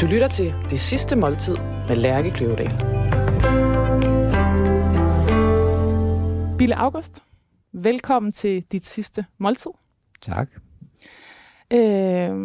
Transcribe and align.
Du 0.00 0.06
lytter 0.06 0.28
til 0.28 0.54
Det 0.70 0.80
Sidste 0.80 1.16
Måltid 1.16 1.56
med 1.88 1.96
Lærke 1.96 2.30
Kløvedal. 2.30 2.70
Bille 6.58 6.76
August, 6.76 7.22
velkommen 7.72 8.32
til 8.32 8.64
dit 8.72 8.84
sidste 8.84 9.24
måltid. 9.38 9.70
Tak. 10.22 10.48
Øh, 11.72 12.36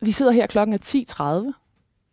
vi 0.00 0.10
sidder 0.10 0.32
her 0.32 0.46
klokken 0.46 0.74
er 0.74 1.46
10.30. 1.52 1.52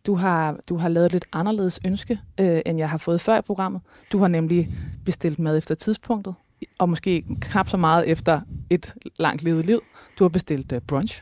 Du 0.06 0.16
har, 0.16 0.60
du 0.70 0.78
har 0.78 0.90
lavet 0.90 1.12
lidt 1.12 1.26
anderledes 1.34 1.80
ønske, 1.86 2.20
øh, 2.40 2.62
end 2.66 2.78
jeg 2.78 2.90
har 2.90 2.98
fået 2.98 3.22
før 3.22 3.38
i 3.38 3.42
programmet. 3.42 3.82
Du 4.12 4.20
har 4.20 4.28
nemlig 4.28 4.70
bestilt 5.06 5.40
mad 5.40 5.58
efter 5.58 5.76
tidspunktet, 5.76 6.36
og 6.80 6.90
måske 6.90 7.26
knap 7.42 7.70
så 7.70 7.78
meget 7.78 8.10
efter 8.10 8.42
et 8.70 8.96
langt 9.20 9.44
levet 9.44 9.66
liv. 9.66 9.82
Du 10.20 10.24
har 10.24 10.30
bestilt 10.30 10.72
øh, 10.72 10.82
brunch. 10.82 11.22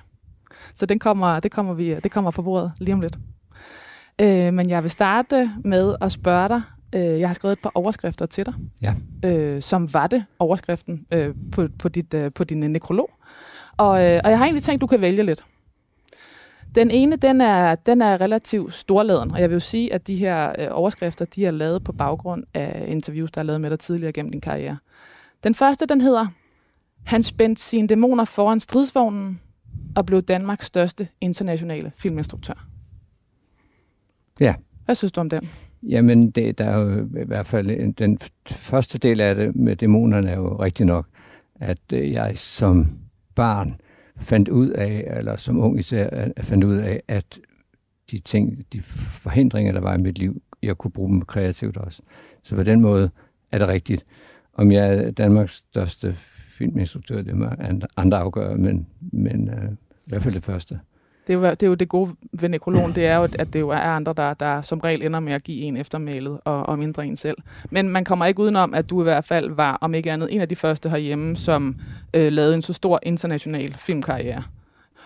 Så 0.75 0.85
den 0.85 0.99
kommer, 0.99 1.39
det, 1.39 1.51
kommer 1.51 1.73
vi, 1.73 1.95
det 2.03 2.11
kommer 2.11 2.31
på 2.31 2.41
bordet 2.41 2.71
lige 2.79 2.93
om 2.93 3.01
lidt. 3.01 3.17
Øh, 4.21 4.53
men 4.53 4.69
jeg 4.69 4.83
vil 4.83 4.91
starte 4.91 5.51
med 5.63 5.95
at 6.01 6.11
spørge 6.11 6.49
dig. 6.49 6.61
Øh, 6.95 7.19
jeg 7.19 7.29
har 7.29 7.33
skrevet 7.33 7.53
et 7.53 7.59
par 7.63 7.71
overskrifter 7.75 8.25
til 8.25 8.45
dig, 8.45 8.53
Ja. 8.81 8.93
øh, 9.25 9.61
som 9.61 9.93
var 9.93 10.07
det 10.07 10.25
overskriften 10.39 11.05
øh, 11.13 11.35
på, 11.51 11.67
på, 11.79 11.89
dit, 11.89 12.13
øh, 12.13 12.31
på 12.33 12.43
din 12.43 12.59
nekrolog. 12.59 13.09
Og, 13.77 14.03
øh, 14.05 14.21
og 14.23 14.29
jeg 14.29 14.37
har 14.37 14.45
egentlig 14.45 14.63
tænkt, 14.63 14.81
du 14.81 14.87
kan 14.87 15.01
vælge 15.01 15.23
lidt. 15.23 15.43
Den 16.75 16.91
ene, 16.91 17.15
den 17.15 17.41
er, 17.41 17.75
den 17.75 18.01
er 18.01 18.21
relativt 18.21 18.73
storladen, 18.73 19.31
og 19.31 19.41
jeg 19.41 19.49
vil 19.49 19.55
jo 19.55 19.59
sige, 19.59 19.93
at 19.93 20.07
de 20.07 20.15
her 20.15 20.53
øh, 20.59 20.67
overskrifter, 20.71 21.25
de 21.25 21.45
er 21.45 21.51
lavet 21.51 21.83
på 21.83 21.91
baggrund 21.91 22.43
af 22.53 22.85
interviews, 22.87 23.31
der 23.31 23.41
er 23.41 23.45
lavet 23.45 23.61
med 23.61 23.69
dig 23.69 23.79
tidligere 23.79 24.13
gennem 24.13 24.31
din 24.31 24.41
karriere. 24.41 24.77
Den 25.43 25.55
første, 25.55 25.85
den 25.85 26.01
hedder, 26.01 26.25
han 27.05 27.23
spændte 27.23 27.61
sine 27.61 27.87
dæmoner 27.87 28.25
foran 28.25 28.59
stridsvognen 28.59 29.41
og 29.95 30.05
blev 30.05 30.21
Danmarks 30.21 30.65
største 30.65 31.07
internationale 31.21 31.91
filminstruktør. 31.97 32.67
Ja. 34.39 34.55
Hvad 34.85 34.95
synes 34.95 35.11
du 35.11 35.21
om 35.21 35.29
den? 35.29 35.49
Jamen, 35.83 36.31
det, 36.31 36.57
der 36.57 36.65
er 36.65 36.77
jo 36.77 37.05
i 37.05 37.25
hvert 37.25 37.47
fald 37.47 37.69
en, 37.71 37.91
den 37.91 38.19
første 38.47 38.97
del 38.97 39.21
af 39.21 39.35
det 39.35 39.55
med 39.55 39.75
dæmonerne 39.75 40.29
er 40.29 40.35
jo 40.35 40.55
rigtig 40.61 40.85
nok, 40.85 41.07
at 41.55 41.79
øh, 41.93 42.11
jeg 42.11 42.37
som 42.37 42.99
barn 43.35 43.81
fandt 44.17 44.49
ud 44.49 44.69
af, 44.69 45.13
eller 45.17 45.35
som 45.35 45.59
ung 45.59 45.79
især, 45.79 46.09
at- 46.09 46.45
fandt 46.45 46.63
ud 46.63 46.75
af, 46.77 47.01
at 47.07 47.39
de 48.11 48.19
ting, 48.19 48.65
de 48.73 48.81
forhindringer, 48.81 49.71
der 49.71 49.79
var 49.79 49.95
i 49.97 50.01
mit 50.01 50.17
liv, 50.17 50.41
jeg 50.61 50.77
kunne 50.77 50.91
bruge 50.91 51.09
dem 51.09 51.21
kreativt 51.21 51.77
også. 51.77 52.01
Så 52.43 52.55
på 52.55 52.63
den 52.63 52.81
måde 52.81 53.09
er 53.51 53.57
det 53.57 53.67
rigtigt. 53.67 54.05
Om 54.53 54.71
jeg 54.71 54.93
er 54.95 55.11
Danmarks 55.11 55.53
største 55.55 56.15
filminstruktør, 56.57 57.21
det 57.21 57.35
må 57.35 57.45
andre- 57.97 58.17
afgøre, 58.17 58.55
men, 58.57 58.87
men 59.11 59.49
øh, 59.49 59.71
i 59.71 60.09
hvert 60.09 60.23
fald 60.23 60.33
det 60.33 60.43
første. 60.43 60.79
Det 61.27 61.33
er, 61.33 61.37
jo, 61.37 61.43
det 61.43 61.63
er 61.63 61.67
jo 61.67 61.73
det 61.73 61.89
gode 61.89 62.11
ved 62.39 62.49
nekrologen, 62.49 62.95
det 62.95 63.05
er 63.07 63.15
jo, 63.17 63.23
at 63.23 63.47
det 63.53 63.59
jo 63.59 63.69
er 63.69 63.77
andre, 63.77 64.13
der, 64.17 64.33
der 64.33 64.61
som 64.61 64.79
regel 64.79 65.05
ender 65.05 65.19
med 65.19 65.33
at 65.33 65.43
give 65.43 65.57
en 65.61 65.77
eftermælet 65.77 66.39
og, 66.45 66.65
og 66.65 66.79
mindre 66.79 67.05
en 67.05 67.15
selv. 67.15 67.37
Men 67.71 67.89
man 67.89 68.03
kommer 68.05 68.25
ikke 68.25 68.39
udenom, 68.39 68.73
at 68.73 68.89
du 68.89 69.01
i 69.01 69.03
hvert 69.03 69.25
fald 69.25 69.49
var, 69.55 69.77
om 69.81 69.93
ikke 69.93 70.11
andet, 70.11 70.33
en 70.33 70.41
af 70.41 70.49
de 70.49 70.55
første 70.55 70.89
herhjemme, 70.89 71.35
som 71.35 71.75
øh, 72.13 72.31
lavede 72.31 72.55
en 72.55 72.61
så 72.61 72.73
stor 72.73 72.99
international 73.03 73.73
filmkarriere. 73.77 74.43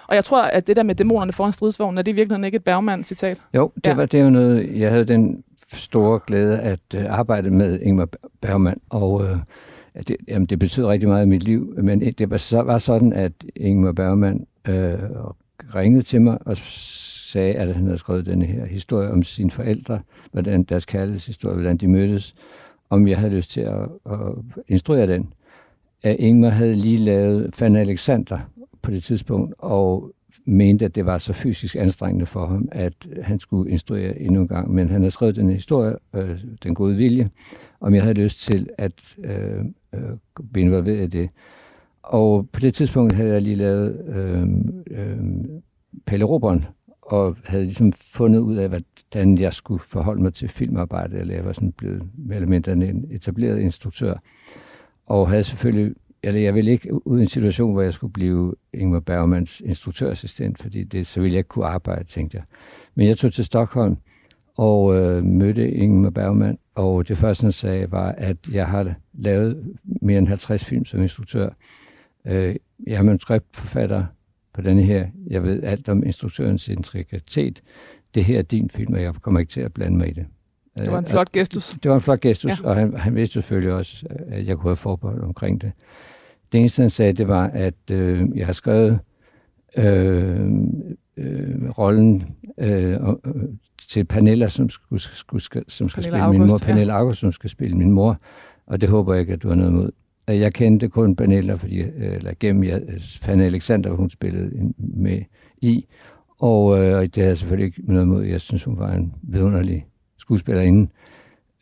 Og 0.08 0.16
jeg 0.16 0.26
tror, 0.26 0.44
at 0.44 0.68
det 0.68 0.76
der 0.76 0.84
med 0.84 0.96
dæmonerne 0.96 1.32
foran 1.34 1.52
stridsvognen, 1.54 1.98
er 1.98 2.02
det 2.02 2.12
i 2.12 2.16
virkeligheden 2.16 2.44
ikke 2.44 2.56
et 2.56 2.64
Bergman-citat? 2.64 3.42
Jo, 3.56 3.72
det, 3.76 3.86
Ja. 3.86 3.94
var, 3.94 4.06
det 4.06 4.24
var 4.24 4.30
noget, 4.30 4.80
jeg 4.80 4.92
havde 4.92 5.06
den 5.06 5.44
store 5.74 6.20
glæde 6.28 6.60
at 6.60 6.80
uh, 6.98 7.04
arbejde 7.20 7.52
med 7.52 7.80
Ingmar 7.80 8.08
Bergman, 8.42 8.80
og 8.90 9.14
uh, 9.14 9.28
det, 10.08 10.16
jamen, 10.28 10.46
det 10.46 10.60
betød 10.60 10.86
rigtig 10.86 11.10
meget 11.10 11.26
i 11.26 11.30
mit 11.30 11.44
liv, 11.44 11.76
men 11.84 12.02
det 12.02 12.30
var, 12.30 12.38
så, 12.38 12.62
var 12.62 12.78
sådan, 12.78 13.14
at 13.14 13.32
Ingmar 13.56 13.92
Bergman 13.92 14.48
øh, 14.68 15.00
ringede 15.76 16.04
til 16.04 16.22
mig 16.22 16.38
og 16.46 16.58
sagde, 16.58 17.54
at 17.54 17.76
han 17.76 17.84
havde 17.86 17.98
skrevet 17.98 18.26
denne 18.26 18.46
her 18.46 18.66
historie 18.66 19.12
om 19.12 19.24
sine 19.24 19.52
forældre, 19.52 20.00
hvordan 20.32 20.64
deres 20.64 20.86
kærlighedshistorie, 20.86 21.56
hvordan 21.56 21.78
de 21.78 21.88
mødtes, 21.88 22.36
om 22.90 23.08
jeg 23.08 23.18
havde 23.18 23.36
lyst 23.36 23.52
til 23.52 23.62
at, 23.62 23.90
at 24.06 24.20
instruere 24.68 25.08
den. 25.08 25.34
At 26.04 26.16
Ingmar 26.20 26.50
havde 26.50 26.76
lige 26.76 26.98
lavet 26.98 27.56
Fan 27.56 27.76
Alexander 27.76 28.40
på 28.82 28.92
det 28.92 29.04
tidspunkt, 29.04 29.54
og 29.58 30.12
mente, 30.46 30.86
at 30.86 30.96
det 30.96 31.06
var 31.06 31.18
så 31.18 31.34
fysisk 31.34 31.76
anstrengende 31.76 32.26
for 32.26 32.46
ham, 32.46 32.70
at 32.72 32.94
han 33.22 33.40
skulle 33.40 33.72
instruere 33.72 34.20
endnu 34.20 34.42
en 34.42 34.48
gang. 34.48 34.72
Men 34.72 34.90
han 34.90 35.02
havde 35.02 35.12
skrevet 35.12 35.36
den 35.36 35.50
historie, 35.50 35.96
øh, 36.16 36.40
Den 36.64 36.76
gode 36.76 36.96
vilje, 36.96 37.30
om 37.80 37.94
jeg 37.94 38.04
havde 38.04 38.22
lyst 38.22 38.42
til 38.42 38.70
at 38.78 39.16
øh, 39.24 39.66
øh, 39.94 40.02
blive 40.54 40.66
involveret 40.66 41.04
i 41.04 41.20
det. 41.20 41.30
Og 42.04 42.50
på 42.50 42.60
det 42.60 42.74
tidspunkt 42.74 43.14
havde 43.14 43.34
jeg 43.34 43.42
lige 43.42 43.56
lavet 43.56 44.06
øh, 44.08 44.48
øh, 44.92 45.18
Pelle 46.06 46.26
Robern, 46.26 46.66
og 47.02 47.38
havde 47.44 47.64
ligesom 47.64 47.94
fundet 47.94 48.40
ud 48.40 48.56
af, 48.56 48.70
hvordan 48.70 49.38
jeg 49.38 49.54
skulle 49.54 49.80
forholde 49.80 50.22
mig 50.22 50.34
til 50.34 50.50
filmarbejde, 50.50 51.18
eller 51.18 51.36
jeg 51.36 51.46
var 51.46 51.54
sådan 51.54 51.72
blevet 51.72 52.04
mere 52.18 52.36
eller 52.36 52.50
mindre 52.50 52.72
en 52.72 53.06
etableret 53.12 53.60
instruktør. 53.60 54.14
Og 55.06 55.30
havde 55.30 55.44
selvfølgelig 55.44 55.96
eller 56.24 56.42
jeg 56.42 56.56
ville 56.56 56.72
ikke 56.72 57.08
ud 57.08 57.20
i 57.20 57.22
en 57.22 57.28
situation, 57.28 57.72
hvor 57.74 57.82
jeg 57.82 57.94
skulle 57.94 58.14
blive 58.14 58.56
Ingmar 58.74 59.00
Bergmans 59.00 59.62
instruktørassistent, 59.62 60.62
fordi 60.62 60.84
det, 60.84 61.08
så 61.08 61.22
ville 61.22 61.34
jeg 61.34 61.40
ikke 61.40 61.48
kunne 61.48 61.66
arbejde, 61.66 62.04
tænkte 62.04 62.38
jeg. 62.38 62.44
Men 62.96 63.08
jeg 63.08 63.18
tog 63.18 63.34
til 63.34 63.46
Stockholm 63.46 63.98
og 64.58 64.96
øh, 64.96 65.24
mødte 65.24 65.72
Ingmar 65.72 66.10
Bergman, 66.10 66.58
og 66.76 67.08
det 67.08 67.18
første, 67.18 67.44
han 67.44 67.52
sagde, 67.52 67.92
var, 67.92 68.12
at 68.12 68.38
jeg 68.52 68.68
har 68.68 68.96
lavet 69.18 69.76
mere 70.02 70.18
end 70.18 70.28
50 70.28 70.66
film 70.66 70.86
som 70.86 71.02
instruktør. 71.02 71.50
Øh, 72.28 72.56
jeg 72.88 72.96
er 72.96 73.02
manuskriptforfatter 73.02 74.06
på 74.54 74.62
denne 74.62 74.84
her. 74.84 75.08
Jeg 75.28 75.44
ved 75.44 75.64
alt 75.64 75.90
om 75.90 76.04
instruktørens 76.06 76.68
integritet. 76.68 77.62
Det 78.16 78.26
her 78.26 78.38
er 78.38 78.42
din 78.42 78.70
film, 78.70 78.94
og 78.94 79.02
jeg 79.02 79.14
kommer 79.22 79.40
ikke 79.40 79.50
til 79.52 79.62
at 79.62 79.74
blande 79.74 79.98
mig 79.98 80.08
i 80.10 80.14
det. 80.14 80.26
Det 80.78 80.92
var 80.92 80.98
en 81.00 81.04
Øh, 81.06 81.10
flot 81.10 81.32
gestus. 81.32 81.78
det 81.84 81.90
var 81.90 81.96
en 81.96 82.02
flot 82.02 82.20
gestus, 82.22 82.62
Ja. 82.62 82.68
og 82.70 82.76
han, 82.76 82.94
han 82.98 83.16
vidste 83.16 83.34
selvfølgelig 83.34 83.74
også, 83.74 84.06
at 84.28 84.48
jeg 84.48 84.58
kunne 84.58 84.70
have 84.70 84.76
forbehold 84.76 85.22
omkring 85.24 85.62
det. 85.62 85.72
Det 86.52 86.60
eneste, 86.60 86.82
han 86.82 86.90
sagde, 86.90 87.14
det 87.14 87.28
var, 87.28 87.48
at 87.48 87.92
øh, 87.92 88.28
jeg 88.36 88.46
har 88.46 88.54
skrevet 88.54 89.00
øh, 89.78 90.50
øh, 91.18 91.70
rollen 91.78 92.24
øh, 92.58 92.92
øh, 92.94 92.98
til 93.90 94.04
Pernilla, 94.06 94.48
som, 94.48 94.70
skulle, 94.70 95.02
skulle, 95.02 95.42
som 95.68 95.90
skal 95.90 96.04
Pernilla 96.04 96.20
spille 96.28 96.30
min 96.32 96.40
mor. 96.40 96.48
August, 96.48 96.64
ja. 96.68 96.72
Pernilla 96.74 96.94
August, 96.94 97.20
som 97.20 97.32
skal 97.32 97.50
spille 97.50 97.78
min 97.78 97.92
mor, 97.92 98.20
og 98.68 98.82
det 98.82 98.90
håber 98.90 99.14
jeg 99.14 99.22
ikke, 99.22 99.34
at 99.34 99.44
du 99.44 99.48
har 99.48 99.56
noget 99.56 99.72
imod. 99.72 99.92
Øh, 100.30 100.40
jeg 100.40 100.54
kendte 100.54 100.90
kun 100.90 101.16
Pernilla, 101.16 101.54
fordi, 101.54 101.80
øh, 101.80 102.16
eller 102.16 102.34
gennem 102.40 102.64
jeg, 102.64 102.82
Fanny 103.22 103.42
Alexander, 103.42 103.92
hun 103.92 104.10
spillede 104.10 104.74
med 104.78 105.22
i, 105.62 105.86
og, 106.40 106.86
øh, 106.86 106.98
og 106.98 107.02
det 107.02 107.16
havde 107.16 107.28
jeg 107.28 107.38
selvfølgelig 107.38 107.66
ikke 107.66 107.82
noget 107.92 108.04
imod. 108.06 108.24
Jeg 108.24 108.42
synes, 108.42 108.64
hun 108.64 108.80
var 108.80 108.94
en 108.94 109.14
vidunderlig 109.24 109.86
skuespillerinde. 110.18 110.90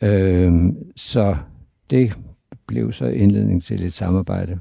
Øhm, 0.02 0.78
så 0.96 1.36
det 1.92 2.18
blev 2.68 2.92
så 2.92 3.06
indledning 3.06 3.64
til 3.64 3.84
et 3.84 3.94
samarbejde, 3.94 4.60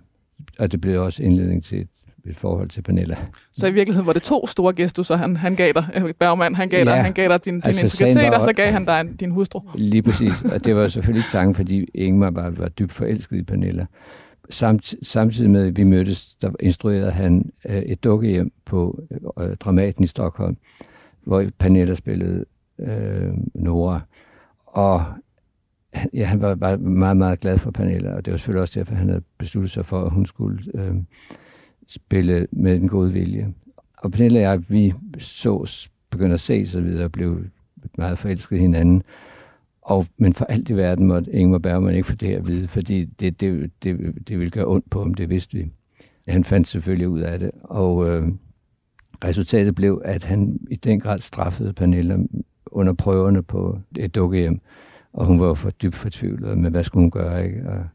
og 0.59 0.72
det 0.72 0.81
blev 0.81 1.03
også 1.03 1.22
indledning 1.22 1.65
til 1.65 1.81
et, 1.81 1.88
et 2.27 2.37
forhold 2.37 2.69
til 2.69 2.83
Pernilla. 2.83 3.17
Så 3.53 3.67
i 3.67 3.73
virkeligheden 3.73 4.07
var 4.07 4.12
det 4.12 4.23
to 4.23 4.47
store 4.47 4.73
gestusser, 4.75 5.17
han, 5.17 5.37
han 5.37 5.55
gav 5.57 5.73
dig. 5.73 5.85
Øh, 5.95 6.12
Bergman, 6.19 6.55
han 6.55 6.69
gav 6.69 6.85
dig, 6.85 6.91
Ja. 6.91 7.03
han 7.03 7.12
gav 7.12 7.29
dig 7.29 7.45
din, 7.45 7.55
din 7.55 7.62
Altså, 7.65 8.05
integritet, 8.05 8.35
og 8.35 8.45
så 8.45 8.53
gav 8.53 8.73
han 8.73 8.85
dig 8.85 9.21
din 9.21 9.31
hustru. 9.31 9.61
Lige 9.75 10.03
præcis, 10.03 10.43
og 10.55 10.65
det 10.65 10.77
var 10.77 10.89
selvfølgelig 10.89 11.21
ikke 11.21 11.31
tanken, 11.31 11.55
fordi 11.55 11.89
Ingmar 11.95 12.31
var, 12.31 12.51
var 12.51 12.69
dybt 12.69 12.93
forelsket 12.93 13.37
i 13.37 13.43
Pernilla. 13.43 13.87
Samt, 14.51 14.95
samtidig 15.03 15.51
med, 15.51 15.67
at 15.67 15.77
vi 15.77 15.84
mødtes, 15.84 16.34
der 16.34 16.51
instruerede 16.61 17.11
han 17.11 17.51
øh, 17.69 17.83
et 17.83 18.05
dukkehjem 18.05 18.53
på 18.65 19.03
øh, 19.41 19.57
Dramaten 19.57 20.05
i 20.05 20.07
Stockholm, 20.07 20.57
hvor 21.25 21.45
Pernilla 21.59 21.95
spillede 21.95 22.45
øh, 22.81 23.33
Nora. 23.55 24.01
Og 24.67 25.05
ja, 26.15 26.25
han 26.25 26.41
var, 26.41 26.55
var 26.55 26.77
meget, 26.77 27.17
meget 27.17 27.41
glad 27.41 27.59
for 27.59 27.71
Pernilla, 27.71 28.15
og 28.15 28.25
det 28.25 28.31
var 28.31 28.37
selvfølgelig 28.37 28.63
også 28.63 28.81
derfor, 28.81 28.95
han 28.95 29.09
havde 29.09 29.23
besluttet 29.39 29.71
sig 29.71 29.87
for, 29.87 30.05
at 30.05 30.11
hun 30.11 30.27
skulle 30.27 30.59
øh, 30.75 30.95
spille 31.89 32.47
med 32.53 32.81
den 32.81 32.89
gode 32.89 33.12
vilje. 33.12 33.55
Og 33.99 34.12
Pernille 34.12 34.39
og 34.39 34.42
jeg, 34.42 34.71
vi 34.71 34.92
så, 35.19 35.89
begyndte 36.10 36.34
at 36.34 36.41
se 36.41 36.66
så 36.66 36.81
videre, 36.81 37.04
og 37.04 37.13
blev 37.13 37.41
meget 37.98 38.19
forelsket 38.19 38.60
hinanden. 38.60 39.03
Og, 39.83 40.07
men 40.16 40.34
for 40.34 40.45
alt 40.45 40.71
i 40.71 40.77
verden 40.77 41.07
måtte 41.07 41.33
Ingmar 41.33 41.59
Bergman 41.59 41.95
ikke 41.95 42.09
få 42.09 42.15
det 42.15 42.28
her 42.28 42.39
at 42.39 42.47
vide, 42.47 42.69
fordi 42.69 43.04
det, 43.04 43.41
det, 43.41 43.71
det, 43.83 44.15
det 44.28 44.39
ville 44.39 44.51
gøre 44.51 44.66
ondt 44.66 44.91
på 44.91 44.98
ham, 44.98 45.15
det 45.15 45.31
vidste 45.31 45.59
vi. 45.59 45.71
Han 46.28 46.45
fandt 46.45 46.69
selvfølgelig 46.69 47.09
ud 47.09 47.21
af 47.21 47.39
det, 47.39 47.51
og 47.63 48.09
øh, 48.09 48.28
resultatet 49.25 49.75
blev, 49.75 50.03
at 50.04 50.25
han 50.25 50.60
i 50.71 50.77
den 50.77 51.01
grad 51.01 51.19
straffede 51.19 51.72
Pernille 51.72 52.28
under 52.66 52.92
prøverne 52.92 53.42
på 53.42 53.78
et 53.97 54.15
dukkehjem, 54.15 54.60
og 55.13 55.27
hun 55.27 55.41
var 55.41 55.54
for 55.54 55.71
dybt 55.71 55.95
fortvivlet 55.95 56.59
med, 56.59 56.71
hvad 56.71 56.84
skulle 56.84 57.03
hun 57.03 57.10
gøre, 57.10 57.47
ikke? 57.47 57.69
Og, 57.69 57.86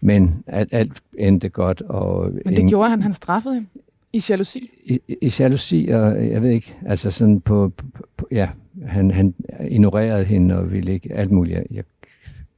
men 0.00 0.44
alt, 0.46 0.74
alt 0.74 1.02
endte 1.18 1.48
godt. 1.48 1.80
Og 1.80 2.32
Men 2.44 2.56
det 2.56 2.68
gjorde 2.68 2.90
han, 2.90 3.02
han 3.02 3.12
straffede 3.12 3.54
hende. 3.54 3.68
I 4.12 4.22
jalousi. 4.30 4.70
i, 4.84 5.00
i 5.22 5.32
jalousi, 5.40 5.88
og 5.92 6.28
jeg 6.30 6.42
ved 6.42 6.50
ikke, 6.50 6.74
altså 6.86 7.10
sådan 7.10 7.40
på, 7.40 7.72
på, 7.76 7.84
på 8.16 8.28
ja, 8.30 8.48
han, 8.86 9.10
han 9.10 9.34
ignorerede 9.68 10.24
hende 10.24 10.58
og 10.58 10.72
ville 10.72 10.92
ikke 10.92 11.14
alt 11.14 11.30
muligt. 11.30 11.56
Jeg, 11.56 11.64
jeg 11.70 11.84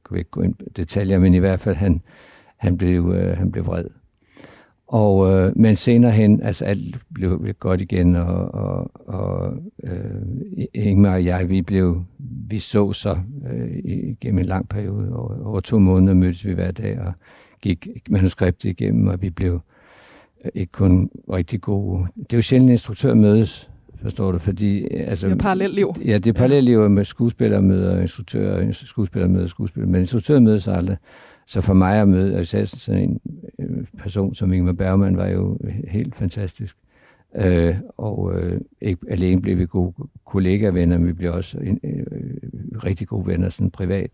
kunne 0.03 0.19
ikke 0.19 0.31
gå 0.31 0.41
ind 0.41 0.55
på 0.55 0.65
detaljer, 0.75 1.19
men 1.19 1.33
i 1.33 1.37
hvert 1.37 1.59
fald, 1.59 1.75
han, 1.75 2.01
han, 2.57 2.77
blev, 2.77 3.13
øh, 3.15 3.37
han 3.37 3.51
blev 3.51 3.65
vred. 3.65 3.85
Og, 4.91 5.31
øh, 5.31 5.51
men 5.55 5.75
senere 5.75 6.11
hen, 6.11 6.41
altså 6.43 6.65
alt 6.65 6.97
blev 7.13 7.53
godt 7.59 7.81
igen, 7.81 8.15
og, 8.15 8.53
og, 8.53 8.91
og 9.07 9.53
øh, 9.83 10.69
Ingmar 10.73 11.13
og 11.13 11.25
jeg, 11.25 11.49
vi 11.49 11.61
blev, 11.61 12.03
vi 12.49 12.59
så 12.59 12.93
så 12.93 13.17
øh, 13.51 14.15
gennem 14.21 14.39
en 14.39 14.45
lang 14.45 14.69
periode, 14.69 15.15
over, 15.15 15.45
over 15.45 15.59
to 15.59 15.79
måneder 15.79 16.13
mødtes 16.13 16.47
vi 16.47 16.53
hver 16.53 16.71
dag, 16.71 16.99
og 16.99 17.13
gik 17.61 17.87
manuskriptet 18.09 18.69
igennem, 18.69 19.07
og 19.07 19.21
vi 19.21 19.29
blev 19.29 19.59
øh, 20.45 20.51
ikke 20.53 20.71
kun 20.71 21.09
rigtig 21.33 21.61
gode. 21.61 22.07
Det 22.15 22.33
er 22.33 22.37
jo 22.37 22.41
sjældent, 22.41 22.69
at 22.69 22.73
instruktør 22.73 23.13
mødes, 23.13 23.69
forstår 24.01 24.31
du, 24.31 24.37
fordi... 24.37 24.87
Altså, 24.93 25.27
det 25.27 25.33
er 25.33 25.37
parallelliv. 25.37 25.93
Ja, 26.05 26.17
det 26.17 26.27
er 26.27 26.33
parallelliv 26.33 26.89
med 26.89 27.05
skuespillere 27.05 27.61
møder 27.61 28.01
instruktører, 28.01 28.71
skuespillere 28.71 29.29
møder 29.29 29.47
skuespillere, 29.47 29.91
men 29.91 30.01
instruktører 30.01 30.39
mødes 30.39 30.67
aldrig. 30.67 30.97
Så 31.51 31.61
for 31.61 31.73
mig 31.73 32.01
at 32.01 32.07
møde, 32.07 32.37
altså 32.37 32.65
sådan 32.65 33.01
en 33.01 33.21
øh, 33.59 33.85
person 33.97 34.35
som 34.35 34.53
Ingmar 34.53 34.71
Bergman 34.71 35.17
var 35.17 35.27
jo 35.27 35.59
helt 35.87 36.15
fantastisk. 36.15 36.77
Øh, 37.35 37.75
og 37.97 38.39
øh, 38.39 38.61
ikke 38.81 39.01
alene 39.09 39.41
blev 39.41 39.57
vi 39.57 39.65
gode 39.65 39.93
kollegavenner, 40.25 40.97
men 40.97 41.07
vi 41.07 41.13
blev 41.13 41.33
også 41.33 41.59
en, 41.59 41.79
øh, 41.83 42.05
øh 42.11 42.83
rigtig 42.83 43.07
gode 43.07 43.27
venner 43.27 43.49
sådan 43.49 43.71
privat. 43.71 44.11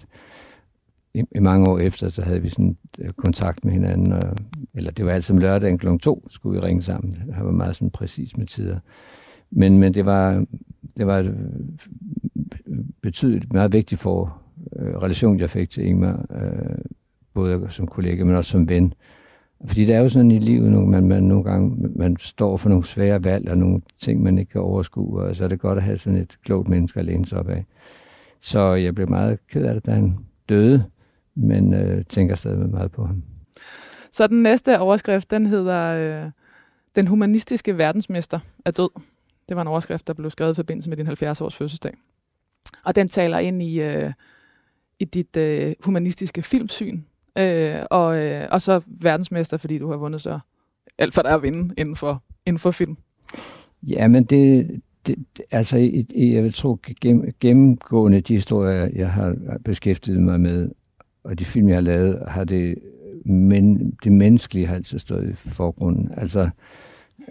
I, 1.14 1.24
I 1.36 1.40
mange 1.40 1.70
år 1.70 1.80
efter, 1.80 2.10
så 2.10 2.22
havde 2.22 2.42
vi 2.42 2.50
sådan 2.50 2.78
øh, 3.00 3.10
kontakt 3.10 3.66
med 3.66 3.74
hinanden, 3.74 4.12
og, 4.12 4.36
eller 4.74 4.92
det 4.92 5.06
var 5.06 5.12
altid 5.12 5.36
om 5.36 5.42
lørdagen 5.42 5.78
kl. 5.78 5.88
2, 5.98 6.28
skulle 6.30 6.60
vi 6.60 6.66
ringe 6.66 6.82
sammen. 6.82 7.14
Han 7.34 7.46
var 7.46 7.52
meget 7.52 7.76
sådan 7.76 7.90
præcis 7.90 8.38
med 8.38 8.46
tider. 8.46 8.80
Men, 9.52 9.78
men 9.78 9.94
det 9.94 10.06
var, 10.06 10.46
det 10.98 11.08
var 11.08 11.20
øh, 11.20 11.34
betydeligt 13.02 13.54
meget 13.54 13.74
vigtigt 13.74 14.02
for 14.02 14.42
øh, 14.76 14.98
relationen, 14.98 15.40
jeg 15.40 15.50
fik 15.50 15.70
til 15.70 15.86
Ingmar. 15.86 16.26
Øh, 16.32 16.78
både 17.38 17.68
som 17.70 17.88
kollega, 17.88 18.24
men 18.24 18.36
også 18.36 18.52
som 18.52 18.70
ven. 18.70 18.94
Fordi 19.66 19.86
det 19.86 19.96
er 19.96 20.00
jo 20.00 20.10
sådan 20.10 20.32
i 20.32 20.40
livet, 20.40 20.68
at 20.68 20.88
man, 20.88 21.08
man 21.08 21.24
nogle 21.24 21.44
gange 21.44 21.90
man 21.96 22.18
står 22.20 22.58
for 22.58 22.70
nogle 22.70 22.86
svære 22.86 23.24
valg 23.24 23.50
og 23.50 23.58
nogle 23.58 23.82
ting, 24.00 24.24
man 24.24 24.38
ikke 24.38 24.52
kan 24.52 24.62
overskue, 24.62 25.22
og 25.22 25.36
så 25.36 25.44
er 25.44 25.48
det 25.48 25.60
godt 25.60 25.78
at 25.78 25.84
have 25.84 25.98
sådan 25.98 26.20
et 26.20 26.38
klogt 26.44 26.68
menneske 26.68 27.00
at 27.00 27.06
læne 27.06 27.26
sig 27.26 27.40
op 27.40 27.50
af. 27.50 27.66
Så 28.40 28.74
jeg 28.74 28.96
blev 28.96 29.10
meget 29.10 29.40
ked 29.48 29.66
af 29.66 29.74
det, 29.74 29.86
da 29.86 29.92
han 29.92 30.18
døde, 30.50 30.84
men 31.36 31.74
øh, 31.74 32.06
tænker 32.06 32.36
stadig 32.36 32.70
meget 32.70 32.92
på 32.92 33.06
ham. 33.06 33.24
Så 34.12 34.28
den 34.28 34.38
næste 34.38 34.80
overskrift, 34.80 35.32
den 35.32 35.46
hedder 35.46 36.24
øh, 36.24 36.32
Den 36.96 37.08
humanistiske 37.08 37.78
verdensmester 37.78 38.40
er 38.66 38.72
død. 38.72 38.90
Det 39.50 39.56
var 39.56 39.62
en 39.62 39.68
overskrift, 39.68 40.08
der 40.08 40.14
blev 40.14 40.30
skrevet 40.30 40.54
i 40.54 40.56
forbindelse 40.56 40.90
med 40.90 40.98
din 40.98 41.08
70-års 41.08 41.56
fødselsdag. 41.56 41.94
Og 42.86 42.96
den 42.96 43.10
taler 43.10 43.40
ind 43.40 43.62
i, 43.62 43.82
øh, 43.82 44.12
i 45.00 45.06
dit 45.06 45.38
øh, 45.38 45.76
humanistiske 45.80 46.42
filmsyn, 46.42 47.02
øh, 47.38 47.86
og, 47.92 48.18
øh, 48.18 48.48
og 48.52 48.62
så 48.62 48.82
verdensmester, 48.88 49.58
fordi 49.58 49.78
du 49.78 49.90
har 49.90 49.98
vundet 49.98 50.22
så 50.22 50.40
alt 50.98 51.14
for 51.14 51.22
der 51.22 51.30
er 51.30 51.36
at 51.36 51.44
vinde 51.44 51.74
inden 51.78 51.96
for, 51.96 52.24
inden 52.46 52.60
for 52.60 52.72
film. 52.72 52.98
Ja, 53.84 54.08
men 54.08 54.24
det, 54.24 54.68
det, 55.08 55.16
altså, 55.52 55.78
jeg 56.16 56.44
vil 56.44 56.54
tro, 56.54 56.78
gennemgående 57.40 58.22
de 58.22 58.34
historier, 58.34 58.90
jeg 58.96 59.12
har 59.12 59.36
beskæftiget 59.66 60.22
mig 60.22 60.40
med, 60.40 60.70
og 61.24 61.40
de 61.40 61.46
film, 61.46 61.68
jeg 61.68 61.76
har 61.76 61.82
lavet, 61.82 62.24
har 62.28 62.44
det, 62.44 62.76
men, 63.26 63.92
det 64.04 64.12
menneskelige 64.12 64.68
har 64.68 64.76
altid 64.76 65.00
stået 65.00 65.30
i 65.30 65.34
forgrunden. 65.34 66.12
Altså, 66.18 66.50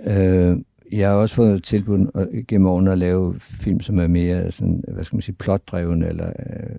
øh, 0.06 0.56
jeg 0.92 1.08
har 1.08 1.16
også 1.16 1.34
fået 1.34 1.64
tilbud 1.64 2.26
gennem 2.48 2.66
årene 2.66 2.92
at 2.92 2.98
lave 2.98 3.34
film, 3.40 3.80
som 3.80 3.98
er 3.98 4.06
mere 4.06 4.52
sådan, 4.52 4.84
hvad 4.88 5.04
skal 5.04 5.16
man 5.16 5.22
sige, 5.22 5.34
plotdreven, 5.34 6.02
eller 6.02 6.26
øh, 6.26 6.78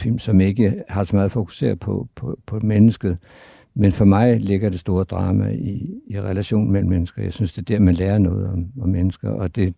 film, 0.00 0.18
som 0.18 0.40
ikke 0.40 0.82
har 0.88 1.02
så 1.02 1.16
meget 1.16 1.32
fokuseret 1.32 1.80
på, 1.80 2.08
på, 2.14 2.38
på 2.46 2.60
mennesket. 2.62 3.18
Men 3.74 3.92
for 3.92 4.04
mig 4.04 4.40
ligger 4.40 4.68
det 4.68 4.80
store 4.80 5.04
drama 5.04 5.48
i, 5.50 6.00
i 6.06 6.20
relation 6.20 6.70
mellem 6.70 6.90
mennesker. 6.90 7.22
Jeg 7.22 7.32
synes, 7.32 7.52
det 7.52 7.70
er 7.70 7.74
der, 7.76 7.84
man 7.84 7.94
lærer 7.94 8.18
noget 8.18 8.48
om, 8.48 8.66
om 8.80 8.88
mennesker, 8.88 9.30
og 9.30 9.56
det, 9.56 9.74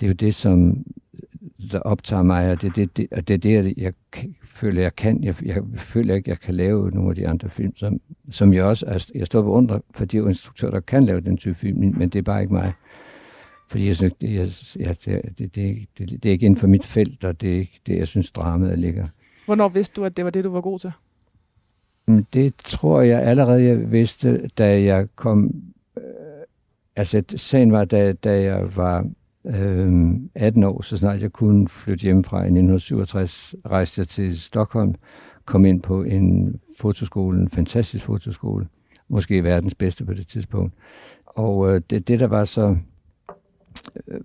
det 0.00 0.06
er 0.06 0.08
jo 0.08 0.14
det, 0.14 0.34
som 0.34 0.84
der 1.72 1.78
optager 1.78 2.22
mig, 2.22 2.50
og 2.50 2.62
det 2.62 2.76
det, 2.76 2.96
det, 2.96 3.06
og 3.10 3.28
det, 3.28 3.34
er 3.34 3.62
det 3.62 3.74
jeg 3.76 3.92
føler, 4.44 4.82
jeg 4.82 4.96
kan. 4.96 5.24
Jeg, 5.24 5.34
jeg 5.44 5.62
føler 5.76 6.14
ikke, 6.14 6.30
jeg 6.30 6.40
kan 6.40 6.54
lave 6.54 6.90
nogle 6.90 7.10
af 7.10 7.16
de 7.16 7.28
andre 7.28 7.50
film, 7.50 7.76
som, 7.76 8.00
som 8.30 8.52
jeg 8.52 8.64
også 8.64 8.86
er, 8.86 9.06
jeg 9.14 9.26
står 9.26 9.42
beundrer 9.42 9.80
for 9.94 10.04
de 10.04 10.16
instruktører, 10.16 10.72
der 10.72 10.80
kan 10.80 11.04
lave 11.04 11.20
den 11.20 11.36
type 11.36 11.54
film, 11.54 11.94
men 11.96 12.08
det 12.08 12.18
er 12.18 12.22
bare 12.22 12.42
ikke 12.42 12.54
mig. 12.54 12.72
Fordi 13.70 13.86
jeg 13.86 13.96
synes, 13.96 14.12
det, 14.20 14.34
jeg, 14.34 14.48
ja, 14.78 14.92
det, 15.14 15.38
det, 15.38 15.54
det, 15.54 15.88
det, 15.98 16.22
det 16.22 16.26
er 16.26 16.32
ikke 16.32 16.46
inden 16.46 16.60
for 16.60 16.66
mit 16.66 16.84
felt, 16.84 17.24
og 17.24 17.40
det 17.40 17.52
er 17.52 17.58
ikke 17.58 17.80
det, 17.86 17.98
jeg 17.98 18.08
synes, 18.08 18.32
dramaet 18.32 18.78
ligger. 18.78 19.06
Hvornår 19.46 19.68
vidste 19.68 19.94
du, 19.96 20.04
at 20.04 20.16
det 20.16 20.24
var 20.24 20.30
det, 20.30 20.44
du 20.44 20.50
var 20.50 20.60
god 20.60 20.78
til? 20.78 20.92
Mm, 22.06 22.24
det 22.24 22.54
tror 22.54 23.00
jeg 23.00 23.22
allerede, 23.22 23.64
jeg 23.64 23.92
vidste, 23.92 24.48
da 24.48 24.82
jeg 24.82 25.08
kom... 25.16 25.50
Øh, 25.96 26.02
altså, 26.96 27.22
sagen 27.36 27.72
var, 27.72 27.84
da, 27.84 28.12
da 28.12 28.42
jeg 28.42 28.76
var 28.76 29.06
øh, 29.46 30.12
18 30.34 30.64
år, 30.64 30.82
så 30.82 30.96
snart 30.96 31.22
jeg 31.22 31.32
kunne 31.32 31.68
flytte 31.68 32.02
hjemmefra 32.02 32.36
i 32.36 32.46
1967, 32.46 33.54
rejste 33.66 33.98
jeg 34.00 34.08
til 34.08 34.40
Stockholm, 34.40 34.94
kom 35.44 35.64
ind 35.64 35.82
på 35.82 36.02
en 36.02 36.60
fotoskole, 36.78 37.40
en 37.40 37.48
fantastisk 37.48 38.04
fotoskole, 38.04 38.68
måske 39.08 39.44
verdens 39.44 39.74
bedste 39.74 40.04
på 40.04 40.14
det 40.14 40.28
tidspunkt. 40.28 40.74
Og 41.26 41.74
øh, 41.74 41.80
det, 41.90 42.08
det, 42.08 42.20
der 42.20 42.26
var 42.26 42.44
så 42.44 42.76
øh, 44.06 44.20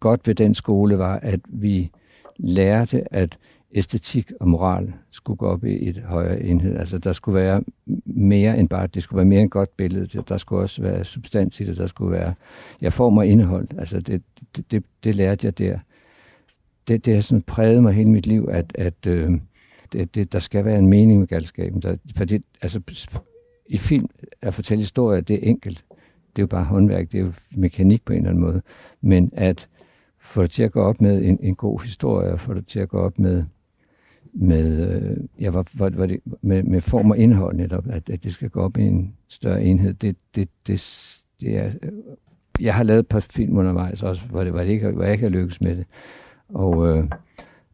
godt 0.00 0.26
ved 0.26 0.34
den 0.34 0.54
skole, 0.54 0.98
var, 0.98 1.18
at 1.22 1.40
vi 1.48 1.90
lærte, 2.36 3.14
at 3.14 3.38
æstetik 3.74 4.32
og 4.40 4.48
moral 4.48 4.92
skulle 5.10 5.36
gå 5.36 5.46
op 5.46 5.64
i 5.64 5.88
et 5.88 6.02
højere 6.06 6.42
enhed. 6.42 6.76
Altså 6.76 6.98
der 6.98 7.12
skulle 7.12 7.34
være 7.34 7.62
mere 8.04 8.58
end 8.58 8.68
bare, 8.68 8.86
det 8.86 9.02
skulle 9.02 9.16
være 9.16 9.26
mere 9.26 9.40
end 9.40 9.50
godt 9.50 9.76
billede. 9.76 10.22
Der 10.28 10.36
skulle 10.36 10.62
også 10.62 10.82
være 10.82 11.04
substans 11.04 11.60
i 11.60 11.64
det. 11.64 11.76
Der 11.76 11.86
skulle 11.86 12.12
være, 12.12 12.34
ja, 12.82 12.88
form 12.88 13.18
og 13.18 13.26
indhold. 13.26 13.68
Altså 13.78 14.00
det, 14.00 14.22
det, 14.56 14.70
det, 14.70 14.84
det 15.04 15.14
lærte 15.14 15.46
jeg 15.46 15.58
der. 15.58 15.78
Det, 16.88 17.06
det 17.06 17.14
har 17.14 17.20
sådan 17.20 17.42
præget 17.42 17.82
mig 17.82 17.92
hele 17.92 18.10
mit 18.10 18.26
liv, 18.26 18.48
at, 18.52 18.72
at 18.74 19.06
øh, 19.06 19.32
det, 19.92 20.14
det, 20.14 20.32
der 20.32 20.38
skal 20.38 20.64
være 20.64 20.78
en 20.78 20.88
mening 20.88 21.18
med 21.18 21.26
galskaben. 21.26 21.82
Der, 21.82 21.96
for 22.16 22.24
det, 22.24 22.42
altså, 22.62 22.80
i 23.66 23.78
film 23.78 24.08
at 24.42 24.54
fortælle 24.54 24.82
historier, 24.82 25.20
det 25.20 25.36
er 25.36 25.50
enkelt. 25.50 25.84
Det 26.36 26.38
er 26.38 26.42
jo 26.42 26.46
bare 26.46 26.64
håndværk, 26.64 27.12
det 27.12 27.20
er 27.20 27.24
jo 27.24 27.32
mekanik 27.50 28.04
på 28.04 28.12
en 28.12 28.18
eller 28.18 28.30
anden 28.30 28.42
måde. 28.44 28.62
Men 29.00 29.30
at 29.32 29.68
få 30.20 30.42
det 30.42 30.50
til 30.50 30.62
at 30.62 30.72
gå 30.72 30.82
op 30.82 31.00
med 31.00 31.24
en, 31.24 31.38
en 31.42 31.54
god 31.54 31.82
historie, 31.82 32.32
og 32.32 32.40
få 32.40 32.54
det 32.54 32.66
til 32.66 32.80
at 32.80 32.88
gå 32.88 32.98
op 32.98 33.18
med 33.18 33.44
med, 34.32 34.88
øh, 34.88 35.16
ja, 35.40 35.50
var, 35.50 35.64
var, 35.74 35.90
var 35.90 36.06
det, 36.06 36.20
med, 36.42 36.62
med 36.62 36.80
form 36.80 37.10
og 37.10 37.18
indhold 37.18 37.56
netop, 37.56 37.86
at, 37.90 38.10
at 38.10 38.24
det 38.24 38.32
skal 38.32 38.50
gå 38.50 38.60
op 38.60 38.76
i 38.76 38.82
en 38.82 39.14
større 39.28 39.64
enhed. 39.64 39.94
Det, 39.94 40.16
det, 40.34 40.48
det, 40.66 40.80
det 41.40 41.56
er, 41.56 41.70
øh, 41.82 41.92
jeg 42.60 42.74
har 42.74 42.82
lavet 42.82 42.98
et 42.98 43.06
par 43.06 43.20
film 43.20 43.56
undervejs 43.56 44.02
også, 44.02 44.22
hvor, 44.26 44.44
det, 44.44 44.52
hvor, 44.52 44.60
det 44.60 44.68
ikke, 44.68 44.90
hvor 44.90 45.02
jeg 45.02 45.12
ikke 45.12 45.24
har 45.24 45.30
lykkes 45.30 45.60
med 45.60 45.76
det. 45.76 45.86
Og, 46.48 46.88
øh, 46.88 47.04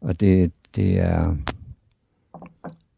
og 0.01 0.19
det, 0.19 0.51
det 0.75 0.99
er... 0.99 1.35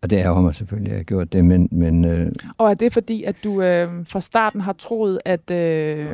Og 0.02 0.10
det 0.10 0.20
er 0.20 0.42
mig 0.42 0.56
selvfølgelig, 0.56 0.92
at 0.92 0.94
jeg 0.94 1.00
har 1.00 1.04
gjort 1.04 1.34
det, 1.34 1.46
men... 1.46 1.70
men 1.72 2.06
øh, 2.06 2.32
og 2.58 2.70
er 2.70 2.74
det 2.74 2.94
fordi, 2.94 3.24
at 3.24 3.36
du 3.44 3.62
øh, 3.62 4.06
fra 4.06 4.22
starten 4.22 4.62
har 4.62 4.74
troet, 4.74 5.20
at, 5.26 5.52
øh, 5.52 6.08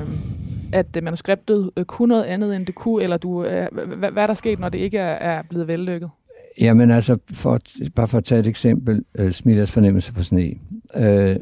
at 0.73 1.03
manuskriptet 1.03 1.71
øh, 1.77 1.85
kunne 1.85 2.09
noget 2.09 2.23
andet, 2.23 2.55
end 2.55 2.65
det 2.65 2.75
kunne, 2.75 3.03
eller 3.03 3.17
du, 3.17 3.43
øh, 3.43 3.67
hvad, 3.71 4.11
hvad 4.11 4.23
er 4.23 4.27
der 4.27 4.33
sket, 4.33 4.59
når 4.59 4.69
det 4.69 4.79
ikke 4.79 4.97
er, 4.97 5.37
er 5.37 5.41
blevet 5.49 5.67
vellykket? 5.67 6.09
Jamen 6.59 6.91
altså, 6.91 7.17
for, 7.31 7.59
bare 7.95 8.07
for 8.07 8.17
at 8.17 8.23
tage 8.23 8.39
et 8.39 8.47
eksempel, 8.47 9.03
øh, 9.15 9.25
uh, 9.25 9.31
Smilers 9.31 9.71
fornemmelse 9.71 10.13
for 10.13 10.21
sne. 10.21 10.53
Uh, 10.95 11.35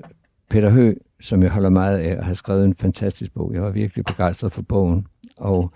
Peter 0.49 0.69
Hø, 0.69 0.93
som 1.21 1.43
jeg 1.43 1.51
holder 1.51 1.69
meget 1.69 1.97
af, 1.97 2.25
har 2.25 2.33
skrevet 2.33 2.65
en 2.65 2.75
fantastisk 2.75 3.33
bog. 3.33 3.53
Jeg 3.53 3.61
var 3.61 3.71
virkelig 3.71 4.05
begejstret 4.05 4.53
for 4.53 4.61
bogen, 4.61 5.07
og, 5.37 5.71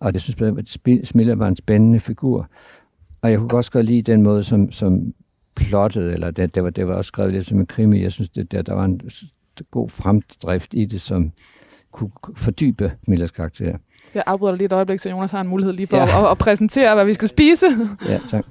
og 0.00 0.12
jeg 0.12 0.20
synes, 0.20 0.42
at 0.42 0.78
Smiller 1.04 1.34
var 1.34 1.48
en 1.48 1.56
spændende 1.56 2.00
figur. 2.00 2.50
Og 3.22 3.30
jeg 3.30 3.38
kunne 3.38 3.54
også 3.54 3.72
godt 3.72 3.86
lide 3.86 4.02
den 4.02 4.22
måde, 4.22 4.44
som, 4.44 4.72
som 4.72 5.14
plottet, 5.54 6.12
eller 6.12 6.30
det, 6.30 6.54
det, 6.54 6.64
var, 6.64 6.70
det 6.70 6.86
var 6.86 6.94
også 6.94 7.08
skrevet 7.08 7.32
lidt 7.32 7.46
som 7.46 7.60
en 7.60 7.66
krimi. 7.66 8.02
Jeg 8.02 8.12
synes, 8.12 8.28
det, 8.28 8.52
der, 8.52 8.62
der 8.62 8.74
var 8.74 8.84
en 8.84 9.00
god 9.70 9.88
fremdrift 9.88 10.74
i 10.74 10.84
det, 10.84 11.00
som 11.00 11.32
kunne 11.92 12.10
fordybe 12.34 12.92
Millers 13.06 13.30
karakter. 13.30 13.78
Jeg 14.14 14.22
afbryder 14.26 14.54
lige 14.54 14.66
et 14.66 14.72
øjeblik, 14.72 15.00
så 15.00 15.10
Jonas 15.10 15.30
har 15.30 15.40
en 15.40 15.48
mulighed 15.48 15.72
lige 15.72 15.86
for 15.86 15.96
ja. 15.96 16.24
at, 16.24 16.30
at 16.30 16.38
præsentere, 16.38 16.94
hvad 16.94 17.04
vi 17.04 17.14
skal 17.14 17.28
spise. 17.28 17.66
Ja, 18.08 18.18
tak. 18.30 18.44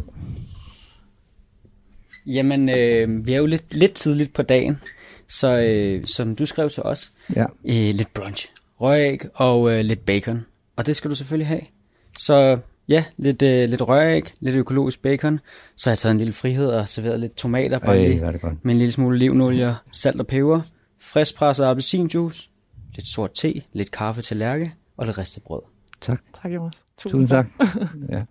Jamen, 2.25 2.69
øh, 2.69 3.27
vi 3.27 3.33
er 3.33 3.37
jo 3.37 3.45
lidt, 3.45 3.73
lidt 3.73 3.93
tidligt 3.93 4.33
på 4.33 4.41
dagen, 4.41 4.79
så 5.27 5.47
øh, 5.47 6.05
som 6.05 6.35
du 6.35 6.45
skrev 6.45 6.69
til 6.69 6.83
os, 6.83 7.11
ja. 7.35 7.45
øh, 7.65 7.95
lidt 7.95 8.13
brunch, 8.13 8.49
røræg 8.81 9.21
og 9.33 9.71
øh, 9.71 9.85
lidt 9.85 10.05
bacon. 10.05 10.45
Og 10.75 10.85
det 10.85 10.95
skal 10.95 11.11
du 11.11 11.15
selvfølgelig 11.15 11.47
have. 11.47 11.61
Så 12.19 12.57
ja, 12.87 13.03
lidt, 13.17 13.41
øh, 13.41 13.69
lidt 13.69 13.81
røræg, 13.81 14.23
lidt 14.39 14.55
økologisk 14.55 15.01
bacon. 15.01 15.39
Så 15.75 15.89
har 15.89 15.91
jeg 15.91 15.97
taget 15.97 16.11
en 16.11 16.17
lille 16.17 16.33
frihed 16.33 16.67
og 16.67 16.89
serveret 16.89 17.19
lidt 17.19 17.35
tomater 17.35 17.79
bare 17.79 17.97
Øj, 17.97 18.07
lige, 18.07 18.21
med 18.63 18.73
en 18.73 18.77
lille 18.77 18.91
smule 18.91 19.15
olivenolie, 19.15 19.75
salt 19.91 20.19
og 20.19 20.27
peber, 20.27 20.61
friskpresset 21.01 21.65
appelsinjuice, 21.65 22.49
lidt 22.95 23.07
sort 23.07 23.31
te, 23.33 23.61
lidt 23.73 23.91
kaffe 23.91 24.21
til 24.21 24.37
lærke, 24.37 24.73
og 24.97 25.07
det 25.07 25.17
ristet 25.17 25.43
brød. 25.43 25.61
Tak. 26.01 26.21
Tak, 26.33 26.53
Jonas. 26.53 26.85
Tusind, 26.97 27.21
Tusind 27.21 27.27
tak. 27.27 27.47
ja. 28.15 28.23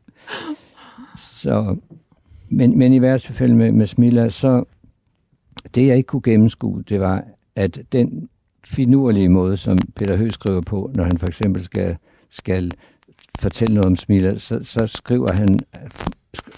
Så, 1.16 1.76
men, 2.48 2.78
men 2.78 2.92
i 2.92 2.98
hvert 2.98 3.22
fald 3.22 3.52
med, 3.52 3.72
med 3.72 3.86
Smilla, 3.86 4.28
så 4.28 4.64
det 5.74 5.86
jeg 5.86 5.96
ikke 5.96 6.06
kunne 6.06 6.22
gennemskue, 6.22 6.82
det 6.88 7.00
var, 7.00 7.24
at 7.56 7.80
den 7.92 8.28
finurlige 8.66 9.28
måde, 9.28 9.56
som 9.56 9.78
Peter 9.96 10.16
Høgh 10.16 10.30
skriver 10.32 10.60
på, 10.60 10.90
når 10.94 11.04
han 11.04 11.18
for 11.18 11.26
eksempel 11.26 11.64
skal, 11.64 11.96
skal 12.30 12.72
fortælle 13.38 13.74
noget 13.74 13.86
om 13.86 13.96
Smiller, 13.96 14.38
så, 14.38 14.58
så 14.62 14.86
skriver 14.86 15.32
han 15.32 15.58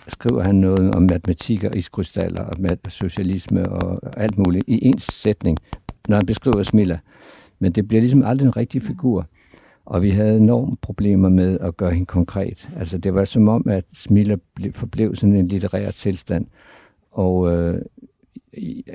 skriver 0.08 0.44
han 0.44 0.54
noget 0.54 0.94
om 0.94 1.02
matematik 1.02 1.64
og 1.64 1.76
iskrystaller 1.76 2.44
og 2.44 2.60
mat- 2.60 2.78
socialisme 2.88 3.68
og 3.68 3.98
alt 4.16 4.38
muligt 4.38 4.64
i 4.68 4.86
en 4.86 4.98
sætning, 4.98 5.58
når 6.08 6.16
han 6.16 6.26
beskriver 6.26 6.62
Smiller. 6.62 6.98
Men 7.58 7.72
det 7.72 7.88
bliver 7.88 8.00
ligesom 8.00 8.22
aldrig 8.22 8.46
en 8.46 8.56
rigtig 8.56 8.82
figur. 8.82 9.26
Og 9.84 10.02
vi 10.02 10.10
havde 10.10 10.36
enormt 10.36 10.80
problemer 10.80 11.28
med 11.28 11.58
at 11.60 11.76
gøre 11.76 11.90
hende 11.90 12.06
konkret. 12.06 12.68
Altså 12.76 12.98
det 12.98 13.14
var 13.14 13.24
som 13.24 13.48
om, 13.48 13.68
at 13.68 13.84
Smiller 13.92 14.36
forblev 14.74 15.14
sådan 15.14 15.36
en 15.36 15.48
litterær 15.48 15.90
tilstand. 15.90 16.46
Og 17.10 17.52
øh, 17.52 17.82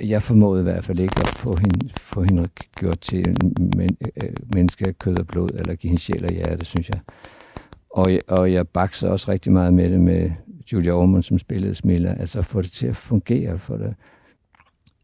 jeg 0.04 0.24
formåede 0.24 0.60
i 0.60 0.64
hvert 0.64 0.84
fald 0.84 1.00
ikke 1.00 1.20
at 1.20 1.28
få 1.28 1.56
hende, 1.60 1.90
få 1.98 2.22
hende 2.22 2.48
gjort 2.80 3.00
til 3.00 3.20
en 3.30 3.56
men, 3.78 3.98
øh, 4.24 4.34
menneske 4.54 4.88
af 4.88 5.00
kød 5.00 5.20
og 5.20 5.28
blod, 5.28 5.50
eller 5.56 5.76
give 5.76 5.90
hende 5.90 6.02
sjæl 6.02 6.26
og 6.26 6.32
hjerte, 6.32 6.66
synes 6.66 6.90
jeg. 6.90 7.00
Og, 7.90 8.12
og 8.28 8.54
jeg 8.54 8.68
bakser 8.68 9.10
også 9.10 9.32
rigtig 9.32 9.52
meget 9.52 9.74
med 9.74 9.90
det 9.90 10.00
med 10.00 10.32
Julia 10.74 10.92
Ormond, 10.92 11.24
som 11.24 11.38
spillede 11.38 11.76
Smilla, 11.76 12.16
altså 12.20 12.42
få 12.42 12.62
det 12.62 12.72
til 12.72 12.88
at 12.88 12.96
fungere 12.96 13.60
for 13.60 13.78
det. 13.78 13.96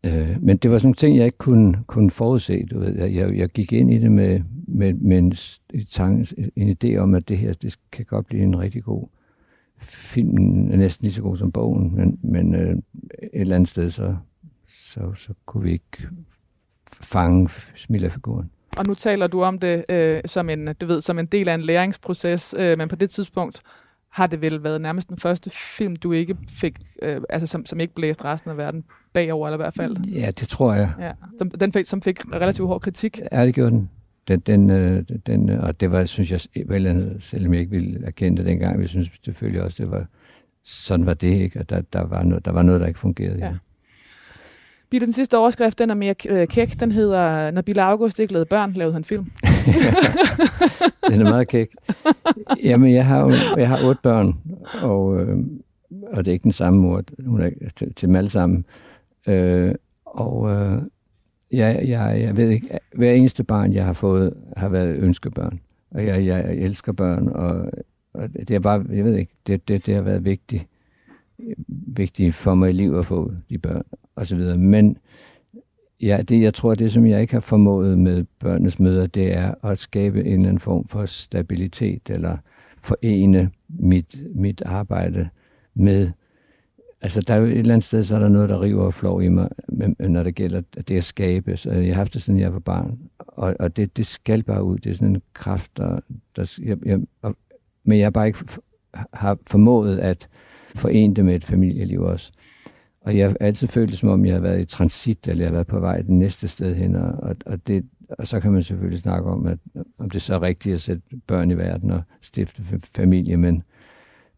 Øh, 0.04 0.38
men 0.42 0.58
det 0.58 0.72
var 0.72 0.78
sådan 0.78 0.88
nogle 0.88 0.96
ting, 0.96 1.18
jeg 1.18 1.26
ikke 1.26 1.38
kunne, 1.38 1.84
kunne 1.88 2.12
forudse. 2.12 2.66
Du 2.72 2.80
ved. 2.80 2.96
Jeg, 2.96 3.38
jeg 3.38 3.50
gik 3.50 3.74
ind 3.74 3.94
i 3.94 3.98
det 3.98 4.12
med, 4.12 4.42
med, 4.74 4.94
med 4.94 5.18
en, 5.18 5.34
tanke, 5.90 6.52
en 6.56 6.78
idé 6.84 6.98
om, 6.98 7.16
at 7.16 7.28
det 7.28 7.38
her 7.38 7.54
det 7.54 7.78
kan 7.92 8.06
godt 8.06 8.26
blive 8.26 8.44
en 8.44 8.60
rigtig 8.60 8.84
god 8.84 9.08
film, 9.78 10.44
næsten 10.78 11.06
lige 11.06 11.14
så 11.14 11.22
god 11.22 11.38
som 11.38 11.52
bogen, 11.52 11.96
men, 11.96 12.20
men 12.22 12.56
øh, 12.56 12.72
et 12.72 13.30
eller 13.34 13.56
andet 13.56 13.70
sted, 13.70 13.90
så, 13.90 14.16
så, 14.68 15.14
så 15.18 15.34
kunne 15.46 15.64
vi 15.64 15.72
ikke 15.72 16.08
fange 17.02 17.50
Smilla-figuren. 17.76 18.50
Og 18.78 18.86
nu 18.88 18.94
taler 18.94 19.28
du 19.28 19.44
om 19.44 19.60
det 19.60 19.86
øh, 19.90 20.22
som, 20.26 20.50
en, 20.50 20.70
du 20.82 20.86
ved, 20.86 21.02
som 21.02 21.20
en 21.20 21.26
del 21.26 21.50
af 21.50 21.54
en 21.54 21.62
læringsproces, 21.62 22.56
øh, 22.58 22.78
men 22.78 22.90
på 22.90 22.96
det 22.96 23.10
tidspunkt 23.10 23.62
har 24.10 24.28
det 24.28 24.42
vel 24.42 24.64
været 24.64 24.82
nærmest 24.82 25.10
den 25.10 25.20
første 25.20 25.50
film, 25.50 25.96
du 25.96 26.12
ikke 26.12 26.38
fik, 26.50 26.80
øh, 27.02 27.22
altså 27.30 27.48
som, 27.48 27.66
som 27.66 27.80
ikke 27.80 27.94
blæste 27.94 28.26
resten 28.26 28.52
af 28.52 28.58
verden 28.58 28.84
bagover, 29.14 29.48
eller 29.48 29.58
i 29.58 29.64
hvert 29.64 29.74
fald. 29.74 29.98
Ja, 30.06 30.32
det 30.32 30.48
tror 30.48 30.74
jeg. 30.74 30.94
Ja, 31.00 31.12
som, 31.38 31.50
den 31.50 31.74
fik, 31.74 31.86
som 31.86 32.02
fik 32.02 32.36
relativt 32.36 32.68
hård 32.68 32.82
kritik. 32.82 33.20
Ja, 33.32 33.46
det 33.46 33.56
gjorde 33.56 33.72
den. 33.72 33.90
Den, 34.28 34.40
den, 34.40 34.70
øh, 34.70 35.04
den, 35.26 35.50
og 35.50 35.80
det 35.80 35.92
var, 35.92 36.06
synes 36.06 36.32
jeg, 36.32 36.66
vel, 36.66 37.16
selvom 37.20 37.54
jeg 37.54 37.62
ikke 37.62 37.72
ville 37.72 38.06
erkende 38.06 38.38
det 38.38 38.46
dengang, 38.46 38.80
vi 38.80 38.88
synes 38.88 39.12
selvfølgelig 39.24 39.62
også, 39.62 39.84
det 39.84 39.92
var, 39.92 40.06
sådan 40.64 41.06
var 41.06 41.14
det, 41.14 41.42
ikke? 41.42 41.60
At 41.60 41.70
der, 41.70 41.82
der, 41.82 42.02
var 42.02 42.24
noget, 42.24 42.46
der 42.46 42.52
var 42.52 42.62
noget, 42.62 42.82
der 42.82 42.88
ikke 42.88 43.00
fungerede. 43.00 43.38
Ja. 43.38 43.46
ja. 43.46 43.54
Bitte, 44.90 45.06
den 45.06 45.14
sidste 45.14 45.38
overskrift, 45.38 45.80
den 45.80 45.90
er 45.90 45.94
mere 45.94 46.16
øh, 46.30 46.48
kæk. 46.48 46.80
Den 46.80 46.92
hedder, 46.92 47.52
når 47.52 47.62
Bille 47.62 47.84
August 47.84 48.20
ikke 48.20 48.34
lavede 48.34 48.46
børn, 48.46 48.74
lavede 48.74 48.94
han 48.94 49.04
film. 49.04 49.24
den 51.10 51.22
er 51.22 51.30
meget 51.30 51.48
kæk. 51.48 51.70
Jamen, 52.64 52.94
jeg 52.94 53.06
har, 53.06 53.20
jo, 53.20 53.32
jeg 53.58 53.68
har 53.68 53.88
otte 53.88 54.02
børn, 54.04 54.38
og, 54.82 55.20
øh, 55.22 55.38
og 56.12 56.26
det 56.26 56.32
er 56.32 56.34
ikke 56.34 56.44
den 56.44 56.52
samme 56.52 56.80
mor. 56.80 57.04
Hun 57.26 57.42
er 57.42 57.50
til, 57.76 57.94
til 57.94 58.08
dem 58.08 58.16
alle 58.16 58.30
sammen. 58.30 58.66
Øh, 59.28 59.76
og 60.06 60.52
øh, 60.52 60.82
jeg, 61.54 61.84
jeg, 61.88 62.22
jeg 62.22 62.38
ved 62.38 62.50
ikke, 62.50 62.80
hver 62.96 63.12
eneste 63.12 63.44
barn, 63.44 63.74
jeg 63.74 63.86
har 63.86 63.94
fået, 63.94 64.34
har 64.58 64.70
været 64.70 64.98
ønskebørn. 64.98 65.60
Og 65.92 66.06
jeg, 66.06 66.26
jeg, 66.26 66.56
elsker 66.56 66.92
børn, 66.92 67.28
og, 67.28 67.72
og 68.14 68.34
det 68.34 68.52
er 68.52 68.60
bare, 68.60 68.86
jeg 68.90 69.06
ved 69.06 69.16
ikke, 69.16 69.34
det, 69.48 69.68
det, 69.68 69.86
det 69.86 69.96
har 69.96 70.02
været 70.02 70.26
vigtigt 70.26 70.68
vigtigt 71.68 72.36
for 72.36 72.56
mig 72.56 72.70
i 72.70 72.74
livet 72.74 73.00
at 73.00 73.06
få 73.06 73.34
de 73.50 73.58
børn 73.58 73.84
og 74.16 74.28
så 74.28 74.36
videre. 74.36 74.58
Men 74.58 74.98
ja, 76.02 76.22
det, 76.28 76.42
jeg 76.42 76.54
tror, 76.54 76.76
det 76.76 76.92
som 76.92 77.06
jeg 77.06 77.22
ikke 77.22 77.34
har 77.34 77.42
formået 77.42 77.98
med 77.98 78.26
børnenes 78.40 78.80
møder, 78.80 79.08
det 79.08 79.38
er 79.38 79.54
at 79.64 79.78
skabe 79.78 80.20
en 80.20 80.34
eller 80.34 80.48
anden 80.48 80.60
form 80.60 80.88
for 80.88 81.06
stabilitet, 81.06 82.10
eller 82.10 82.38
forene 82.82 83.52
mit, 83.70 84.22
mit 84.36 84.62
arbejde 84.66 85.30
med 85.76 86.12
Altså, 87.04 87.22
der 87.22 87.34
er 87.34 87.38
jo 87.38 87.46
et 87.46 87.58
eller 87.58 87.74
andet 87.74 87.84
sted, 87.84 88.04
så 88.04 88.16
er 88.16 88.20
der 88.20 88.28
noget, 88.28 88.50
der 88.50 88.62
river 88.62 88.84
og 88.84 88.94
flår 88.94 89.22
i 89.22 89.28
mig, 89.28 89.50
når 90.00 90.24
det 90.24 90.36
gælder 90.36 90.62
det 90.88 90.98
at 90.98 91.04
skabe. 91.04 91.58
Så 91.58 91.72
jeg 91.72 91.88
har 91.88 91.94
haft 91.94 92.14
det, 92.14 92.22
siden 92.22 92.40
jeg 92.40 92.54
var 92.54 92.60
barn. 92.60 93.00
Og, 93.20 93.56
og 93.60 93.76
det, 93.76 93.98
det 93.98 94.06
skal 94.06 94.44
bare 94.44 94.64
ud. 94.64 94.78
Det 94.78 94.90
er 94.90 94.94
sådan 94.94 95.16
en 95.16 95.22
kraft, 95.34 95.78
der... 95.78 96.00
der 96.36 96.60
jeg, 96.64 96.78
jeg, 96.86 97.00
og, 97.22 97.36
men 97.84 97.98
jeg 97.98 98.06
har 98.06 98.12
bare 98.12 98.28
ikke 98.28 98.40
har 99.14 99.38
formået 99.50 100.00
at 100.00 100.28
forene 100.76 101.16
det 101.16 101.26
med 101.26 101.36
et 101.36 101.46
familieliv 101.46 102.02
også. 102.02 102.32
Og 103.02 103.18
jeg 103.18 103.28
har 103.28 103.38
altid 103.40 103.68
følt 103.68 103.92
det, 103.92 104.00
som 104.00 104.10
om 104.10 104.26
jeg 104.26 104.34
har 104.34 104.42
været 104.42 104.62
i 104.62 104.66
transit, 104.66 105.28
eller 105.28 105.44
jeg 105.44 105.50
har 105.50 105.54
været 105.54 105.68
på 105.68 105.80
vej 105.80 106.02
det 106.02 106.10
næste 106.10 106.48
sted 106.48 106.76
hen. 106.76 106.96
Og, 106.96 107.36
og, 107.46 107.68
det, 107.68 107.86
og 108.10 108.28
så 108.28 108.40
kan 108.40 108.52
man 108.52 108.64
selvfølgelig 108.64 109.00
snakke 109.00 109.30
om, 109.30 109.48
at, 109.48 109.58
om 109.98 110.10
det 110.10 110.16
er 110.16 110.20
så 110.20 110.42
rigtigt 110.42 110.74
at 110.74 110.82
sætte 110.82 111.04
børn 111.28 111.52
i 111.52 111.58
verden 111.58 111.92
og 111.92 112.02
stifte 112.22 112.64
familie, 112.96 113.38
men, 113.38 113.64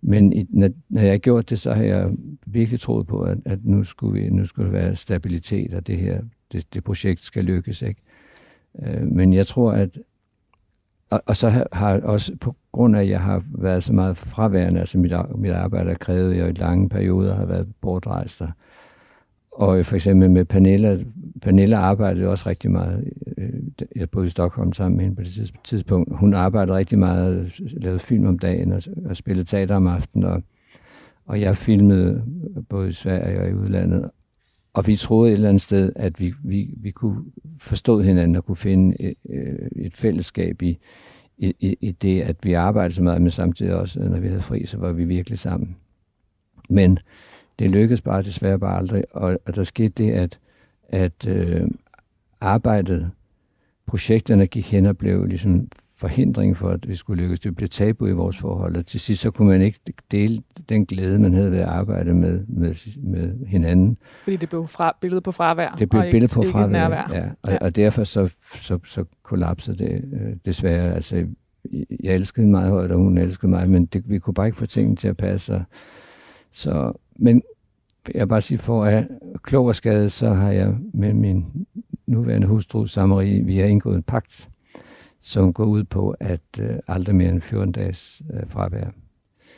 men 0.08 0.34
i, 0.34 0.46
når, 0.50 0.70
når 0.90 1.02
jeg 1.02 1.12
har 1.12 1.18
gjort 1.18 1.50
det, 1.50 1.60
så 1.60 1.74
har 1.74 1.84
jeg 1.84 2.12
virkelig 2.46 2.80
troet 2.80 3.08
på, 3.08 3.22
at, 3.22 3.38
at 3.46 3.60
nu, 3.66 3.84
skulle 3.84 4.22
vi, 4.22 4.30
nu 4.30 4.46
skulle 4.46 4.66
der 4.66 4.80
være 4.80 4.96
stabilitet, 4.96 5.74
og 5.74 5.88
det 5.88 5.98
her 5.98 6.22
det, 6.52 6.74
det 6.74 6.84
projekt 6.84 7.24
skal 7.24 7.44
lykkes. 7.44 7.82
Ikke? 7.82 8.02
Øh, 8.84 9.08
men 9.08 9.34
jeg 9.34 9.48
tror, 9.48 9.72
at 9.72 9.90
og, 11.10 11.22
og 11.26 11.36
så 11.36 11.50
har, 11.50 11.68
har 11.72 12.02
også 12.02 12.36
på 12.42 12.56
grund 12.72 12.96
af, 12.96 13.02
at 13.02 13.10
jeg 13.10 13.22
har 13.22 13.44
været 13.48 13.84
så 13.84 13.94
meget 13.94 14.18
fraværende, 14.18 14.80
altså 14.80 14.98
mit, 14.98 15.14
mit 15.36 15.52
arbejde 15.52 15.90
har 15.90 15.98
krævet, 15.98 16.32
at 16.32 16.38
jeg 16.38 16.50
i 16.50 16.52
lange 16.52 16.90
perioder 16.90 17.36
har 17.36 17.46
været 17.46 17.68
bortrejst 17.82 18.40
der. 18.40 18.52
Og 19.56 19.86
for 19.86 19.96
eksempel 19.96 20.32
med 20.32 20.46
Pernilla, 20.46 20.98
Pernilla 21.42 21.78
arbejdede 21.78 22.28
også 22.28 22.50
rigtig 22.50 22.72
meget. 22.72 23.12
Øh, 23.38 23.50
jeg 23.96 24.10
boede 24.10 24.28
i 24.28 24.30
Stockholm 24.30 24.74
sammen 24.74 24.98
med 24.98 25.06
hende 25.06 25.16
på 25.16 25.24
det 25.24 25.54
tidspunkt. 25.64 26.20
Hun 26.20 26.34
arbejdede 26.34 26.78
rigtig 26.78 27.00
meget, 27.00 27.60
lavede 27.60 28.00
film 28.00 28.26
om 28.26 28.40
dagen 28.40 28.72
og, 28.72 28.82
og 29.06 29.16
spillede 29.16 29.46
teater 29.48 29.76
om 29.76 29.88
aftenen. 29.88 30.26
Og, 30.26 30.44
og 31.26 31.42
jeg 31.42 31.58
filmede 31.58 32.24
både 32.70 32.90
i 32.90 32.92
Sverige 32.92 33.42
og 33.42 33.50
i 33.50 33.54
udlandet. 33.54 34.10
Og 34.74 34.88
vi 34.88 34.96
troede 34.96 35.32
et 35.32 35.36
eller 35.36 35.50
andet 35.50 35.62
sted, 35.62 35.92
at 35.96 36.20
vi, 36.20 36.34
vi, 36.44 36.70
vi 36.78 36.92
kunne 36.92 37.24
forstå 37.60 38.02
hinanden 38.02 38.36
og 38.36 38.46
kunne 38.46 38.56
finde 38.56 39.02
et, 39.02 39.16
et 39.76 39.96
fællesskab 39.98 40.62
i, 40.62 40.78
i, 41.38 41.78
i 41.82 41.92
det, 41.92 42.22
at 42.22 42.36
vi 42.44 42.54
arbejdede 42.54 42.94
så 42.94 43.04
meget, 43.04 43.22
men 43.22 43.32
samtidig 43.32 43.76
også, 43.76 44.00
når 44.00 44.20
vi 44.20 44.28
havde 44.28 44.42
fri, 44.42 44.66
så 44.66 44.78
var 44.78 44.92
vi 44.92 45.06
virkelig 45.06 45.40
sammen. 45.40 45.76
Men 46.70 47.00
det 47.60 47.70
lykkedes 47.70 48.02
bare 48.02 48.22
desværre 48.22 48.60
bare 48.60 48.78
aldrig, 48.78 49.04
og, 49.12 49.40
og 49.46 49.56
der 49.56 49.64
skete 49.64 50.04
det, 50.04 50.12
at, 50.12 50.40
at 50.90 51.28
øh, 51.28 51.68
arbejdet, 52.42 53.12
projekterne 53.88 54.48
gik 54.48 54.72
hen 54.72 54.86
og 54.86 54.98
blev 54.98 55.26
ligesom 55.26 55.68
forhindring 55.98 56.58
for, 56.58 56.70
at 56.70 56.88
vi 56.88 56.96
skulle 56.96 57.24
lykkes. 57.24 57.40
Det 57.40 57.56
blev 57.56 57.70
tabu 57.70 58.08
i 58.08 58.12
vores 58.12 58.38
forhold, 58.38 58.76
og 58.76 58.86
til 58.86 59.00
sidst 59.00 59.22
så 59.22 59.32
kunne 59.32 59.48
man 59.48 59.62
ikke 59.62 59.80
dele 60.12 60.42
den 60.70 60.86
glæde, 60.86 61.20
man 61.20 61.34
havde 61.34 61.52
ved 61.52 61.60
at 61.60 61.68
arbejde 61.68 62.14
med, 62.14 62.46
med, 62.48 62.76
med 62.98 63.46
hinanden. 63.48 63.98
Fordi 64.24 64.36
det 64.36 64.50
blev 64.50 64.68
fra, 64.68 64.98
billedet 65.02 65.24
på 65.24 65.32
fravær, 65.32 65.76
Det 65.80 65.90
blev 65.90 66.02
og 66.02 66.08
billedet 66.12 66.36
på 66.36 66.44
fravær, 66.52 66.68
nærvær. 66.68 67.10
Ja, 67.14 67.26
og, 67.42 67.52
ja. 67.52 67.58
og 67.58 67.76
derfor 67.76 68.04
så, 68.04 68.34
så, 68.56 68.80
så 68.86 69.06
kollapsede 69.24 69.78
det 69.78 70.04
øh, 70.14 70.36
desværre. 70.46 70.94
Altså, 70.94 71.26
jeg 72.04 72.16
elskede 72.16 72.48
meget 72.48 72.70
højt, 72.70 72.92
og 72.92 72.98
hun 72.98 73.18
elskede 73.18 73.50
mig, 73.50 73.70
men 73.70 73.86
det, 73.86 74.10
vi 74.10 74.20
kunne 74.20 74.34
bare 74.34 74.46
ikke 74.46 74.58
få 74.58 74.66
tingene 74.66 74.96
til 74.96 75.08
at 75.08 75.18
passe. 75.18 75.66
Så, 76.52 76.94
men 77.16 77.44
jeg 78.14 78.28
bare 78.28 78.42
sige, 78.42 78.58
for 78.58 78.86
at 78.86 79.08
klog 79.44 79.66
og 79.66 79.76
skade, 79.76 80.10
så 80.10 80.34
har 80.34 80.52
jeg 80.52 80.76
med 80.94 81.14
min 81.14 81.68
nuværende 82.08 82.48
hustru, 82.48 82.86
Samari, 82.86 83.42
vi 83.42 83.58
har 83.58 83.66
indgået 83.66 83.96
en 83.96 84.04
pagt, 84.04 84.50
som 85.22 85.54
går 85.54 85.66
ud 85.66 85.84
på, 85.84 86.16
at 86.20 86.42
øh, 86.60 86.76
aldrig 86.88 87.16
mere 87.16 87.30
end 87.30 87.42
14 87.42 87.72
dages 87.72 88.22
øh, 88.34 88.44
fravær. 88.50 88.88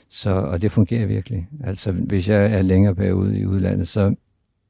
Så, 0.09 0.29
og 0.29 0.61
det 0.61 0.71
fungerer 0.71 1.05
virkelig. 1.05 1.47
Altså, 1.63 1.91
hvis 1.91 2.29
jeg 2.29 2.53
er 2.53 2.61
længere 2.61 2.95
periode 2.95 3.39
i 3.39 3.45
udlandet, 3.45 3.87
så 3.87 4.15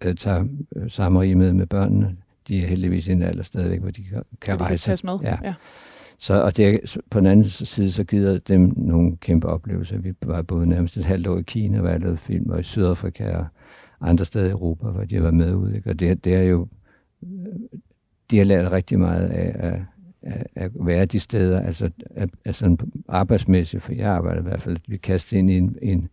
øh, 0.06 0.16
tager 0.16 0.46
øh, 0.76 0.90
Samari 0.90 1.34
med 1.34 1.54
med 1.54 1.66
børnene. 1.66 2.18
De 2.48 2.64
er 2.64 2.68
heldigvis 2.68 3.08
i 3.08 3.12
en 3.12 3.22
alder 3.22 3.44
stadigvæk, 3.44 3.80
hvor 3.80 3.92
de 3.92 4.04
kan, 4.04 4.24
kan 4.42 4.60
de 4.60 4.64
rejse. 4.64 4.90
Kan 4.90 5.00
med. 5.04 5.20
Ja. 5.24 5.38
ja. 5.44 5.54
Så, 6.20 6.34
og 6.42 6.58
det, 6.58 6.98
på 7.10 7.20
den 7.20 7.28
anden 7.28 7.46
side, 7.46 7.92
så 7.92 8.04
giver 8.04 8.38
dem 8.38 8.74
nogle 8.78 9.18
kæmpe 9.18 9.48
oplevelser. 9.48 9.98
Vi 9.98 10.14
var 10.26 10.42
både 10.42 10.68
nærmest 10.68 10.98
et 10.98 11.06
halvt 11.06 11.28
år 11.28 11.38
i 11.38 11.42
Kina, 11.42 11.80
hvor 11.80 11.90
jeg 11.90 12.00
lavede 12.00 12.18
film, 12.18 12.50
og 12.50 12.60
i 12.60 12.64
Sydafrika 12.64 13.38
og 13.38 13.46
andre 14.02 14.26
steder 14.26 14.46
i 14.46 14.52
Europa, 14.52 14.88
hvor 14.88 15.04
de 15.04 15.16
har 15.16 15.22
været 15.22 15.34
med 15.34 15.56
ud. 15.56 15.72
Ikke? 15.74 15.90
Og 15.90 16.00
det, 16.00 16.24
det 16.24 16.34
er 16.34 16.42
jo, 16.42 16.68
de 18.32 18.38
har 18.38 18.46
lært 18.46 18.72
rigtig 18.72 19.00
meget 19.00 19.30
af, 19.30 19.56
af 19.56 19.82
at 20.56 20.72
være 20.76 21.06
de 21.06 21.20
steder, 21.20 21.62
altså, 21.62 21.90
altså 22.46 22.78
arbejdsmæssigt, 23.08 23.84
for 23.84 23.94
jeg 23.94 24.10
arbejder 24.10 24.40
i 24.40 24.44
hvert 24.44 24.62
fald, 24.62 24.78
vi 24.88 24.98
kaster 24.98 25.38
ind 25.38 25.50
i 25.50 25.58
en, 25.58 25.78
en, 25.82 26.10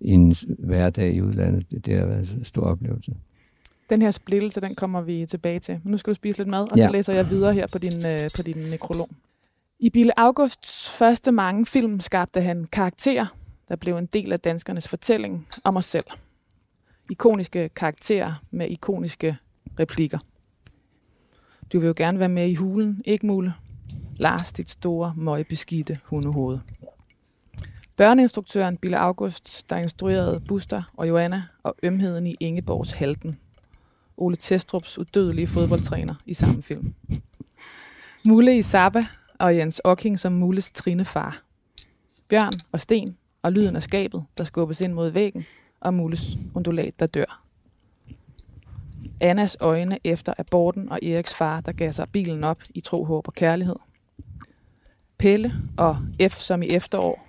en 0.00 0.34
hverdag 0.58 1.14
i 1.14 1.22
udlandet. 1.22 1.70
Det, 1.70 1.86
det 1.86 1.98
har 1.98 2.06
været 2.06 2.34
en 2.38 2.44
stor 2.44 2.62
oplevelse. 2.62 3.12
Den 3.90 4.02
her 4.02 4.10
splittelse, 4.10 4.60
den 4.60 4.74
kommer 4.74 5.00
vi 5.00 5.26
tilbage 5.26 5.60
til. 5.60 5.80
Men 5.82 5.90
nu 5.90 5.96
skal 5.96 6.10
du 6.10 6.14
spise 6.14 6.38
lidt 6.38 6.48
mad, 6.48 6.72
og 6.72 6.76
ja. 6.76 6.86
så 6.86 6.92
læser 6.92 7.12
jeg 7.12 7.30
videre 7.30 7.54
her 7.54 7.66
på 7.72 7.78
din, 7.78 8.06
øh, 8.06 8.30
på 8.36 8.42
din 8.42 8.56
nekrolog. 8.70 9.08
I 9.84 9.90
Bille 9.90 10.18
Augusts 10.18 10.90
første 10.90 11.32
mange 11.32 11.66
film 11.66 12.00
skabte 12.00 12.40
han 12.40 12.64
karakterer, 12.72 13.26
der 13.68 13.76
blev 13.76 13.96
en 13.96 14.06
del 14.06 14.32
af 14.32 14.40
danskernes 14.40 14.88
fortælling 14.88 15.46
om 15.64 15.76
os 15.76 15.84
selv. 15.84 16.04
Ikoniske 17.10 17.68
karakterer 17.68 18.32
med 18.50 18.70
ikoniske 18.70 19.36
replikker. 19.78 20.18
Du 21.72 21.80
vil 21.80 21.86
jo 21.86 21.94
gerne 21.96 22.18
være 22.18 22.28
med 22.28 22.48
i 22.48 22.54
hulen, 22.54 23.02
ikke 23.04 23.26
Mule? 23.26 23.54
Lars, 24.16 24.52
dit 24.52 24.70
store, 24.70 25.14
møgbeskidte 25.16 25.98
hundehoved. 26.04 26.58
Børneinstruktøren 27.96 28.76
Bille 28.76 28.98
August, 28.98 29.70
der 29.70 29.76
instruerede 29.76 30.40
Buster 30.40 30.82
og 30.96 31.08
Joanna 31.08 31.42
og 31.62 31.74
ømheden 31.82 32.26
i 32.26 32.36
Ingeborgs 32.40 32.90
Halten. 32.90 33.38
Ole 34.16 34.36
Testrups 34.36 34.98
udødelige 34.98 35.46
fodboldtræner 35.46 36.14
i 36.26 36.34
samme 36.34 36.62
film. 36.62 36.94
Mulle 38.24 38.58
i 38.58 38.62
Saba, 38.62 39.06
og 39.44 39.56
Jens 39.56 39.80
Ocking 39.84 40.20
som 40.20 40.32
Mules 40.32 40.72
trinefar. 40.72 41.42
Bjørn 42.28 42.52
og 42.72 42.80
Sten 42.80 43.16
og 43.42 43.52
lyden 43.52 43.76
af 43.76 43.82
skabet, 43.82 44.24
der 44.38 44.44
skubbes 44.44 44.80
ind 44.80 44.92
mod 44.92 45.08
væggen, 45.08 45.44
og 45.80 45.94
Mules 45.94 46.36
undulat, 46.54 47.00
der 47.00 47.06
dør. 47.06 47.42
Annas 49.20 49.56
øjne 49.60 49.98
efter 50.04 50.34
aborten 50.38 50.88
og 50.88 50.98
Eriks 51.02 51.34
far, 51.34 51.60
der 51.60 51.72
gav 51.72 51.92
sig 51.92 52.08
bilen 52.12 52.44
op 52.44 52.62
i 52.74 52.80
tro, 52.80 53.04
håb 53.04 53.28
og 53.28 53.34
kærlighed. 53.34 53.76
Pelle 55.18 55.52
og 55.76 55.96
F 56.30 56.34
som 56.36 56.62
i 56.62 56.66
efterår. 56.66 57.28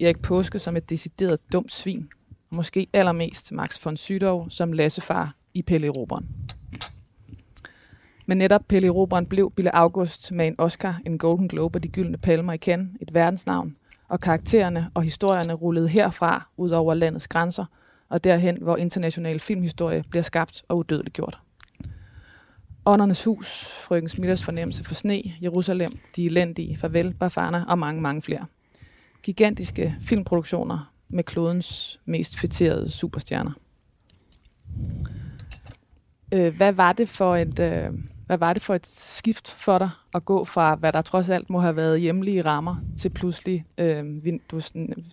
Erik 0.00 0.22
Påske 0.22 0.58
som 0.58 0.76
et 0.76 0.90
decideret 0.90 1.52
dumt 1.52 1.72
svin. 1.72 2.08
Og 2.50 2.56
måske 2.56 2.86
allermest 2.92 3.52
Max 3.52 3.84
von 3.84 3.96
Sydow 3.96 4.48
som 4.48 4.72
Lassefar 4.72 5.34
i 5.54 5.62
Pelle 5.62 5.88
Roberen. 5.88 6.28
Men 8.26 8.38
netop 8.38 8.62
Pelle 8.68 8.88
Robren 8.88 9.26
blev 9.26 9.52
Bille 9.56 9.76
August 9.76 10.32
med 10.32 10.46
en 10.46 10.54
Oscar, 10.58 11.00
en 11.06 11.18
Golden 11.18 11.48
Globe 11.48 11.78
og 11.78 11.82
de 11.82 11.88
gyldne 11.88 12.18
palmer 12.18 12.52
i 12.52 12.58
Cannes, 12.58 12.88
et 13.00 13.14
verdensnavn, 13.14 13.76
og 14.08 14.20
karaktererne 14.20 14.90
og 14.94 15.02
historierne 15.02 15.52
rullede 15.52 15.88
herfra 15.88 16.48
ud 16.56 16.70
over 16.70 16.94
landets 16.94 17.28
grænser, 17.28 17.64
og 18.08 18.24
derhen, 18.24 18.58
hvor 18.62 18.76
international 18.76 19.40
filmhistorie 19.40 20.04
bliver 20.10 20.22
skabt 20.22 20.64
og 20.68 20.78
udødeliggjort. 20.78 21.38
Åndernes 22.86 23.24
hus, 23.24 23.64
Frøken 23.64 24.08
Smithers 24.08 24.44
fornemmelse 24.44 24.84
for 24.84 24.94
sne, 24.94 25.22
Jerusalem, 25.42 25.98
De 26.16 26.26
elendige, 26.26 26.76
Farvel, 26.76 27.14
Bafana 27.14 27.64
og 27.68 27.78
mange, 27.78 28.00
mange 28.02 28.22
flere. 28.22 28.46
Gigantiske 29.22 29.96
filmproduktioner 30.02 30.92
med 31.08 31.24
klodens 31.24 32.00
mest 32.04 32.38
fætterede 32.38 32.90
superstjerner. 32.90 33.52
Øh, 36.32 36.56
hvad 36.56 36.72
var 36.72 36.92
det 36.92 37.08
for 37.08 37.36
et, 37.36 37.58
øh, 37.58 37.90
hvad 38.26 38.38
var 38.38 38.52
det 38.52 38.62
for 38.62 38.74
et 38.74 38.86
skift 38.86 39.48
for 39.48 39.78
dig 39.78 39.90
at 40.14 40.24
gå 40.24 40.44
fra, 40.44 40.74
hvad 40.74 40.92
der 40.92 41.02
trods 41.02 41.28
alt 41.28 41.50
må 41.50 41.60
have 41.60 41.76
været 41.76 42.00
hjemlige 42.00 42.42
rammer, 42.42 42.76
til 42.98 43.08
pludselig, 43.08 43.64
øh, 43.78 44.04
du, 44.50 44.60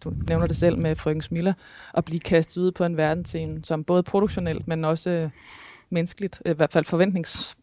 du 0.04 0.14
nævner 0.28 0.46
det 0.46 0.56
selv 0.56 0.78
med 0.78 0.96
Frøken 0.96 1.22
Smiller, 1.22 1.54
at 1.94 2.06
blive 2.06 2.20
kastet 2.20 2.62
ud 2.62 2.72
på 2.72 2.84
en 2.84 2.98
verdensscene, 2.98 3.60
som 3.64 3.84
både 3.84 4.04
produktionelt, 4.04 4.68
men 4.68 4.86
også 4.86 5.10
øh, 5.10 5.30
menneskeligt, 5.90 6.42
øh, 6.46 6.52
i 6.52 6.56
hvert 6.56 6.72
fald 6.72 6.86
forventnings, 6.86 7.58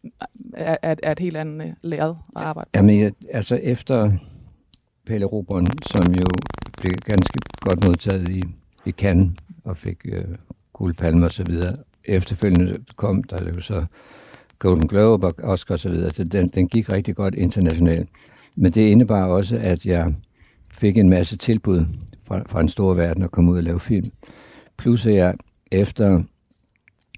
er, 0.53 0.77
er, 0.81 0.95
er 1.03 1.11
et 1.11 1.19
helt 1.19 1.37
andet 1.37 1.67
øh, 1.67 1.73
læret 1.81 2.17
at 2.35 2.41
arbejde 2.41 2.69
på? 2.73 2.77
Jamen, 2.77 2.99
jeg, 2.99 3.11
altså 3.31 3.55
efter 3.55 4.11
Pelle 5.05 5.25
Roberen, 5.25 5.67
som 5.85 6.13
jo 6.13 6.27
blev 6.77 6.93
ganske 6.93 7.39
godt 7.61 7.85
modtaget 7.85 8.29
i, 8.29 8.43
i 8.85 8.91
Cannes, 8.91 9.39
og 9.63 9.77
fik 9.77 9.97
øh, 10.05 10.25
guldpalme 10.73 11.25
og 11.25 11.31
så 11.31 11.43
videre, 11.43 11.75
efterfølgende 12.05 12.77
kom 12.95 13.23
der 13.23 13.53
jo 13.53 13.61
så 13.61 13.85
Golden 14.61 14.87
Globe 14.87 15.27
og 15.27 15.33
Oscar 15.43 15.75
osv., 15.75 16.09
så, 16.09 16.23
den, 16.23 16.47
den 16.47 16.67
gik 16.67 16.91
rigtig 16.91 17.15
godt 17.15 17.35
internationalt. 17.35 18.09
Men 18.55 18.71
det 18.71 18.81
indebar 18.81 19.25
også, 19.25 19.57
at 19.61 19.85
jeg 19.85 20.13
fik 20.73 20.97
en 20.97 21.09
masse 21.09 21.37
tilbud 21.37 21.85
fra, 22.27 22.41
fra 22.47 22.61
en 22.61 22.69
stor 22.69 22.93
verden 22.93 23.23
at 23.23 23.31
komme 23.31 23.51
ud 23.51 23.57
og 23.57 23.63
lave 23.63 23.79
film. 23.79 24.05
Plus 24.77 25.05
at 25.05 25.13
jeg 25.13 25.35
efter 25.71 26.21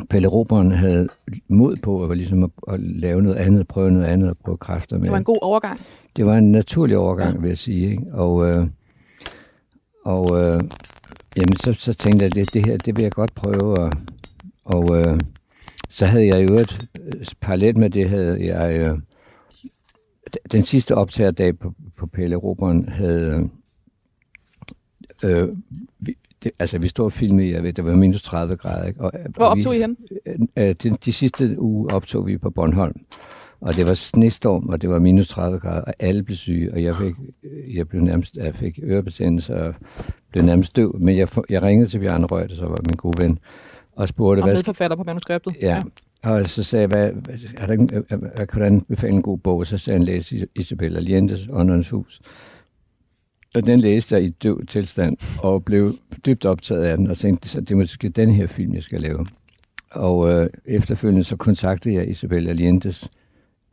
Pelle 0.09 0.27
Roberen 0.27 0.71
havde 0.71 1.07
mod 1.47 1.75
på 1.83 2.05
at, 2.05 2.17
ligesom 2.17 2.43
at, 2.43 2.49
at 2.67 2.79
lave 2.79 3.21
noget 3.21 3.35
andet, 3.35 3.67
prøve 3.67 3.91
noget 3.91 4.05
andet 4.05 4.29
og 4.29 4.37
prøve 4.37 4.57
kræfter 4.57 4.97
med. 4.97 5.03
Det 5.03 5.11
var 5.11 5.17
en 5.17 5.23
god 5.23 5.39
overgang. 5.41 5.79
Det 6.15 6.25
var 6.25 6.37
en 6.37 6.51
naturlig 6.51 6.97
overgang, 6.97 7.33
ja. 7.33 7.39
vil 7.39 7.47
jeg 7.47 7.57
sige. 7.57 7.91
Ikke? 7.91 8.03
Og, 8.13 8.49
øh, 8.49 8.67
og 10.05 10.41
øh, 10.41 10.59
jamen, 11.37 11.55
så, 11.63 11.73
så 11.73 11.93
tænkte 11.93 12.23
jeg, 12.23 12.31
at 12.31 12.35
det, 12.35 12.53
det 12.53 12.65
her, 12.65 12.77
det 12.77 12.95
vil 12.97 13.03
jeg 13.03 13.11
godt 13.11 13.35
prøve. 13.35 13.77
Og, 13.77 13.91
og 14.65 14.97
øh, 14.97 15.19
så 15.93 16.05
havde 16.05 16.27
jeg 16.27 16.49
jo 16.49 16.55
et 16.55 16.87
parallelt 17.41 17.77
med 17.77 17.89
det, 17.89 18.09
havde 18.09 18.45
jeg 18.45 18.79
øh, 18.79 18.97
den 20.51 20.63
sidste 20.63 20.95
optagerdag 20.95 21.59
på, 21.59 21.73
på 21.97 22.07
Pelle 22.07 22.35
Roberen 22.35 22.89
havde 22.89 23.49
øh, 25.25 25.47
vi, 25.99 26.17
det, 26.43 26.51
altså 26.59 26.77
vi 26.77 26.87
stod 26.87 27.05
og 27.05 27.11
filmede, 27.11 27.51
jeg 27.51 27.63
ved, 27.63 27.73
det 27.73 27.85
var 27.85 27.95
minus 27.95 28.23
30 28.23 28.57
grader. 28.57 28.87
Ikke? 28.87 29.01
Og, 29.01 29.11
Hvor 29.29 29.45
optog 29.45 29.73
vi, 29.73 29.77
I 29.77 29.81
hen? 29.81 29.97
Øh, 30.25 30.39
øh, 30.57 30.75
de, 30.83 30.89
de 30.89 31.13
sidste 31.13 31.59
uge 31.59 31.93
optog 31.93 32.27
vi 32.27 32.37
på 32.37 32.49
Bornholm. 32.49 33.01
Og 33.61 33.75
det 33.75 33.85
var 33.85 33.93
snestorm, 33.93 34.69
og 34.69 34.81
det 34.81 34.89
var 34.89 34.99
minus 34.99 35.27
30 35.27 35.59
grader, 35.59 35.81
og 35.81 35.93
alle 35.99 36.23
blev 36.23 36.37
syge, 36.37 36.73
og 36.73 36.83
jeg 36.83 36.95
fik, 36.95 37.15
jeg 37.73 37.87
blev 37.87 38.01
nærmest, 38.01 38.35
jeg 38.35 38.55
fik 38.55 38.79
ørebetændelse 38.83 39.55
og 39.55 39.75
blev 40.31 40.43
nærmest 40.43 40.75
døv. 40.75 40.95
Men 40.99 41.17
jeg, 41.17 41.27
jeg 41.49 41.61
ringede 41.61 41.89
til 41.89 41.99
Bjarne 41.99 42.25
Røg, 42.25 42.49
der 42.49 42.55
så 42.55 42.65
var 42.65 42.77
min 42.85 42.97
gode 42.97 43.23
ven, 43.23 43.39
og 43.95 44.07
spurgte... 44.07 44.41
Og 44.41 44.47
medforfatter 44.47 44.97
på 44.97 45.03
manuskriptet. 45.03 45.55
Ja, 45.61 45.75
ja. 45.75 45.81
Og 46.29 46.47
så 46.47 46.63
sagde 46.63 46.81
jeg, 46.81 46.87
hvad, 46.87 47.11
er 47.57 47.67
der, 47.67 47.75
hvad, 47.75 48.17
hvad, 48.35 48.47
kan 48.47 48.59
du 48.59 48.65
anbefale 48.65 49.13
en 49.13 49.21
god 49.21 49.37
bog? 49.37 49.67
Så 49.67 49.77
sagde 49.77 49.99
han, 49.99 50.05
læs 50.05 50.33
Isabella 50.55 50.99
Lientes, 50.99 51.47
Åndernes 51.51 51.89
Hus. 51.89 52.21
Og 53.55 53.65
den 53.65 53.79
læste 53.79 54.15
jeg 54.15 54.23
i 54.23 54.29
døv 54.29 54.65
tilstand, 54.65 55.17
og 55.39 55.65
blev 55.65 55.93
dybt 56.25 56.45
optaget 56.45 56.83
af 56.83 56.97
den, 56.97 57.07
og 57.07 57.17
tænkte, 57.17 57.57
at 57.57 57.69
det 57.69 57.71
er 57.71 57.77
måske 57.77 58.09
den 58.09 58.29
her 58.29 58.47
film, 58.47 58.73
jeg 58.73 58.83
skal 58.83 59.01
lave. 59.01 59.25
Og 59.91 60.33
øh, 60.33 60.49
efterfølgende 60.65 61.23
så 61.23 61.35
kontaktede 61.35 61.95
jeg 61.95 62.09
Isabella 62.09 62.51
Lientes 62.51 63.09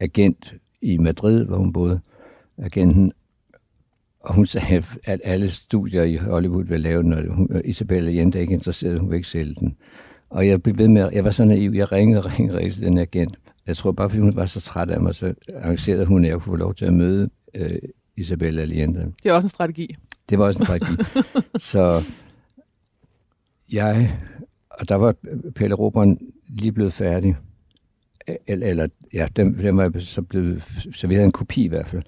agent 0.01 0.55
i 0.83 0.99
Madrid, 0.99 1.45
hvor 1.45 1.57
hun 1.57 1.73
boede. 1.73 2.01
Agenten 2.59 3.13
og 4.21 4.35
hun 4.35 4.47
sagde, 4.47 4.83
at 5.05 5.21
alle 5.25 5.51
studier 5.51 6.03
i 6.03 6.17
Hollywood 6.17 6.65
vil 6.65 6.81
lave 6.81 7.03
den, 7.03 7.13
og 7.13 7.35
hun, 7.35 7.63
Isabella 7.65 8.15
Jente 8.15 8.39
er 8.39 8.43
ikke 8.43 8.55
interesseret, 8.55 9.01
hun 9.01 9.11
vil 9.11 9.17
ikke 9.17 9.29
sælge 9.29 9.55
den. 9.55 9.77
Og 10.31 10.49
jeg 10.49 10.63
blev 10.63 10.79
ved 10.79 10.89
med, 10.89 11.11
jeg 11.13 11.25
var 11.25 11.31
så 11.31 11.45
naiv, 11.45 11.73
jeg 11.75 11.93
ringede 11.93 12.21
og 12.25 12.39
ringede, 12.39 12.59
ringede 12.59 12.75
til 12.75 12.83
den 12.83 12.99
agent. 12.99 13.39
Jeg 13.67 13.77
tror 13.77 13.93
bare, 13.93 14.11
fordi 14.11 14.21
hun 14.21 14.37
var 14.37 14.47
så 14.47 14.61
træt 14.61 14.91
af 14.91 15.01
mig, 15.01 15.15
så 15.15 15.35
arrangerede 15.55 16.07
hun, 16.07 16.25
at 16.25 16.31
jeg 16.31 16.41
kunne 16.41 16.53
få 16.53 16.57
lov 16.57 16.75
til 16.75 16.85
at 16.85 16.93
møde 16.93 17.31
øh, 17.55 17.79
Isabella 18.17 18.63
Allende. 18.63 19.13
Det 19.23 19.29
er 19.29 19.33
også 19.33 19.47
en 19.47 19.51
strategi. 19.51 19.97
Det 20.29 20.39
var 20.39 20.45
også 20.45 20.59
en 20.59 20.67
strategi. 20.67 20.97
så 21.71 22.13
jeg, 23.73 24.19
og 24.71 24.89
der 24.89 24.95
var 24.95 25.15
Pelle 25.55 25.75
Roberen 25.75 26.19
lige 26.49 26.73
blevet 26.73 26.93
færdig. 26.93 27.37
Eller, 28.47 28.67
eller 28.67 28.89
ja, 29.13 29.27
den, 29.37 29.59
den 29.59 29.77
var 29.77 29.93
så 29.99 30.23
blevet, 30.23 30.63
så 30.93 31.07
vi 31.07 31.15
havde 31.15 31.27
en 31.27 31.33
kopi 31.33 31.65
i 31.65 31.69
hvert 31.69 31.89
fald. 31.89 32.03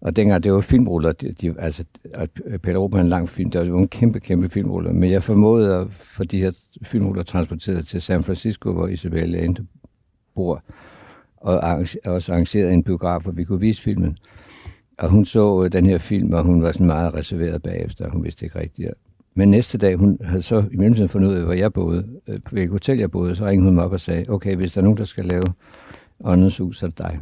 Og 0.00 0.16
dengang 0.16 0.42
det 0.42 0.52
var 0.52 0.60
filmruller, 0.60 1.12
de, 1.12 1.32
de, 1.32 1.54
altså 1.58 1.84
at 2.14 2.30
Peter 2.62 2.78
Ruben 2.78 3.00
en 3.00 3.08
lang 3.08 3.28
film, 3.28 3.50
det 3.50 3.72
var 3.72 3.78
en 3.78 3.88
kæmpe, 3.88 4.20
kæmpe 4.20 4.48
filmruller. 4.48 4.92
Men 4.92 5.10
jeg 5.10 5.22
formåede 5.22 5.74
at 5.74 5.86
få 5.92 6.24
de 6.24 6.40
her 6.40 6.50
filmruller 6.82 7.22
transporteret 7.22 7.86
til 7.86 8.02
San 8.02 8.22
Francisco, 8.22 8.72
hvor 8.72 8.86
Isabella 8.86 9.44
endte 9.44 9.66
bor, 10.34 10.62
og 11.36 11.60
også 12.04 12.32
arrangerede 12.32 12.72
en 12.72 12.82
biograf, 12.82 13.22
hvor 13.22 13.32
vi 13.32 13.44
kunne 13.44 13.60
vise 13.60 13.82
filmen. 13.82 14.18
Og 14.98 15.08
hun 15.10 15.24
så 15.24 15.64
øh, 15.64 15.72
den 15.72 15.86
her 15.86 15.98
film, 15.98 16.32
og 16.32 16.44
hun 16.44 16.62
var 16.62 16.72
sådan 16.72 16.86
meget 16.86 17.14
reserveret 17.14 17.62
bagefter, 17.62 18.10
hun 18.10 18.24
vidste 18.24 18.44
ikke 18.44 18.58
rigtigt. 18.58 18.90
Men 19.34 19.50
næste 19.50 19.78
dag, 19.78 19.96
hun 19.96 20.18
havde 20.24 20.42
så 20.42 20.64
i 20.72 20.76
mellemtiden 20.76 21.08
fundet 21.08 21.28
ud 21.28 21.34
af, 21.34 21.44
hvor 21.44 21.52
jeg 21.52 21.72
boede, 21.72 22.06
øh, 22.26 22.40
på 22.44 22.50
hvilket 22.50 22.70
hotel 22.70 22.98
jeg 22.98 23.10
boede, 23.10 23.34
så 23.34 23.46
ringede 23.46 23.68
hun 23.68 23.74
mig 23.74 23.84
op 23.84 23.92
og 23.92 24.00
sagde, 24.00 24.24
okay, 24.28 24.56
hvis 24.56 24.72
der 24.72 24.80
er 24.80 24.82
nogen, 24.82 24.98
der 24.98 25.04
skal 25.04 25.24
lave 25.24 25.42
åndens 26.24 26.58
hus, 26.58 26.78
så 26.78 26.86
er 26.86 26.90
det 26.90 26.98
dig. 26.98 27.20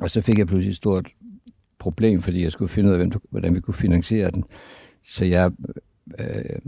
Og 0.00 0.10
så 0.10 0.20
fik 0.20 0.38
jeg 0.38 0.46
pludselig 0.46 0.70
et 0.70 0.76
stort 0.76 1.08
problem, 1.82 2.22
fordi 2.22 2.42
jeg 2.42 2.52
skulle 2.52 2.68
finde 2.68 2.90
ud 2.90 2.94
af, 2.94 3.06
hvordan 3.30 3.54
vi 3.54 3.60
kunne 3.60 3.74
finansiere 3.74 4.30
den. 4.30 4.44
Så 5.02 5.24
jeg, 5.24 5.50
øh, 6.18 6.58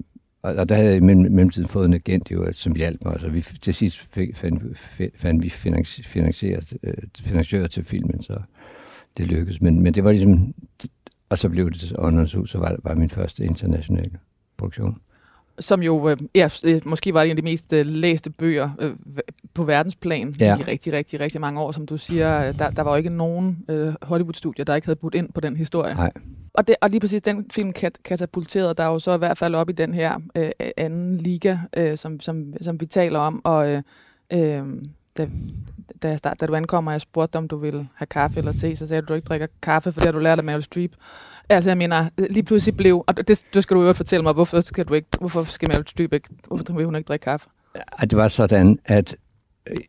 og 0.43 0.69
der 0.69 0.75
havde 0.75 0.89
jeg 0.89 0.97
i 0.97 1.01
mellemtiden 1.01 1.69
fået 1.69 1.87
en 1.87 1.95
agent, 1.95 2.31
jo, 2.31 2.53
som 2.53 2.77
hjalp 2.77 3.05
mig, 3.05 3.21
så 3.21 3.29
vi 3.29 3.41
til 3.41 3.75
sidst 3.75 3.99
fik, 3.99 4.37
fandt, 4.37 4.79
fandt 5.17 5.43
vi 5.43 5.49
finansieret, 5.49 6.73
øh, 6.83 6.95
finansieret 7.21 7.71
til 7.71 7.85
filmen, 7.85 8.23
så 8.23 8.41
det 9.17 9.27
lykkedes. 9.27 9.61
Men, 9.61 9.83
men 9.83 9.95
det 9.95 10.05
var 10.05 10.11
ligesom, 10.11 10.55
og 11.29 11.39
så 11.39 11.49
blev 11.49 11.71
det 11.71 11.81
til 11.81 11.97
Åndernes 11.99 12.35
Hus, 12.35 12.51
så 12.51 12.59
var 12.59 12.69
det 12.69 12.83
bare 12.83 12.95
min 12.95 13.09
første 13.09 13.45
internationale 13.45 14.19
produktion 14.57 15.01
som 15.59 15.83
jo 15.83 16.09
øh, 16.09 16.17
ja, 16.35 16.49
øh, 16.65 16.81
måske 16.85 17.15
var 17.15 17.23
en 17.23 17.31
af 17.31 17.37
de 17.37 17.43
mest 17.43 17.73
øh, 17.73 17.87
læste 17.87 18.31
bøger 18.31 18.71
øh, 18.79 18.95
på 19.55 19.65
verdensplan 19.65 20.35
ja. 20.41 20.59
i 20.59 20.63
rigtig, 20.63 20.93
rigtig, 20.93 21.21
rigtig 21.21 21.41
mange 21.41 21.61
år, 21.61 21.73
som 21.73 21.87
du 21.87 21.97
siger. 21.97 22.53
Der, 22.53 22.71
der 22.71 22.83
var 22.83 22.91
jo 22.91 22.97
ikke 22.97 23.17
nogen 23.17 23.65
øh, 23.69 23.95
Hollywood-studier, 24.03 24.65
der 24.65 24.75
ikke 24.75 24.87
havde 24.87 24.97
budt 24.97 25.15
ind 25.15 25.33
på 25.33 25.41
den 25.41 25.57
historie. 25.57 25.95
Nej. 25.95 26.11
Og, 26.55 26.69
det, 26.69 26.77
og 26.81 26.91
lige 26.91 27.01
præcis 27.01 27.23
den 27.23 27.47
film 27.51 27.73
kat- 27.73 28.03
katapulterede 28.05 28.75
der 28.75 28.87
jo 28.87 28.99
så 28.99 29.15
i 29.15 29.19
hvert 29.19 29.39
fald 29.39 29.55
op 29.55 29.69
i 29.69 29.73
den 29.73 29.95
her 29.95 30.21
øh, 30.37 30.51
anden 30.77 31.17
liga, 31.17 31.59
øh, 31.77 31.99
som, 31.99 32.21
som, 32.21 32.55
som 32.61 32.81
vi 32.81 32.87
taler 32.87 33.19
om. 33.19 33.41
Og 33.45 33.71
øh, 33.71 33.83
øh, 34.33 34.63
da, 35.17 35.29
da, 36.03 36.17
start, 36.17 36.41
da 36.41 36.47
du 36.47 36.55
ankommer, 36.55 36.91
og 36.91 36.93
jeg 36.93 37.01
spurgte 37.01 37.37
om 37.37 37.49
du 37.49 37.57
ville 37.57 37.89
have 37.95 38.07
kaffe 38.07 38.39
eller 38.39 38.53
te, 38.53 38.77
så 38.77 38.87
sagde 38.87 39.01
du, 39.01 39.05
at 39.05 39.09
du 39.09 39.15
ikke 39.15 39.27
drikker 39.27 39.47
kaffe, 39.63 39.93
for 39.93 40.01
det 40.01 40.07
har 40.07 40.13
du 40.13 40.19
lært 40.19 40.39
af 40.39 40.45
Meryl 40.45 40.63
Streep. 40.63 40.93
Altså, 41.49 41.71
jeg 41.71 41.79
mener, 41.79 42.09
lige 42.31 42.43
pludselig 42.43 42.77
blev, 42.77 43.05
og 43.07 43.17
det, 43.29 43.45
det 43.55 43.63
skal 43.63 43.77
du 43.77 43.83
jo 43.83 43.93
fortælle 43.93 44.23
mig, 44.23 44.33
hvorfor 44.33 44.61
skal 44.61 44.85
du 44.85 44.95
ikke, 44.95 45.09
hvorfor 45.19 45.45
skal 45.45 45.69
Meryl 45.69 45.87
Streep 45.87 46.13
ikke, 46.13 46.29
hvorfor 46.49 46.73
vil 46.73 46.85
hun 46.85 46.97
ikke 46.97 47.07
drikke 47.07 47.25
kaffe? 47.25 47.49
Ja, 47.77 48.07
det 48.07 48.19
var 48.19 48.29
sådan, 48.29 48.79
at 48.85 49.17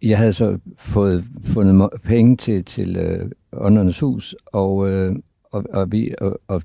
jeg 0.01 0.17
havde 0.17 0.33
så 0.33 0.57
fået 0.77 1.25
fundet 1.45 1.89
penge 2.03 2.37
til, 2.37 2.65
til 2.65 2.97
øh, 2.97 3.31
Åndernes 3.53 3.99
Hus, 3.99 4.35
og, 4.45 4.89
øh, 4.89 5.15
og, 5.51 5.63
og, 5.73 5.91
vi, 5.91 6.13
og, 6.21 6.39
og 6.47 6.61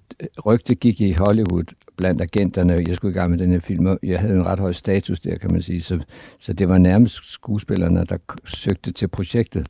rygte 0.47 0.75
gik 0.75 1.01
i 1.01 1.13
Hollywood 1.13 1.65
blandt 1.97 2.23
agenterne. 2.23 2.85
Jeg 2.87 2.95
skulle 2.95 3.15
i 3.15 3.19
gang 3.19 3.31
med 3.31 3.39
den 3.39 3.53
her 3.53 3.61
film, 3.61 3.87
og 3.87 3.99
jeg 4.03 4.21
havde 4.21 4.35
en 4.35 4.47
ret 4.47 4.59
høj 4.59 4.73
status 4.73 5.21
der, 5.21 5.37
kan 5.37 5.53
man 5.53 5.63
sige. 5.63 5.83
Så, 5.83 5.99
så 6.39 6.53
det 6.53 6.69
var 6.69 6.79
nærmest 6.79 7.33
skuespillerne, 7.33 8.05
der 8.05 8.17
søgte 8.45 8.93
til 8.93 9.09
projektet. 9.09 9.67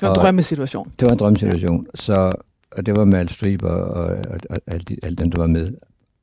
Det 0.00 0.08
var 0.08 0.14
en 0.14 0.20
drømmesituation. 0.20 0.92
Det 1.00 1.06
var 1.06 1.12
en 1.12 1.18
drømmesituation. 1.18 1.86
Så, 1.94 2.32
og 2.76 2.86
det 2.86 2.96
var 2.96 3.04
Mal 3.04 3.28
Streep 3.28 3.62
og, 3.62 3.84
og, 3.84 4.06
og, 4.06 4.38
og 4.50 4.56
alle, 4.66 4.84
alle 5.02 5.16
dem, 5.16 5.30
der 5.30 5.40
var 5.40 5.46
med. 5.46 5.72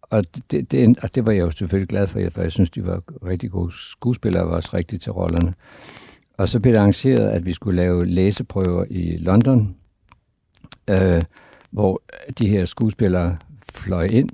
Og 0.02 0.24
det, 0.52 0.72
det, 0.72 1.00
og 1.00 1.16
det 1.16 1.26
var 1.26 1.32
jeg 1.32 1.42
jo 1.42 1.52
selvfølgelig 1.52 1.90
glad 1.90 2.08
for, 2.08 2.20
for 2.32 2.42
jeg 2.42 2.52
synes, 2.52 2.70
de 2.70 2.86
var 2.86 3.02
rigtig 3.26 3.52
gode 3.52 3.72
skuespillere 3.76 4.44
og 4.44 4.50
var 4.50 4.56
også 4.56 4.70
rigtige 4.74 5.00
til 5.00 5.12
rollerne. 5.12 5.54
Og 6.38 6.50
så 6.50 6.60
blev 6.60 6.74
det 6.74 6.80
arrangeret, 6.80 7.30
at 7.30 7.46
vi 7.46 7.54
skulle 7.54 7.76
lave 7.76 8.06
læseprøver 8.06 8.86
i 8.90 9.18
London, 9.18 9.76
øh, 10.90 11.22
hvor 11.72 12.02
de 12.38 12.48
her 12.48 12.66
skuespillere 12.66 13.38
fløj 13.72 14.04
ind, 14.04 14.30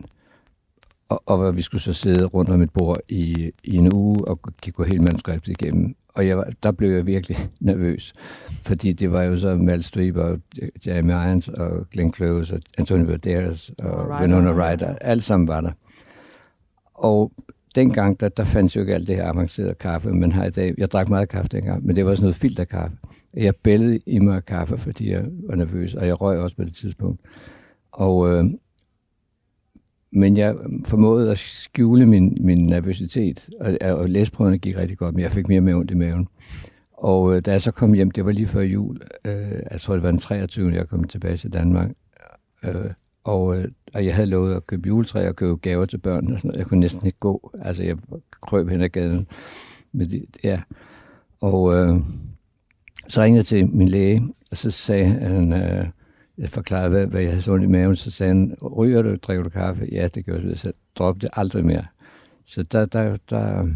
og, 1.10 1.24
og 1.26 1.56
vi 1.56 1.62
skulle 1.62 1.82
så 1.82 1.94
sidde 1.94 2.26
rundt 2.26 2.50
om 2.50 2.62
et 2.62 2.72
bord 2.72 3.00
i, 3.10 3.52
i 3.64 3.76
en 3.76 3.94
uge 3.94 4.28
og 4.28 4.40
kigge 4.62 4.86
hele 4.86 5.04
manuskriptet 5.04 5.52
igennem. 5.62 5.96
Og 6.20 6.28
jeg 6.28 6.44
der 6.64 6.72
blev 6.72 6.92
jeg 6.92 7.06
virkelig 7.06 7.38
nervøs, 7.60 8.14
fordi 8.62 8.94
det 8.94 9.12
var 9.12 9.24
jo 9.24 9.38
så 9.38 9.56
Mal 9.56 9.84
Streep 9.84 10.16
og 10.16 10.40
Jeremy 10.88 11.12
Irons 11.12 11.50
og 11.50 11.90
Glenn 11.92 12.14
Close 12.14 12.56
og 12.56 12.62
Antonio 12.78 13.06
Banderas 13.06 13.72
og 13.78 14.08
Winona 14.22 14.52
Ryder. 14.52 14.96
Alt 15.02 15.24
sammen 15.24 15.48
var 15.48 15.62
der. 15.62 15.72
Og 16.94 17.32
dengang, 17.76 18.20
der, 18.20 18.30
der 18.30 18.44
fandt 18.44 18.76
jo 18.76 18.82
ikke 18.82 18.94
alt 18.94 19.08
det 19.08 19.16
her 19.16 19.28
avancerede 19.28 19.74
kaffe, 19.74 20.10
men 20.10 20.32
har 20.32 20.46
i 20.46 20.50
dag. 20.50 20.74
Jeg 20.78 20.92
drak 20.92 21.10
meget 21.10 21.30
kaffe 21.30 21.50
dengang, 21.52 21.86
men 21.86 21.96
det 21.96 22.06
var 22.06 22.16
sådan 22.16 22.24
noget 22.24 22.36
filterkaffe. 22.36 22.98
Jeg 23.34 23.56
bællede 23.56 24.00
i 24.06 24.20
mig 24.20 24.46
kaffe, 24.46 24.78
fordi 24.78 25.12
jeg 25.12 25.26
var 25.48 25.56
nervøs, 25.56 25.96
og 25.96 26.08
jeg 26.08 26.22
røg 26.22 26.40
også 26.40 26.56
på 26.56 26.64
det 26.64 26.76
tidspunkt. 26.76 27.22
Og, 27.92 28.30
øh, 28.30 28.46
men 30.12 30.38
jeg 30.38 30.56
formåede 30.86 31.32
at 31.32 31.38
skjule 31.38 32.06
min, 32.06 32.38
min 32.42 32.66
nervøsitet, 32.66 33.50
og, 33.60 33.78
og 33.82 34.10
læsprøverne 34.10 34.58
gik 34.58 34.78
rigtig 34.78 34.98
godt, 34.98 35.16
men 35.16 35.24
jeg 35.24 35.32
fik 35.32 35.48
mere 35.48 35.62
med 35.62 35.74
ondt 35.74 35.92
i 35.92 35.96
maven. 35.96 36.28
Og 36.94 37.36
øh, 37.36 37.42
da 37.46 37.52
jeg 37.52 37.62
så 37.62 37.72
kom 37.72 37.94
hjem, 37.94 38.12
det 38.12 38.26
var 38.26 38.32
lige 38.32 38.48
før 38.48 38.62
jul, 38.62 39.00
øh, 39.26 39.62
jeg 39.72 39.82
tror 39.82 39.94
det 39.94 40.04
var 40.04 40.12
den 40.12 40.20
23. 40.20 40.72
jeg 40.74 40.88
kom 40.88 41.04
tilbage 41.04 41.38
til 41.38 41.54
Danmark, 41.54 41.92
øh, 42.64 42.92
og, 43.24 43.58
øh, 43.58 43.68
og 43.94 44.06
jeg 44.06 44.16
havde 44.16 44.30
lovet 44.30 44.56
at 44.56 44.68
købe 44.68 44.88
juletræ 44.88 45.28
og 45.28 45.36
købe 45.36 45.56
gaver 45.56 45.86
til 45.86 45.98
børn 45.98 46.34
og 46.34 46.40
sådan 46.40 46.48
noget. 46.48 46.60
Jeg 46.60 46.68
kunne 46.68 46.80
næsten 46.80 47.06
ikke 47.06 47.20
gå. 47.20 47.52
Altså, 47.62 47.84
jeg 47.84 47.98
krøb 48.42 48.70
hen 48.70 48.82
ad 48.82 48.90
gaden. 48.90 49.28
Med 49.92 50.08
det, 50.08 50.26
ja. 50.44 50.62
Og 51.42 51.76
øh, 51.76 52.00
så 53.08 53.22
ringede 53.22 53.38
jeg 53.38 53.46
til 53.46 53.68
min 53.68 53.90
læge, 53.90 54.22
og 54.52 54.58
så 54.58 54.72
sagde 54.72 55.06
han, 55.06 55.54
øh, 55.54 55.88
jeg 56.40 56.50
forklarede, 56.50 56.90
hvad, 56.90 57.08
hvad 57.08 57.22
jeg 57.22 57.30
havde 57.30 57.42
sådan 57.42 57.64
i 57.64 57.68
maven, 57.68 57.96
så 57.96 58.12
sagde 58.12 58.30
han, 58.30 58.56
ryger 58.78 59.02
du, 59.02 59.16
drikker 59.16 59.44
du 59.44 59.50
kaffe? 59.50 59.88
Ja, 59.92 60.08
det 60.08 60.26
gør 60.26 60.40
jeg. 60.50 60.60
Så 60.60 60.72
droppede 60.96 61.26
det 61.26 61.30
aldrig 61.34 61.66
mere. 61.66 61.86
Så 62.46 62.64
der, 62.64 62.86
der, 62.86 63.18
der 63.30 63.68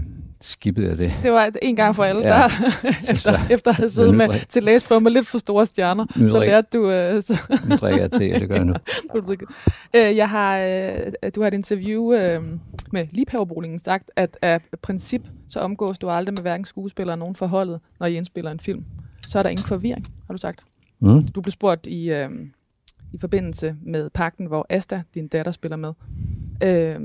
skippede 0.42 0.90
jeg 0.90 0.98
det. 0.98 1.14
Det 1.24 1.32
var 1.32 1.52
en 1.62 1.76
gang 1.76 1.96
for 1.96 2.04
alle, 2.04 2.22
ja. 2.22 2.28
der 2.28 2.50
efter, 3.12 3.40
efter 3.50 3.72
at 3.72 3.78
have 3.78 3.90
siddet 3.90 4.16
med, 4.16 4.28
drik... 4.28 4.50
til 4.50 4.64
læsprøve 4.64 5.02
med 5.02 5.12
lidt 5.12 5.28
for 5.28 5.38
store 5.38 5.66
stjerner, 5.66 6.06
nu 6.16 6.30
så 6.30 6.40
lærte 6.40 6.68
du... 6.74 6.84
Uh, 6.84 7.22
så 7.22 7.38
nu 7.70 7.76
drikker 7.76 8.02
jeg 8.02 8.12
til, 8.12 8.34
og 8.34 8.40
det 8.40 8.50
gør 8.50 8.56
jeg 8.56 8.66
nu. 8.66 8.74
uh, 9.98 10.18
jeg 10.18 10.30
har, 10.30 10.66
uh, 10.66 11.30
du 11.36 11.42
har 11.42 11.48
et 11.48 11.54
interview 11.54 12.04
uh, 12.04 12.44
med 12.92 13.08
Liebhaverbolingen 13.12 13.80
sagt, 13.80 14.12
at 14.16 14.38
af 14.42 14.62
princip, 14.82 15.22
så 15.50 15.60
omgås 15.60 15.98
du 15.98 16.10
aldrig 16.10 16.34
med 16.34 16.42
hverken 16.42 16.66
skuespiller 16.66 17.14
eller 17.14 17.20
nogen 17.20 17.36
forholdet, 17.36 17.80
når 18.00 18.08
I 18.08 18.16
indspiller 18.16 18.52
en 18.52 18.60
film. 18.60 18.84
Så 19.28 19.40
er 19.40 19.44
der 19.44 19.50
ingen 19.50 19.66
forvirring, 19.66 20.06
har 20.28 20.34
du 20.34 20.38
sagt. 20.38 20.60
Mm. 21.04 21.28
Du 21.28 21.42
blev 21.42 21.52
spurgt 21.52 21.88
i, 21.88 22.12
uh, 22.12 22.32
i 23.14 23.18
forbindelse 23.18 23.76
med 23.82 24.10
pakten, 24.10 24.46
hvor 24.46 24.66
Asta, 24.70 25.04
din 25.16 25.28
datter, 25.28 25.52
spiller 25.52 25.78
med. 25.78 25.94
Øh, 26.64 26.96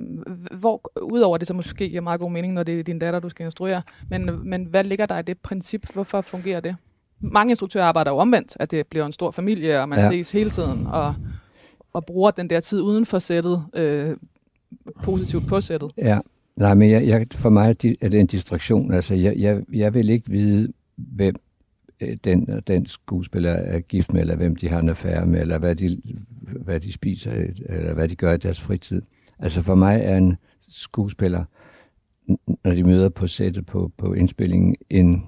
hvor, 0.58 0.90
udover 1.02 1.38
det 1.38 1.48
så 1.48 1.54
måske 1.54 1.88
giver 1.88 2.00
meget 2.00 2.20
god 2.20 2.30
mening, 2.30 2.54
når 2.54 2.62
det 2.62 2.78
er 2.78 2.82
din 2.82 2.98
datter, 2.98 3.20
du 3.20 3.28
skal 3.28 3.44
instruere, 3.44 3.82
men, 4.10 4.48
men 4.48 4.64
hvad 4.64 4.84
ligger 4.84 5.06
der 5.06 5.18
i 5.18 5.22
det 5.22 5.38
princip? 5.38 5.92
Hvorfor 5.94 6.20
fungerer 6.20 6.60
det? 6.60 6.76
Mange 7.20 7.52
instruktører 7.52 7.84
arbejder 7.84 8.10
jo 8.10 8.16
omvendt, 8.16 8.56
at 8.60 8.70
det 8.70 8.86
bliver 8.86 9.06
en 9.06 9.12
stor 9.12 9.30
familie, 9.30 9.80
og 9.80 9.88
man 9.88 9.98
ja. 9.98 10.10
ses 10.10 10.30
hele 10.30 10.50
tiden, 10.50 10.86
og, 10.86 11.14
og 11.92 12.06
bruger 12.06 12.30
den 12.30 12.50
der 12.50 12.60
tid 12.60 12.80
uden 12.80 13.06
for 13.06 13.18
sættet 13.18 13.64
øh, 13.74 14.16
positivt 15.02 15.46
på 15.46 15.60
sættet. 15.60 15.90
Ja, 15.96 16.18
nej, 16.56 16.74
men 16.74 16.90
jeg, 16.90 17.06
jeg, 17.06 17.26
for 17.34 17.50
mig 17.50 17.68
er 18.00 18.08
det 18.08 18.20
en 18.20 18.26
distraktion. 18.26 18.92
Altså, 18.92 19.14
jeg, 19.14 19.36
jeg, 19.36 19.62
jeg 19.72 19.94
vil 19.94 20.08
ikke 20.10 20.30
vide, 20.30 20.72
hvem 20.96 21.34
øh, 21.34 21.47
Øh, 22.00 22.16
den, 22.24 22.62
den 22.66 22.86
skuespiller 22.86 23.50
er 23.50 23.80
gift 23.80 24.12
med, 24.12 24.20
eller 24.20 24.36
hvem 24.36 24.56
de 24.56 24.68
har 24.68 24.80
en 24.80 24.88
affære 24.88 25.26
med, 25.26 25.40
eller 25.40 25.58
hvad 25.58 25.76
de, 25.76 26.02
hvad 26.40 26.80
de 26.80 26.92
spiser, 26.92 27.32
eller 27.68 27.94
hvad 27.94 28.08
de 28.08 28.16
gør 28.16 28.32
i 28.32 28.36
deres 28.36 28.60
fritid. 28.60 29.02
Altså 29.38 29.62
for 29.62 29.74
mig 29.74 30.00
er 30.02 30.16
en 30.16 30.36
skuespiller, 30.68 31.44
når 32.64 32.74
de 32.74 32.84
møder 32.84 33.08
på 33.08 33.26
sættet 33.26 33.66
på, 33.66 33.92
på 33.96 34.12
indspillingen, 34.12 34.76
en, 34.90 35.26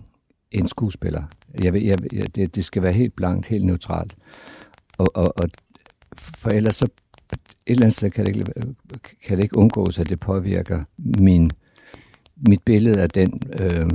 en 0.51 0.69
skuespiller. 0.69 1.23
Jeg, 1.63 1.73
vil, 1.73 1.85
jeg, 1.85 1.99
jeg, 2.13 2.37
det, 2.37 2.55
det 2.55 2.65
skal 2.65 2.83
være 2.83 2.93
helt 2.93 3.17
blankt, 3.17 3.47
helt 3.47 3.67
neutralt. 3.67 4.17
Og, 4.99 5.17
og, 5.17 5.39
og 5.39 5.51
for 6.17 6.51
ellers 6.51 6.77
så 6.77 6.85
et 7.35 7.41
eller 7.67 7.85
andet 7.85 7.97
sted 7.97 8.11
kan 8.11 8.27
det 8.27 8.37
ikke, 8.37 8.53
kan 9.25 9.37
det 9.37 9.45
ikke 9.45 9.57
undgås, 9.57 9.99
at 9.99 10.09
det 10.09 10.21
påvirker 10.21 10.85
min, 10.99 11.51
mit 12.49 12.63
billede 12.63 13.03
af 13.03 13.11
den... 13.11 13.43
Øh, 13.61 13.91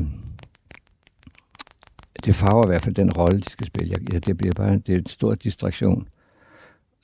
det 2.25 2.35
farver 2.35 2.65
i 2.65 2.69
hvert 2.69 2.81
fald 2.81 2.95
den 2.95 3.11
rolle, 3.11 3.39
de 3.39 3.49
skal 3.49 3.67
spille. 3.67 3.95
Jeg, 4.13 4.25
det 4.25 4.37
bliver 4.37 4.53
bare 4.53 4.77
det 4.77 4.95
er 4.95 4.99
en 4.99 5.05
stor 5.05 5.35
distraktion. 5.35 6.07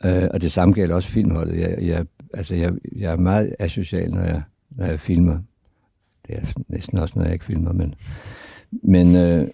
Øh, 0.04 0.28
og 0.32 0.41
det 0.41 0.52
samme 0.52 0.74
gælder 0.74 0.95
også 0.95 1.10
filmholdet. 1.10 1.60
Jeg, 1.60 1.78
jeg, 1.82 2.06
altså 2.34 2.56
jeg, 2.56 2.74
jeg 2.95 3.12
er 3.12 3.17
meget 3.17 3.56
asocial, 3.60 4.12
når 4.12 4.24
jeg, 4.24 4.41
når 4.69 4.86
jeg 4.86 5.00
filmer. 5.00 5.39
Det 6.28 6.36
er 6.36 6.54
næsten 6.67 6.97
også, 6.97 7.13
når 7.19 7.24
jeg 7.24 7.34
ikke 7.34 7.45
filmer, 7.45 7.74
men, 7.74 7.95
men 8.71 9.15
øh, 9.15 9.47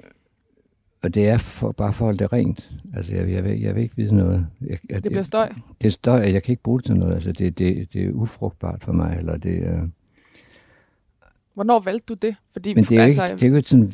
og 1.03 1.13
det 1.13 1.27
er 1.27 1.37
for, 1.37 1.71
bare 1.71 1.93
for 1.93 2.05
at 2.05 2.07
holde 2.07 2.19
det 2.19 2.33
rent. 2.33 2.71
Altså, 2.93 3.15
jeg, 3.15 3.31
jeg, 3.31 3.43
vil, 3.43 3.61
jeg 3.61 3.75
vil 3.75 3.83
ikke 3.83 3.95
vide 3.95 4.15
noget. 4.15 4.47
Jeg, 4.61 4.79
jeg, 4.89 5.03
det 5.03 5.11
bliver 5.11 5.23
støj? 5.23 5.49
Det 5.81 5.87
er 5.87 5.91
støj, 5.91 6.19
jeg 6.19 6.43
kan 6.43 6.51
ikke 6.51 6.63
bruge 6.63 6.79
det 6.79 6.85
til 6.85 6.95
noget. 6.95 7.13
Altså, 7.13 7.31
det, 7.31 7.57
det, 7.57 7.93
det 7.93 8.05
er 8.05 8.11
ufrugtbart 8.11 8.83
for 8.83 8.91
mig. 8.91 9.15
Eller 9.17 9.37
det, 9.37 9.63
øh... 9.63 9.79
Hvornår 11.53 11.79
valgte 11.79 12.05
du 12.07 12.13
det? 12.13 12.35
Fordi, 12.53 12.73
Men 12.73 12.83
det 12.83 12.97
er, 12.97 13.03
altså, 13.03 13.23
ikke, 13.23 13.35
det 13.35 13.43
er 13.43 13.49
jo 13.49 13.55
ikke 13.55 13.69
sådan 13.69 13.91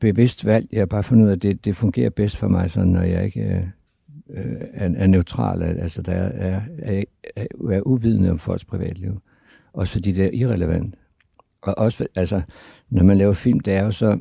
bevidst 0.00 0.44
valg. 0.44 0.68
Jeg 0.72 0.80
har 0.80 0.86
bare 0.86 1.02
fundet 1.02 1.24
ud 1.24 1.30
af, 1.30 1.34
at 1.36 1.42
det, 1.42 1.64
det 1.64 1.76
fungerer 1.76 2.10
bedst 2.10 2.36
for 2.36 2.48
mig, 2.48 2.70
sådan, 2.70 2.88
når 2.88 3.02
jeg 3.02 3.24
ikke... 3.24 3.40
Øh, 3.40 3.56
øh 4.30 4.60
er, 4.72 4.90
er 4.96 5.06
neutral, 5.06 5.62
altså 5.62 6.02
der 6.02 6.12
er, 6.12 6.60
er, 6.78 7.04
er, 7.36 7.44
er 7.70 7.80
uvidende 7.80 8.30
om 8.30 8.38
folks 8.38 8.64
privatliv. 8.64 9.20
Også 9.72 9.92
fordi 9.92 10.12
det 10.12 10.24
er 10.24 10.30
irrelevant. 10.32 10.94
Og 11.62 11.78
også, 11.78 12.06
altså, 12.14 12.42
når 12.90 13.04
man 13.04 13.18
laver 13.18 13.32
film, 13.32 13.60
det 13.60 13.74
er 13.74 13.84
jo 13.84 13.90
så, 13.90 14.18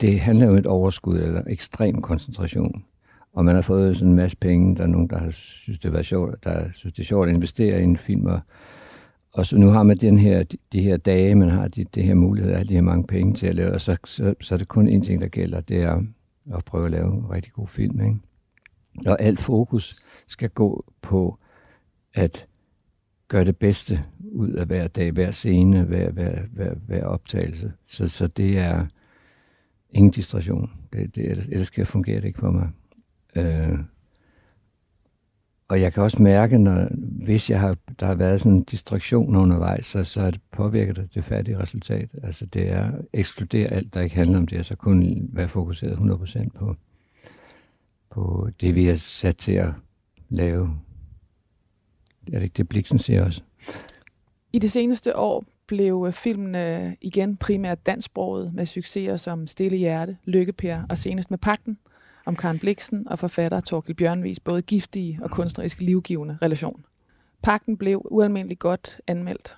det 0.00 0.20
handler 0.20 0.46
jo 0.46 0.52
om 0.52 0.58
et 0.58 0.66
overskud 0.66 1.18
eller 1.18 1.42
ekstrem 1.46 2.02
koncentration. 2.02 2.84
Og 3.32 3.44
man 3.44 3.54
har 3.54 3.62
fået 3.62 3.96
sådan 3.96 4.08
en 4.08 4.16
masse 4.16 4.36
penge, 4.36 4.76
der 4.76 4.82
er 4.82 4.86
nogen, 4.86 5.08
der 5.08 5.18
har 5.18 5.30
synes, 5.30 5.78
det 5.78 5.92
var 5.92 6.02
sjovt, 6.02 6.44
der 6.44 6.68
synes, 6.74 6.94
det 6.94 7.02
er 7.02 7.06
sjovt 7.06 7.28
at 7.28 7.34
investere 7.34 7.80
i 7.80 7.84
en 7.84 7.96
film, 7.96 8.26
og, 8.26 8.40
og 9.36 9.46
så 9.46 9.58
nu 9.58 9.68
har 9.68 9.82
man 9.82 9.96
den 9.96 10.18
her, 10.18 10.42
de, 10.42 10.56
de 10.72 10.82
her 10.82 10.96
dage, 10.96 11.34
man 11.34 11.48
har 11.48 11.68
de, 11.68 11.84
de 11.84 12.02
her 12.02 12.14
muligheder, 12.14 12.64
de 12.64 12.74
her 12.74 12.80
mange 12.80 13.06
penge 13.06 13.34
til 13.34 13.46
at 13.46 13.54
lave, 13.54 13.72
og 13.72 13.80
så, 13.80 13.96
så, 14.04 14.34
så 14.40 14.54
er 14.54 14.58
det 14.58 14.68
kun 14.68 14.88
én 14.88 15.04
ting, 15.04 15.20
der 15.20 15.28
gælder, 15.28 15.60
det 15.60 15.82
er 15.82 16.02
at 16.54 16.64
prøve 16.64 16.84
at 16.84 16.90
lave 16.90 17.12
en 17.14 17.30
rigtig 17.30 17.52
god 17.52 17.68
film, 17.68 18.00
ikke? 18.00 18.16
Og 19.06 19.22
alt 19.22 19.40
fokus 19.40 19.96
skal 20.26 20.50
gå 20.50 20.84
på 21.02 21.38
at 22.14 22.46
gøre 23.28 23.44
det 23.44 23.56
bedste 23.56 24.04
ud 24.32 24.50
af 24.52 24.66
hver 24.66 24.88
dag, 24.88 25.12
hver 25.12 25.30
scene, 25.30 25.84
hver, 25.84 26.10
hver, 26.10 26.40
hver, 26.52 26.74
hver 26.86 27.04
optagelse. 27.04 27.72
Så, 27.86 28.08
så 28.08 28.26
det 28.26 28.58
er 28.58 28.86
ingen 29.90 30.10
distraktion. 30.10 30.70
Det, 30.92 31.14
det, 31.14 31.30
ellers 31.30 31.66
skal 31.66 31.86
fungere 31.86 32.16
det 32.16 32.24
ikke 32.24 32.38
for 32.38 32.50
mig. 32.50 32.68
Øh, 33.36 33.78
og 35.68 35.80
jeg 35.80 35.92
kan 35.92 36.02
også 36.02 36.22
mærke, 36.22 36.58
når, 36.58 36.88
hvis 37.24 37.50
jeg 37.50 37.60
har, 37.60 37.76
der 38.00 38.06
har 38.06 38.14
været 38.14 38.40
sådan 38.40 38.52
en 38.52 38.64
distraktion 38.64 39.36
undervejs, 39.36 39.86
så, 39.86 40.04
så 40.04 40.30
det 40.30 40.40
påvirker 40.52 40.92
det, 40.92 41.14
det 41.14 41.24
færdige 41.24 41.58
resultat. 41.58 42.10
Altså 42.22 42.46
det 42.46 42.70
er 42.70 42.92
ekskludere 43.12 43.68
alt, 43.68 43.94
der 43.94 44.00
ikke 44.00 44.16
handler 44.16 44.38
om 44.38 44.46
det, 44.46 44.58
og 44.58 44.64
så 44.64 44.76
kun 44.76 45.28
være 45.32 45.48
fokuseret 45.48 45.96
100% 45.96 46.48
på, 46.58 46.74
på 48.10 48.48
det, 48.60 48.74
vi 48.74 48.88
er 48.88 48.94
sat 48.94 49.36
til 49.36 49.52
at 49.52 49.72
lave. 50.28 50.78
Er 52.32 52.38
det 52.38 52.42
ikke 52.42 52.56
det, 52.56 52.68
Bliksen 52.68 52.98
siger 52.98 53.24
også? 53.24 53.42
I 54.52 54.58
det 54.58 54.72
seneste 54.72 55.16
år 55.16 55.44
blev 55.66 56.04
øh, 56.06 56.12
filmen 56.12 56.54
øh, 56.54 56.92
igen 57.00 57.36
primært 57.36 57.86
dansksproget 57.86 58.54
med 58.54 58.66
succeser 58.66 59.16
som 59.16 59.46
Stille 59.46 59.76
Hjerte, 59.76 60.16
Lykkepær 60.24 60.82
og 60.88 60.98
senest 60.98 61.30
med 61.30 61.38
Pakten 61.38 61.78
om 62.26 62.36
Karen 62.36 62.58
Bliksen 62.58 63.08
og 63.08 63.18
forfatter 63.18 63.60
Torkel 63.60 63.94
Bjørnvis 63.94 64.40
både 64.40 64.62
giftige 64.62 65.18
og 65.22 65.30
kunstnerisk 65.30 65.80
livgivende 65.80 66.38
relation. 66.42 66.84
Pakten 67.42 67.76
blev 67.76 68.02
ualmindeligt 68.04 68.60
godt 68.60 69.00
anmeldt. 69.06 69.56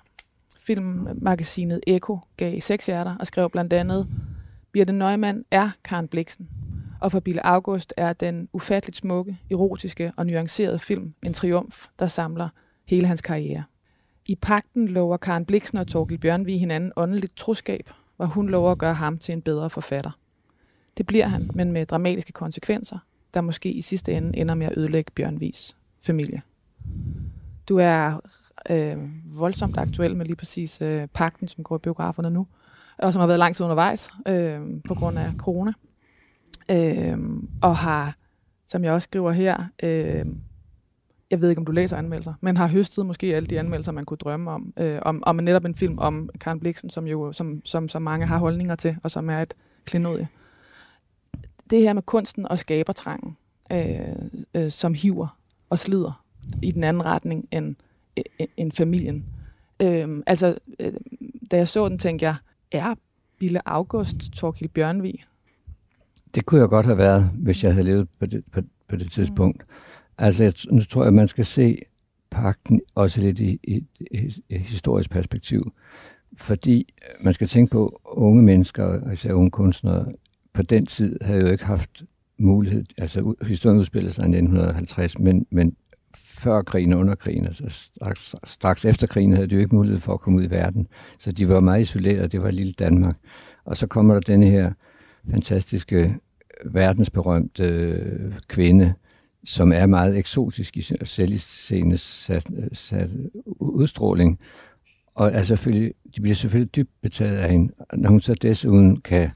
Filmmagasinet 0.59 1.79
Eko 1.87 2.17
gav 2.37 2.61
seks 2.61 2.85
hjerter 2.85 3.15
og 3.19 3.27
skrev 3.27 3.49
blandt 3.49 3.73
andet 3.73 4.07
Birte 4.71 4.93
Neumann 4.93 5.45
er 5.51 5.69
Karen 5.83 6.07
Bliksen, 6.07 6.49
og 7.01 7.11
for 7.11 7.19
Bille 7.19 7.45
August 7.45 7.93
er 7.97 8.13
den 8.13 8.49
ufatteligt 8.53 8.97
smukke, 8.97 9.37
erotiske 9.51 10.13
og 10.17 10.25
nuancerede 10.25 10.79
film 10.79 11.13
en 11.23 11.33
triumf, 11.33 11.87
der 11.99 12.07
samler 12.07 12.49
hele 12.89 13.07
hans 13.07 13.21
karriere. 13.21 13.63
I 14.27 14.35
pakten 14.35 14.87
lover 14.87 15.17
Karen 15.17 15.45
Bliksen 15.45 15.77
og 15.77 15.87
Torgild 15.87 16.19
Bjørnvi 16.19 16.57
hinanden 16.57 16.91
åndeligt 16.95 17.37
troskab, 17.37 17.89
hvor 18.15 18.25
hun 18.25 18.49
lover 18.49 18.71
at 18.71 18.77
gøre 18.77 18.93
ham 18.93 19.17
til 19.17 19.33
en 19.33 19.41
bedre 19.41 19.69
forfatter. 19.69 20.11
Det 20.97 21.07
bliver 21.07 21.27
han, 21.27 21.49
men 21.53 21.71
med 21.71 21.85
dramatiske 21.85 22.31
konsekvenser, 22.31 22.97
der 23.33 23.41
måske 23.41 23.71
i 23.71 23.81
sidste 23.81 24.13
ende 24.13 24.37
ender 24.37 24.55
med 24.55 24.67
at 24.67 24.77
ødelægge 24.77 25.11
Bjørnvigs 25.15 25.77
familie. 26.01 26.41
Du 27.69 27.77
er 27.77 28.19
øh, 28.69 28.97
voldsomt 29.25 29.77
aktuel 29.77 30.15
med 30.15 30.25
lige 30.25 30.35
præcis 30.35 30.81
øh, 30.81 31.07
pakten, 31.07 31.47
som 31.47 31.63
går 31.63 31.75
i 31.75 31.79
biograferne 31.79 32.29
nu, 32.29 32.47
og 32.97 33.13
som 33.13 33.19
har 33.19 33.27
været 33.27 33.39
lang 33.39 33.55
tid 33.55 33.63
undervejs 33.63 34.09
øh, 34.27 34.61
på 34.87 34.95
grund 34.95 35.19
af 35.19 35.31
corona. 35.37 35.73
Øh, 36.71 37.17
og 37.61 37.77
har, 37.77 38.15
som 38.67 38.83
jeg 38.83 38.93
også 38.93 39.05
skriver 39.05 39.31
her, 39.31 39.63
øh, 39.83 40.25
jeg 41.31 41.41
ved 41.41 41.49
ikke, 41.49 41.59
om 41.59 41.65
du 41.65 41.71
læser 41.71 41.97
anmeldelser, 41.97 42.33
men 42.41 42.57
har 42.57 42.67
høstet 42.67 43.05
måske 43.05 43.35
alle 43.35 43.47
de 43.47 43.59
anmeldelser, 43.59 43.91
man 43.91 44.05
kunne 44.05 44.17
drømme 44.17 44.51
om, 44.51 44.73
øh, 44.77 44.99
om, 45.01 45.23
om 45.25 45.35
netop 45.35 45.65
en 45.65 45.75
film 45.75 45.99
om 45.99 46.29
Karen 46.39 46.59
Bliksen, 46.59 46.89
som 46.89 47.07
jo 47.07 47.33
som, 47.33 47.61
som, 47.65 47.89
som 47.89 48.01
mange 48.01 48.25
har 48.25 48.37
holdninger 48.37 48.75
til, 48.75 48.97
og 49.03 49.11
som 49.11 49.29
er 49.29 49.41
et 49.41 49.53
klinodie. 49.85 50.27
Det 51.69 51.81
her 51.81 51.93
med 51.93 52.01
kunsten 52.01 52.47
og 52.47 52.59
skabertrangen, 52.59 53.37
øh, 53.71 53.99
øh, 54.55 54.71
som 54.71 54.93
hiver 54.93 55.37
og 55.69 55.79
slider 55.79 56.23
i 56.61 56.71
den 56.71 56.83
anden 56.83 57.05
retning 57.05 57.47
end, 57.51 57.75
end 58.57 58.71
familien. 58.71 59.25
Øh, 59.79 60.23
altså, 60.27 60.57
øh, 60.79 60.93
da 61.51 61.57
jeg 61.57 61.67
så 61.67 61.89
den, 61.89 61.99
tænkte 61.99 62.25
jeg, 62.25 62.35
er 62.71 62.95
Bille 63.39 63.69
August 63.69 64.17
Torkild 64.33 64.69
Bjørnvig? 64.69 65.25
Det 66.35 66.45
kunne 66.45 66.61
jeg 66.61 66.69
godt 66.69 66.85
have 66.85 66.97
været, 66.97 67.31
hvis 67.33 67.63
jeg 67.63 67.73
havde 67.73 67.85
levet 67.85 68.07
på 68.19 68.25
det, 68.25 68.43
på, 68.51 68.61
på 68.87 68.95
det 68.95 69.11
tidspunkt. 69.11 69.57
Mm. 69.67 69.73
Altså, 70.17 70.43
jeg, 70.43 70.53
nu 70.71 70.81
tror 70.81 71.01
jeg, 71.01 71.07
at 71.07 71.13
man 71.13 71.27
skal 71.27 71.45
se 71.45 71.81
pakten 72.29 72.81
også 72.95 73.21
lidt 73.21 73.39
i, 73.39 73.59
i, 73.63 73.85
i, 74.11 74.43
i 74.49 74.57
historisk 74.57 75.09
perspektiv. 75.09 75.73
Fordi 76.37 76.93
man 77.21 77.33
skal 77.33 77.47
tænke 77.47 77.71
på, 77.71 78.01
unge 78.03 78.43
mennesker, 78.43 79.11
især 79.11 79.33
unge 79.33 79.51
kunstnere, 79.51 80.05
på 80.59 80.63
den 80.63 80.85
tid 80.85 81.17
havde 81.21 81.41
jo 81.41 81.47
ikke 81.47 81.65
haft 81.65 82.03
mulighed, 82.37 82.85
altså 82.97 83.35
historien 83.41 83.79
udspillede 83.79 84.13
sig 84.13 84.23
i 84.23 84.25
1950, 84.25 85.19
men, 85.19 85.45
men 85.51 85.75
før 86.15 86.61
krigen 86.61 86.93
og 86.93 86.99
under 86.99 87.15
krigen, 87.15 87.45
altså 87.45 87.65
straks, 87.69 88.35
straks 88.43 88.85
efter 88.85 89.07
krigen, 89.07 89.33
havde 89.33 89.47
de 89.47 89.55
jo 89.55 89.61
ikke 89.61 89.75
mulighed 89.75 89.99
for 89.99 90.13
at 90.13 90.19
komme 90.19 90.39
ud 90.39 90.43
i 90.43 90.49
verden. 90.49 90.87
Så 91.19 91.31
de 91.31 91.49
var 91.49 91.59
meget 91.59 91.81
isoleret, 91.81 92.31
det 92.31 92.41
var 92.41 92.51
lille 92.51 92.73
Danmark. 92.73 93.15
Og 93.65 93.77
så 93.77 93.87
kommer 93.87 94.13
der 94.13 94.21
denne 94.21 94.49
her 94.49 94.71
fantastiske, 95.31 96.15
verdensberømte 96.65 97.63
øh, 97.63 98.33
kvinde, 98.47 98.93
som 99.45 99.71
er 99.71 99.85
meget 99.85 100.17
eksotisk 100.17 100.77
i 100.77 100.81
selviscene 101.03 101.97
sat, 101.97 102.47
sat 102.73 103.09
udstråling. 103.59 104.39
Og 105.15 105.31
er 105.31 105.41
selvfølgelig, 105.41 105.93
de 106.15 106.21
bliver 106.21 106.35
selvfølgelig 106.35 106.75
dybt 106.75 107.01
betaget 107.01 107.37
af 107.37 107.51
hende. 107.51 107.73
Når 107.93 108.09
hun 108.09 108.21
så 108.21 108.33
desuden 108.33 109.01
kan 109.01 109.29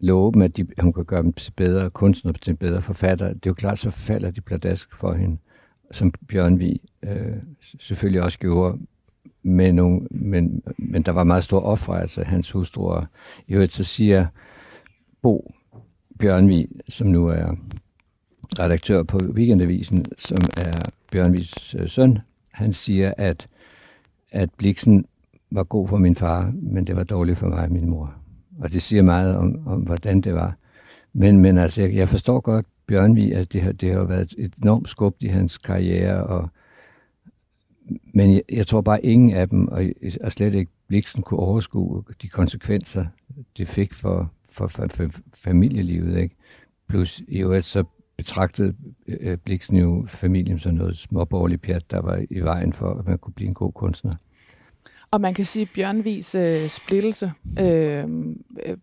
love 0.00 0.32
dem, 0.32 0.42
at, 0.42 0.56
de, 0.56 0.66
hun 0.80 0.92
kan 0.92 1.04
gøre 1.04 1.22
dem 1.22 1.32
til 1.32 1.52
bedre 1.56 1.90
kunstnere, 1.90 2.34
til 2.42 2.56
bedre 2.56 2.82
forfatter, 2.82 3.28
det 3.28 3.46
er 3.46 3.50
jo 3.50 3.54
klart, 3.54 3.78
så 3.78 3.90
falder 3.90 4.30
de 4.30 4.40
pladask 4.40 4.96
for 4.96 5.12
hende, 5.12 5.36
som 5.90 6.12
Bjørn 6.28 6.58
Vi 6.58 6.80
øh, 7.02 7.36
selvfølgelig 7.78 8.22
også 8.22 8.38
gjorde. 8.38 8.78
Med 9.42 9.72
nogle, 9.72 10.00
men, 10.10 10.62
men 10.78 11.02
der 11.02 11.12
var 11.12 11.24
meget 11.24 11.44
stor 11.44 11.60
offer, 11.60 11.92
altså 11.92 12.24
hans 12.24 12.50
hustru. 12.50 12.88
Og 12.88 13.06
i 13.46 13.52
øvrigt 13.52 13.72
så 13.72 13.84
siger 13.84 14.26
Bo 15.22 15.52
Bjørnvi, 16.18 16.68
som 16.88 17.06
nu 17.06 17.26
er 17.26 17.56
redaktør 18.58 19.02
på 19.02 19.18
Weekendavisen, 19.18 20.04
som 20.18 20.38
er 20.56 20.90
Bjørnvis 21.12 21.74
øh, 21.74 21.88
søn, 21.88 22.18
han 22.52 22.72
siger, 22.72 23.12
at, 23.16 23.48
at 24.30 24.50
Bliksen 24.56 25.06
var 25.50 25.64
god 25.64 25.88
for 25.88 25.96
min 25.96 26.16
far, 26.16 26.52
men 26.54 26.86
det 26.86 26.96
var 26.96 27.04
dårligt 27.04 27.38
for 27.38 27.48
mig 27.48 27.64
og 27.64 27.72
min 27.72 27.90
mor. 27.90 28.17
Og 28.58 28.72
det 28.72 28.82
siger 28.82 29.02
meget 29.02 29.36
om, 29.36 29.66
om 29.66 29.80
hvordan 29.80 30.20
det 30.20 30.34
var. 30.34 30.56
Men, 31.12 31.38
men 31.38 31.58
altså, 31.58 31.82
jeg, 31.82 31.94
jeg 31.94 32.08
forstår 32.08 32.40
godt 32.40 32.66
Bjørnvi, 32.86 33.32
at 33.32 33.52
det 33.52 33.62
har, 33.62 33.72
det 33.72 33.92
har 33.92 34.04
været 34.04 34.34
et 34.38 34.54
enormt 34.62 34.88
skub 34.88 35.16
i 35.20 35.26
hans 35.26 35.58
karriere, 35.58 36.24
og, 36.24 36.48
men 38.14 38.34
jeg, 38.34 38.42
jeg 38.52 38.66
tror 38.66 38.80
bare, 38.80 39.04
ingen 39.04 39.30
af 39.36 39.48
dem, 39.48 39.68
og, 39.68 39.84
og 40.24 40.32
slet 40.32 40.54
ikke 40.54 40.72
Bliksen, 40.88 41.22
kunne 41.22 41.40
overskue 41.40 42.02
de 42.22 42.28
konsekvenser, 42.28 43.06
det 43.56 43.68
fik 43.68 43.94
for, 43.94 44.32
for, 44.52 44.66
for, 44.66 44.86
for 44.88 45.10
familielivet. 45.34 46.18
Ikke? 46.18 46.36
Plus 46.88 47.22
i 47.28 47.38
øvrigt 47.38 47.64
så 47.64 47.84
betragtede 48.16 48.74
øh, 49.06 49.36
Bliksen 49.36 49.76
jo 49.76 50.04
familien 50.08 50.58
som 50.58 50.74
noget 50.74 50.96
småborgerligt 50.96 51.62
pjat, 51.62 51.90
der 51.90 52.00
var 52.00 52.24
i 52.30 52.40
vejen 52.40 52.72
for, 52.72 52.94
at 52.94 53.06
man 53.06 53.18
kunne 53.18 53.32
blive 53.32 53.48
en 53.48 53.54
god 53.54 53.72
kunstner. 53.72 54.12
Og 55.10 55.20
man 55.20 55.34
kan 55.34 55.44
sige, 55.44 55.62
at 55.62 55.68
Bjørnvis 55.74 56.34
øh, 56.34 56.68
splittelse 56.68 57.32
øh, 57.60 58.04
øh, 58.66 58.76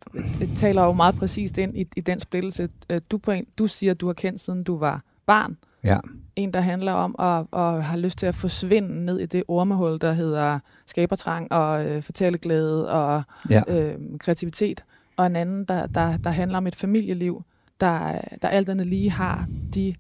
taler 0.56 0.84
jo 0.84 0.94
meget 0.94 1.16
præcist 1.16 1.58
ind 1.58 1.78
i, 1.78 1.88
i 1.96 2.02
den 2.02 2.20
splittelse. 2.20 2.70
Øh, 2.90 3.02
du, 3.12 3.18
på 3.18 3.32
en, 3.32 3.46
du 3.58 3.68
siger, 3.68 3.92
at 3.92 4.02
du 4.02 4.06
har 4.06 4.14
kendt 4.14 4.40
siden 4.40 4.64
du 4.64 4.78
var 4.78 5.02
barn. 5.26 5.58
Ja. 5.84 5.98
En, 6.36 6.54
der 6.54 6.60
handler 6.60 6.94
om 6.94 7.16
at, 7.20 7.60
at 7.60 7.84
have 7.84 8.02
lyst 8.02 8.18
til 8.18 8.26
at 8.26 8.36
forsvinde 8.36 9.06
ned 9.06 9.20
i 9.20 9.26
det 9.26 9.44
ormehul, 9.48 10.02
der 10.02 10.14
hedder 10.14 10.60
skabertrang 10.86 11.52
og 11.52 11.86
øh, 11.86 12.04
fortælleglæde 12.04 12.92
og 12.92 13.24
ja. 13.50 13.62
øh, 13.68 13.96
kreativitet. 14.20 14.84
Og 15.18 15.26
en 15.26 15.36
anden, 15.36 15.66
der, 15.66 15.88
der, 15.88 16.18
der 16.18 16.30
handler 16.30 16.58
om 16.58 16.68
et 16.68 16.76
familieliv, 16.76 17.44
der, 17.80 18.22
der 18.42 18.48
alt 18.48 18.70
andet 18.70 18.88
lige 18.88 19.10
har 19.10 19.48
de 19.76 19.96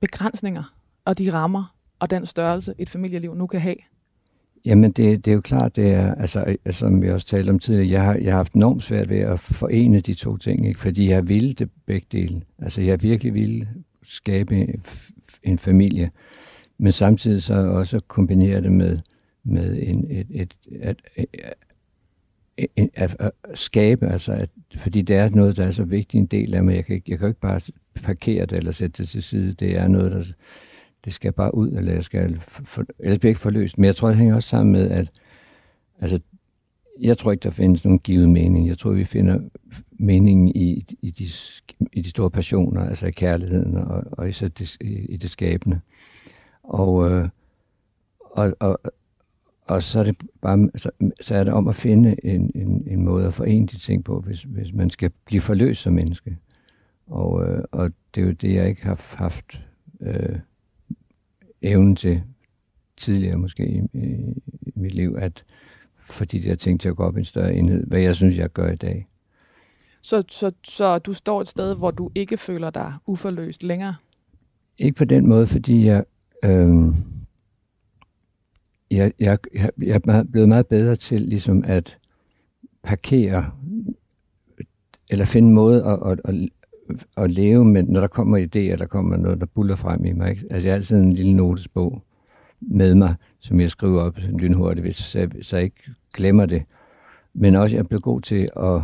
begrænsninger 0.00 0.74
og 1.04 1.18
de 1.18 1.32
rammer 1.32 1.74
og 1.98 2.10
den 2.10 2.26
størrelse, 2.26 2.74
et 2.78 2.90
familieliv 2.90 3.34
nu 3.34 3.46
kan 3.46 3.60
have. 3.60 3.76
Jamen, 4.64 4.92
det, 4.92 5.24
det 5.24 5.30
er 5.30 5.34
jo 5.34 5.40
klart, 5.40 5.76
det 5.76 5.90
er, 5.92 6.14
altså, 6.14 6.44
øh, 6.46 6.54
øh, 6.66 6.72
som 6.72 7.02
vi 7.02 7.10
også 7.10 7.26
talte 7.26 7.50
om 7.50 7.58
tidligere, 7.58 7.90
jeg 7.90 8.02
har, 8.02 8.14
jeg 8.14 8.32
har 8.32 8.36
haft 8.36 8.52
enormt 8.52 8.82
svært 8.82 9.08
ved 9.08 9.18
at 9.18 9.40
forene 9.40 10.00
de 10.00 10.14
to 10.14 10.36
ting, 10.36 10.68
ikke? 10.68 10.80
fordi 10.80 11.08
jeg 11.08 11.28
ville 11.28 11.52
det 11.52 11.70
begge 11.86 12.06
dele. 12.12 12.42
Altså, 12.58 12.82
jeg 12.82 13.02
virkelig 13.02 13.34
ville 13.34 13.68
skabe 14.04 14.66
en 15.42 15.58
familie, 15.58 16.10
men 16.78 16.92
samtidig 16.92 17.42
så 17.42 17.54
også 17.54 18.00
kombinere 18.08 18.60
det 18.60 18.72
med, 18.72 18.98
med 19.44 19.82
en, 19.82 20.06
et, 20.10 20.26
et, 20.30 20.54
et, 20.66 21.02
et, 21.16 21.26
øh, 22.78 22.86
at, 22.94 23.16
at, 23.18 23.30
at 23.44 23.58
skabe, 23.58 24.06
altså 24.06 24.32
at, 24.32 24.50
fordi 24.76 25.02
det 25.02 25.16
er 25.16 25.28
noget, 25.28 25.56
der 25.56 25.66
er 25.66 25.70
så 25.70 25.84
vigtig 25.84 26.18
en 26.18 26.26
del 26.26 26.54
af 26.54 26.64
mig. 26.64 26.74
Jeg 26.74 26.84
kan, 26.84 27.02
jeg 27.08 27.18
kan 27.18 27.28
ikke 27.28 27.40
bare 27.40 27.60
parkere 28.02 28.46
det 28.46 28.58
eller 28.58 28.72
sætte 28.72 29.02
det 29.02 29.08
til 29.08 29.22
side. 29.22 29.52
Det 29.52 29.76
er 29.76 29.88
noget, 29.88 30.12
der 30.12 30.22
det 31.04 31.12
skal 31.12 31.32
bare 31.32 31.54
ud, 31.54 31.72
eller 31.72 31.92
jeg 31.92 32.04
skal, 32.04 32.40
for, 32.48 32.84
ellers 32.98 33.18
bliver 33.18 33.30
ikke 33.30 33.40
forløst. 33.40 33.78
Men 33.78 33.84
jeg 33.84 33.96
tror, 33.96 34.08
det 34.08 34.16
hænger 34.16 34.34
også 34.34 34.48
sammen 34.48 34.72
med, 34.72 34.90
at 34.90 35.10
altså, 36.00 36.20
jeg 37.00 37.18
tror 37.18 37.32
ikke, 37.32 37.42
der 37.42 37.50
findes 37.50 37.84
nogen 37.84 37.98
givet 37.98 38.30
mening. 38.30 38.68
Jeg 38.68 38.78
tror, 38.78 38.90
vi 38.90 39.04
finder 39.04 39.40
meningen 39.90 40.48
i, 40.48 40.96
i, 41.02 41.10
de, 41.10 41.26
i 41.92 42.00
de 42.02 42.10
store 42.10 42.30
passioner, 42.30 42.80
altså 42.80 43.06
i 43.06 43.10
kærligheden 43.10 43.76
og, 43.76 44.02
og 44.12 44.28
især 44.28 44.48
det, 44.48 44.76
i, 44.80 45.06
i 45.06 45.16
det 45.16 45.30
skabende. 45.30 45.80
Og, 46.62 47.10
øh, 47.10 47.28
og, 48.20 48.56
og, 48.60 48.80
og 49.66 49.82
så 49.82 50.00
er 50.00 50.04
det 50.04 50.16
bare 50.42 50.70
så, 50.76 50.90
så 51.20 51.34
er 51.34 51.44
det 51.44 51.52
om 51.52 51.68
at 51.68 51.74
finde 51.74 52.26
en, 52.26 52.50
en, 52.54 52.84
en 52.86 53.02
måde 53.02 53.26
at 53.26 53.34
forene 53.34 53.66
de 53.66 53.78
ting 53.78 54.04
på, 54.04 54.20
hvis, 54.20 54.42
hvis 54.42 54.72
man 54.72 54.90
skal 54.90 55.10
blive 55.24 55.40
forløst 55.40 55.82
som 55.82 55.92
menneske. 55.92 56.36
Og, 57.06 57.44
øh, 57.44 57.64
og 57.72 57.90
det 58.14 58.22
er 58.22 58.26
jo 58.26 58.32
det, 58.32 58.54
jeg 58.54 58.68
ikke 58.68 58.84
har 58.84 59.00
haft 59.16 59.60
øh, 60.00 60.38
evnen 61.64 61.96
til 61.96 62.22
tidligere 62.96 63.36
måske 63.36 63.66
i, 63.68 63.98
i, 63.98 64.14
i 64.62 64.72
mit 64.74 64.94
liv, 64.94 65.16
at 65.18 65.44
få 66.10 66.24
de 66.24 66.42
der 66.42 66.54
ting 66.54 66.80
til 66.80 66.88
at 66.88 66.96
gå 66.96 67.02
op 67.02 67.16
i 67.16 67.18
en 67.18 67.24
større 67.24 67.54
enhed, 67.54 67.86
hvad 67.86 68.00
jeg 68.00 68.16
synes, 68.16 68.38
jeg 68.38 68.50
gør 68.50 68.70
i 68.70 68.76
dag. 68.76 69.08
Så, 70.02 70.24
så, 70.28 70.52
så 70.64 70.98
du 70.98 71.12
står 71.12 71.40
et 71.40 71.48
sted, 71.48 71.76
hvor 71.76 71.90
du 71.90 72.10
ikke 72.14 72.36
føler 72.36 72.70
dig 72.70 72.94
uforløst 73.06 73.62
længere? 73.62 73.94
Ikke 74.78 74.96
på 74.96 75.04
den 75.04 75.28
måde, 75.28 75.46
fordi 75.46 75.86
jeg... 75.86 76.04
Øh, 76.44 76.94
jeg, 78.90 79.12
jeg, 79.20 79.38
jeg, 79.54 79.68
jeg 79.82 80.00
er 80.04 80.22
blevet 80.22 80.48
meget 80.48 80.66
bedre 80.66 80.96
til 80.96 81.20
ligesom 81.20 81.64
at 81.66 81.98
parkere, 82.82 83.50
eller 85.10 85.24
finde 85.24 85.48
en 85.48 85.54
måde 85.54 85.84
at, 85.84 85.98
at, 86.10 86.20
at, 86.24 86.34
at 87.16 87.30
leve 87.30 87.64
med, 87.64 87.82
når 87.82 88.00
der 88.00 88.06
kommer 88.06 88.38
idéer, 88.38 88.76
der 88.76 88.86
kommer 88.86 89.16
noget, 89.16 89.40
der 89.40 89.46
buller 89.46 89.76
frem 89.76 90.04
i 90.04 90.12
mig. 90.12 90.30
Ikke? 90.30 90.42
Altså 90.50 90.68
jeg 90.68 90.72
har 90.72 90.76
altid 90.76 90.96
en 90.96 91.12
lille 91.12 91.34
notesbog 91.34 92.02
med 92.60 92.94
mig, 92.94 93.14
som 93.40 93.60
jeg 93.60 93.70
skriver 93.70 94.02
op 94.02 94.16
lynhurtigt, 94.18 94.84
hvis 94.84 95.14
jeg, 95.14 95.28
så 95.42 95.56
jeg 95.56 95.64
ikke 95.64 95.94
glemmer 96.14 96.46
det. 96.46 96.62
Men 97.34 97.54
også, 97.54 97.76
jeg 97.76 97.88
blev 97.88 98.00
god 98.00 98.20
til 98.20 98.48
at, 98.56 98.82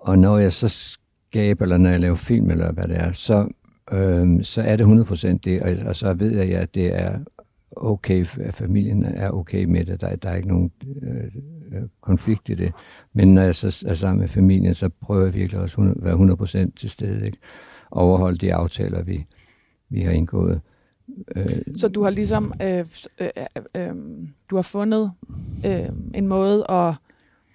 og 0.00 0.18
når 0.18 0.38
jeg 0.38 0.52
så 0.52 0.68
skaber, 0.68 1.64
eller 1.64 1.76
når 1.76 1.90
jeg 1.90 2.00
laver 2.00 2.14
film, 2.14 2.50
eller 2.50 2.72
hvad 2.72 2.88
det 2.88 2.96
er, 2.96 3.12
så, 3.12 3.48
øhm, 3.92 4.42
så 4.42 4.62
er 4.62 4.76
det 4.76 4.84
100% 4.84 5.38
det, 5.44 5.62
og, 5.62 5.86
og 5.86 5.96
så 5.96 6.14
ved 6.14 6.30
jeg, 6.30 6.60
at 6.60 6.74
det 6.74 7.00
er 7.00 7.18
okay, 7.76 8.26
at 8.40 8.54
familien 8.54 9.04
er 9.04 9.30
okay 9.30 9.64
med 9.64 9.84
det. 9.84 10.00
Der, 10.00 10.16
der 10.16 10.28
er 10.28 10.36
ikke 10.36 10.48
nogen 10.48 10.72
øh, 11.02 11.24
øh 11.72 11.82
konflikt 12.00 12.48
i 12.48 12.54
det. 12.54 12.72
Men 13.12 13.34
når 13.34 13.42
jeg 13.42 13.54
så 13.54 13.84
er 13.86 13.94
sammen 13.94 14.20
med 14.20 14.28
familien, 14.28 14.74
så 14.74 14.88
prøver 14.88 15.24
jeg 15.24 15.34
virkelig 15.34 15.60
også 15.60 15.80
at 15.80 16.04
være 16.04 16.66
100% 16.66 16.72
til 16.76 16.90
stede. 16.90 17.26
Ikke? 17.26 17.38
Overholde 17.90 18.38
de 18.38 18.54
aftaler, 18.54 19.02
vi, 19.02 19.24
vi 19.88 20.00
har 20.00 20.10
indgået. 20.10 20.60
Øh, 21.36 21.46
så 21.76 21.88
du 21.88 22.02
har 22.02 22.10
ligesom 22.10 22.52
øh, 22.62 22.84
øh, 23.20 23.28
øh, 23.74 23.88
øh, 23.88 23.94
du 24.50 24.56
har 24.56 24.62
fundet 24.62 25.12
øh, 25.66 25.88
en 26.14 26.26
måde 26.26 26.70
at, 26.70 26.94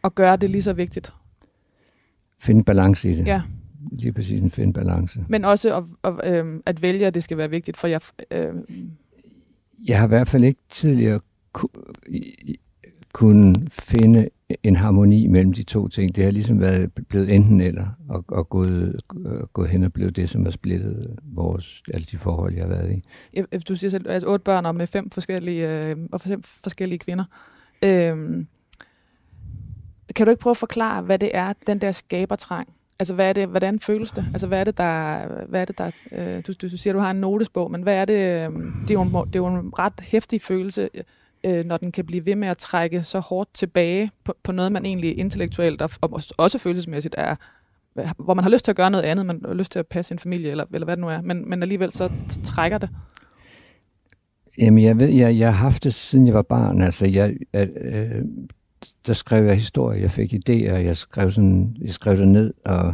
at 0.04 0.16
gøre 0.16 0.38
det 0.38 0.50
lige 0.50 0.62
så 0.62 0.74
vigtigt? 0.74 1.14
Finde 2.40 2.64
balance 2.64 3.10
i 3.10 3.14
det. 3.14 3.28
Ja. 3.28 3.42
Lige 3.92 4.14
præcis 4.14 4.42
en 4.42 4.52
finde 4.52 4.74
balance. 4.74 5.26
Men 5.30 5.46
også 5.46 5.78
at, 5.78 5.84
at, 6.04 6.46
øh, 6.46 6.60
at 6.66 6.82
vælge, 6.82 7.08
at 7.08 7.14
det 7.14 7.24
skal 7.24 7.38
være 7.38 7.50
vigtigt, 7.50 7.78
for 7.78 7.88
jeg... 7.88 8.02
Øh, 8.32 8.54
jeg 9.88 9.98
har 10.00 10.06
i 10.06 10.08
hvert 10.08 10.28
fald 10.28 10.44
ikke 10.44 10.62
tidligere 10.70 11.20
ku, 11.54 11.68
kunne 13.14 13.56
finde 13.72 14.30
en 14.64 14.76
harmoni 14.76 15.28
mellem 15.28 15.54
de 15.54 15.64
to 15.64 15.88
ting. 15.88 16.16
Det 16.16 16.24
har 16.24 16.32
ligesom 16.32 16.62
været 16.62 16.92
blevet 16.94 17.36
enten 17.36 17.62
eller, 17.62 17.88
og, 18.10 18.26
og 18.28 18.50
gået, 18.50 19.02
øh, 19.26 19.44
gået 19.54 19.70
hen 19.70 19.84
og 19.84 19.94
blevet 19.94 20.16
det, 20.16 20.30
som 20.30 20.44
har 20.44 20.52
splittet 20.52 21.18
vores, 21.24 21.84
alle 21.94 22.06
de 22.12 22.18
forhold, 22.18 22.54
jeg 22.54 22.64
har 22.64 22.70
været 22.70 22.92
i. 22.92 23.58
Du 23.58 23.76
siger 23.76 23.92
selv, 23.92 24.08
at 24.08 24.14
altså 24.14 24.30
otte 24.30 24.44
børn 24.44 24.66
og 24.66 24.76
med 24.76 24.88
fem 24.88 25.10
forskellige, 25.10 25.90
øh, 25.90 25.98
og 26.12 26.22
fem 26.22 26.44
forskellige 26.44 27.00
kvinder. 27.00 27.26
Øh, 27.84 28.46
kan 30.16 30.26
du 30.26 30.30
ikke 30.30 30.42
prøve 30.42 30.52
at 30.52 30.58
forklare, 30.58 31.02
hvad 31.02 31.20
det 31.20 31.32
er, 31.34 31.54
den 31.68 31.82
der 31.82 31.92
skabertrang, 31.92 32.68
Altså, 33.00 33.14
hvad 33.14 33.30
er 33.30 33.34
det, 33.34 33.48
hvordan 33.48 33.80
føles 33.80 34.12
det? 34.12 34.26
Altså, 34.34 34.48
hvad 34.48 34.60
er 34.60 34.64
det, 34.64 34.78
der... 34.78 35.22
Hvad 35.48 35.62
er 35.62 35.66
det, 35.66 35.78
der 35.78 35.92
øh, 36.12 36.44
du, 36.48 36.54
du, 36.62 36.68
du 36.68 36.78
siger, 36.78 36.94
du 36.94 37.00
har 37.00 37.12
en 37.12 37.22
notesbog, 37.22 37.72
men 37.72 37.82
hvad 37.82 37.96
er 37.96 38.06
det... 38.06 38.14
Øh, 38.14 38.52
det, 38.82 38.90
er 38.90 38.94
jo 38.94 39.02
en, 39.02 39.10
det 39.10 39.36
er 39.36 39.40
jo 39.40 39.48
en 39.48 39.80
ret 39.80 40.00
hæftig 40.02 40.42
følelse, 40.42 40.90
øh, 41.44 41.66
når 41.66 41.78
den 41.78 41.92
kan 41.92 42.06
blive 42.06 42.26
ved 42.26 42.36
med 42.36 42.48
at 42.48 42.58
trække 42.58 43.04
så 43.04 43.20
hårdt 43.20 43.54
tilbage 43.54 44.12
på, 44.24 44.34
på 44.44 44.52
noget, 44.52 44.72
man 44.72 44.86
egentlig 44.86 45.18
intellektuelt 45.18 45.82
og, 45.82 45.90
og 46.02 46.22
også 46.38 46.58
følelsesmæssigt 46.58 47.16
er 47.18 47.36
hvor 48.18 48.34
man 48.34 48.44
har 48.44 48.52
lyst 48.52 48.66
til 48.66 48.72
at 48.72 48.76
gøre 48.76 48.92
noget 48.92 49.04
andet, 49.04 49.26
man 49.26 49.42
har 49.46 49.54
lyst 49.54 49.72
til 49.72 49.80
at 49.80 49.88
passe 49.88 50.08
sin 50.08 50.20
familie, 50.20 50.52
eller, 50.52 50.66
eller 50.74 50.86
hvad 50.86 50.96
det 50.96 51.02
nu 51.02 51.10
er, 51.10 51.22
men, 51.22 51.50
men 51.50 51.62
alligevel 51.62 51.92
så 51.92 52.12
trækker 52.44 52.78
det. 52.78 52.90
Jamen, 54.60 54.84
jeg 54.84 55.00
ved, 55.00 55.10
jeg, 55.10 55.38
jeg 55.38 55.48
har 55.48 55.64
haft 55.64 55.84
det, 55.84 55.94
siden 55.94 56.28
jeg 56.28 56.34
var 56.34 56.42
barn. 56.42 56.82
Altså, 56.82 57.08
jeg, 57.08 57.34
jeg, 57.54 57.70
øh, 57.82 58.22
der 59.08 59.14
skrev 59.14 59.46
jeg 59.46 59.56
historie, 59.56 60.02
jeg 60.02 60.12
fik 60.12 60.34
idéer, 60.34 60.74
jeg 60.74 60.98
skrev, 60.98 61.32
sådan, 61.32 61.78
jeg 61.82 61.92
skrev 61.92 62.18
det 62.18 62.28
ned, 62.28 62.54
og, 62.66 62.94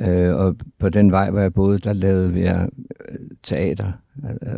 øh, 0.00 0.36
og 0.36 0.56
på 0.78 0.88
den 0.88 1.10
vej, 1.10 1.30
hvor 1.30 1.40
jeg 1.40 1.54
boede, 1.54 1.78
der 1.78 1.92
lavede 1.92 2.32
vi 2.32 2.48
øh, 2.48 2.68
teater. 3.42 3.92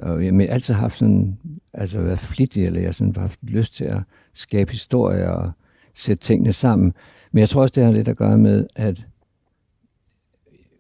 Og 0.03 0.25
jeg 0.25 0.35
har 0.35 0.47
altid 0.47 0.75
haft 0.75 0.99
sådan, 0.99 1.39
altså 1.73 2.01
været 2.01 2.19
flittig, 2.19 2.65
eller 2.65 2.81
jeg 2.81 2.95
sådan 2.95 3.17
haft 3.17 3.39
lyst 3.43 3.75
til 3.75 3.85
at 3.85 4.03
skabe 4.33 4.73
historier 4.73 5.29
og 5.29 5.51
sætte 5.95 6.25
tingene 6.25 6.53
sammen. 6.53 6.93
Men 7.33 7.41
jeg 7.41 7.49
tror 7.49 7.63
også, 7.63 7.73
det 7.75 7.85
har 7.85 7.93
lidt 7.93 8.09
at 8.09 8.17
gøre 8.17 8.39
med, 8.39 8.67
at 8.77 9.05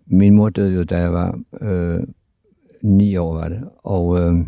min 0.07 0.35
mor 0.35 0.49
døde 0.49 0.75
jo, 0.75 0.85
da 0.85 0.99
jeg 0.99 1.13
var 1.13 1.41
øh, 1.61 2.01
ni 2.83 3.17
år, 3.17 3.35
var 3.35 3.49
det. 3.49 3.69
Og, 3.77 4.21
øh, 4.21 4.47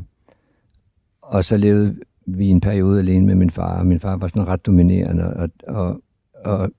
og 1.22 1.44
så 1.44 1.56
levede 1.56 1.96
vi 2.36 2.46
en 2.46 2.60
periode 2.60 2.98
alene 3.00 3.26
med 3.26 3.34
min 3.34 3.50
far, 3.50 3.78
og 3.78 3.86
min 3.86 4.00
far 4.00 4.16
var 4.16 4.26
sådan 4.26 4.48
ret 4.48 4.66
dominerende, 4.66 5.34
og, 5.34 5.50
og, 5.68 6.02
og 6.44 6.70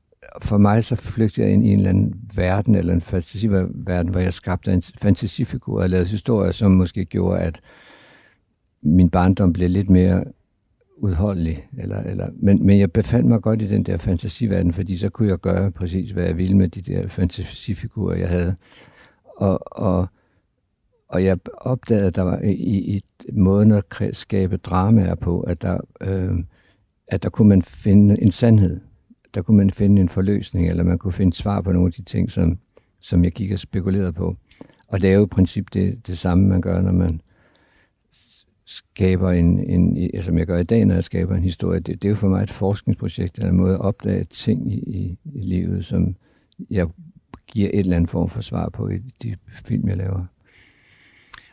for 0.42 0.58
mig 0.58 0.84
så 0.84 0.96
flygtede 0.96 1.46
jeg 1.46 1.54
ind 1.54 1.66
i 1.66 1.70
en 1.70 1.78
eller 1.78 1.90
anden 1.90 2.14
verden, 2.36 2.76
eller 2.76 2.94
en 2.94 3.02
fantasiverden, 3.02 4.10
hvor 4.10 4.20
jeg 4.20 4.34
skabte 4.34 4.74
en 4.74 4.82
fantasifigur 4.82 5.82
og 5.82 5.90
lavede 5.90 6.10
historier, 6.10 6.52
som 6.52 6.72
måske 6.72 7.06
gjorde, 7.06 7.40
at 7.40 7.62
min 8.82 9.10
barndom 9.10 9.54
blev 9.54 9.70
lidt 9.70 9.90
mere 9.90 10.24
udholdelig. 10.98 11.68
Eller, 11.78 12.04
eller, 12.04 12.30
men, 12.34 12.66
men 12.66 12.80
jeg 12.80 12.92
befandt 12.92 13.28
mig 13.28 13.42
godt 13.42 13.62
i 13.62 13.68
den 13.68 13.84
der 13.84 13.98
fantasiverden, 13.98 14.74
fordi 14.74 14.98
så 14.98 15.10
kunne 15.10 15.30
jeg 15.30 15.38
gøre 15.38 15.72
præcis, 15.72 16.12
hvad 16.12 16.24
jeg 16.24 16.38
ville 16.38 16.58
med 16.58 16.68
de 16.68 16.82
der 16.82 17.08
fantasifigurer, 17.08 18.16
jeg 18.16 18.30
havde. 18.30 18.56
Og, 19.38 19.60
og, 19.72 20.08
og 21.10 21.24
jeg 21.24 21.38
opdagede, 21.58 22.08
at 22.08 22.16
der 22.16 22.22
var 22.22 22.40
øh, 22.44 22.50
i, 22.50 22.98
i 22.98 23.02
måden 23.34 23.72
at 23.72 23.86
skabe 24.12 24.58
dramaer 24.58 25.16
på, 25.16 25.42
at 25.42 25.62
der, 25.62 25.78
øh, 26.02 26.38
at 27.08 27.24
der 27.24 27.30
kunne 27.30 27.50
man 27.50 27.62
finde 27.62 28.22
en 28.22 28.32
sandhed. 28.32 28.80
Der 29.34 29.42
kunne 29.42 29.58
man 29.58 29.72
finde 29.72 30.02
en 30.02 30.10
forløsning, 30.10 30.70
eller 30.70 30.84
man 30.84 30.98
kunne 30.98 31.14
finde 31.14 31.34
svar 31.34 31.62
på 31.62 31.72
nogle 31.72 31.88
af 31.88 31.94
de 31.94 32.02
ting, 32.02 32.32
som, 32.32 32.58
som 33.00 33.24
jeg 33.24 33.32
gik 33.32 33.52
og 33.52 33.60
spekulerede 33.60 34.14
på. 34.14 34.36
Og 34.88 35.02
det 35.02 35.10
er 35.10 35.14
jo 35.14 35.26
i 35.26 35.28
princip 35.28 35.66
det, 35.74 36.08
det 36.08 36.18
samme, 36.18 36.48
man 36.48 36.62
gør, 36.62 36.82
når 36.82 36.92
man 36.92 37.22
skaber 38.66 39.32
en, 39.32 39.60
en, 39.60 40.12
som 40.22 40.38
jeg 40.38 40.48
gør 40.48 40.58
i 40.58 40.64
dag, 40.64 40.86
når 40.86 40.94
jeg 40.94 41.04
skaber 41.04 41.36
en 41.36 41.44
historie. 41.44 41.80
Det, 41.80 42.02
det 42.02 42.08
er 42.08 42.10
jo 42.10 42.16
for 42.16 42.30
mig 42.30 42.44
et 42.44 42.52
forskningsprojekt, 42.52 43.38
eller 43.38 43.50
en 43.50 43.58
måde 43.58 43.74
at 43.74 43.82
opdage 43.82 44.24
ting 44.24 44.74
i, 44.74 44.78
i, 44.78 45.18
i 45.34 45.42
livet, 45.42 45.86
som 45.86 46.16
jeg 46.70 46.88
giver 47.48 47.70
et 47.74 47.80
eller 47.80 47.96
andet 47.96 48.10
form 48.10 48.30
for 48.30 48.42
svar 48.42 48.70
på 48.70 48.90
i 48.90 48.98
de 49.24 49.36
film, 49.66 49.88
jeg 49.88 49.98
laver. 49.98 50.26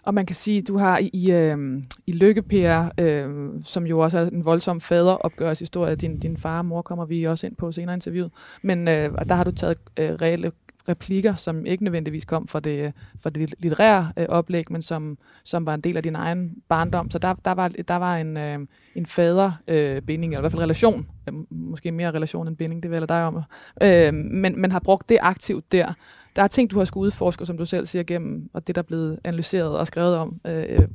Og 0.06 0.14
man 0.14 0.26
kan 0.26 0.36
sige, 0.36 0.62
du 0.62 0.76
har 0.76 0.98
i, 0.98 1.10
i, 1.12 1.30
øh, 1.30 1.82
i 2.06 2.12
Lykkepær, 2.12 2.92
øh, 3.00 3.50
som 3.64 3.86
jo 3.86 3.98
også 3.98 4.18
er 4.18 4.26
en 4.26 4.44
voldsom 4.44 4.80
faderopgørelseshistorie, 4.80 5.96
din, 5.96 6.18
din 6.18 6.36
far 6.36 6.58
og 6.58 6.66
mor 6.66 6.82
kommer 6.82 7.04
vi 7.04 7.24
også 7.24 7.46
ind 7.46 7.56
på 7.56 7.72
senere 7.72 7.94
i 7.94 7.96
interviewet, 7.96 8.32
men 8.62 8.88
øh, 8.88 9.10
der 9.28 9.34
har 9.34 9.44
du 9.44 9.50
taget 9.50 9.78
øh, 9.96 10.10
reelle 10.10 10.52
replikker, 10.88 11.34
som 11.36 11.66
ikke 11.66 11.84
nødvendigvis 11.84 12.24
kom 12.24 12.48
fra 12.48 12.60
det, 12.60 12.92
fra 13.20 13.30
det 13.30 13.54
litterære 13.58 14.12
øh, 14.16 14.26
oplæg, 14.28 14.64
men 14.70 14.82
som, 14.82 15.18
som 15.44 15.66
var 15.66 15.74
en 15.74 15.80
del 15.80 15.96
af 15.96 16.02
din 16.02 16.16
egen 16.16 16.56
barndom. 16.68 17.10
Så 17.10 17.18
der, 17.18 17.34
der 17.44 17.52
var, 17.52 17.68
der 17.68 17.96
var 17.96 18.16
en, 18.16 18.36
øh, 18.36 18.58
en 18.94 19.06
faderbinding, 19.06 20.32
øh, 20.32 20.36
eller 20.36 20.38
i 20.38 20.42
hvert 20.42 20.52
fald 20.52 20.62
relation, 20.62 21.06
øh, 21.28 21.34
måske 21.50 21.92
mere 21.92 22.10
relation 22.10 22.48
end 22.48 22.56
binding, 22.56 22.82
det 22.82 22.90
vælger 22.90 23.06
dig 23.06 23.24
om, 23.24 23.42
øh, 23.82 24.14
men, 24.14 24.60
man 24.60 24.72
har 24.72 24.80
brugt 24.80 25.08
det 25.08 25.18
aktivt 25.20 25.72
der 25.72 25.92
der 26.36 26.42
er 26.42 26.46
ting, 26.46 26.70
du 26.70 26.78
har 26.78 26.84
skulle 26.84 27.06
udforske, 27.06 27.46
som 27.46 27.58
du 27.58 27.64
selv 27.64 27.86
siger, 27.86 28.02
gennem, 28.02 28.50
og 28.52 28.66
det, 28.66 28.74
der 28.74 28.82
er 28.82 28.86
blevet 28.86 29.18
analyseret 29.24 29.78
og 29.78 29.86
skrevet 29.86 30.16
om 30.16 30.40
øh, 30.44 30.88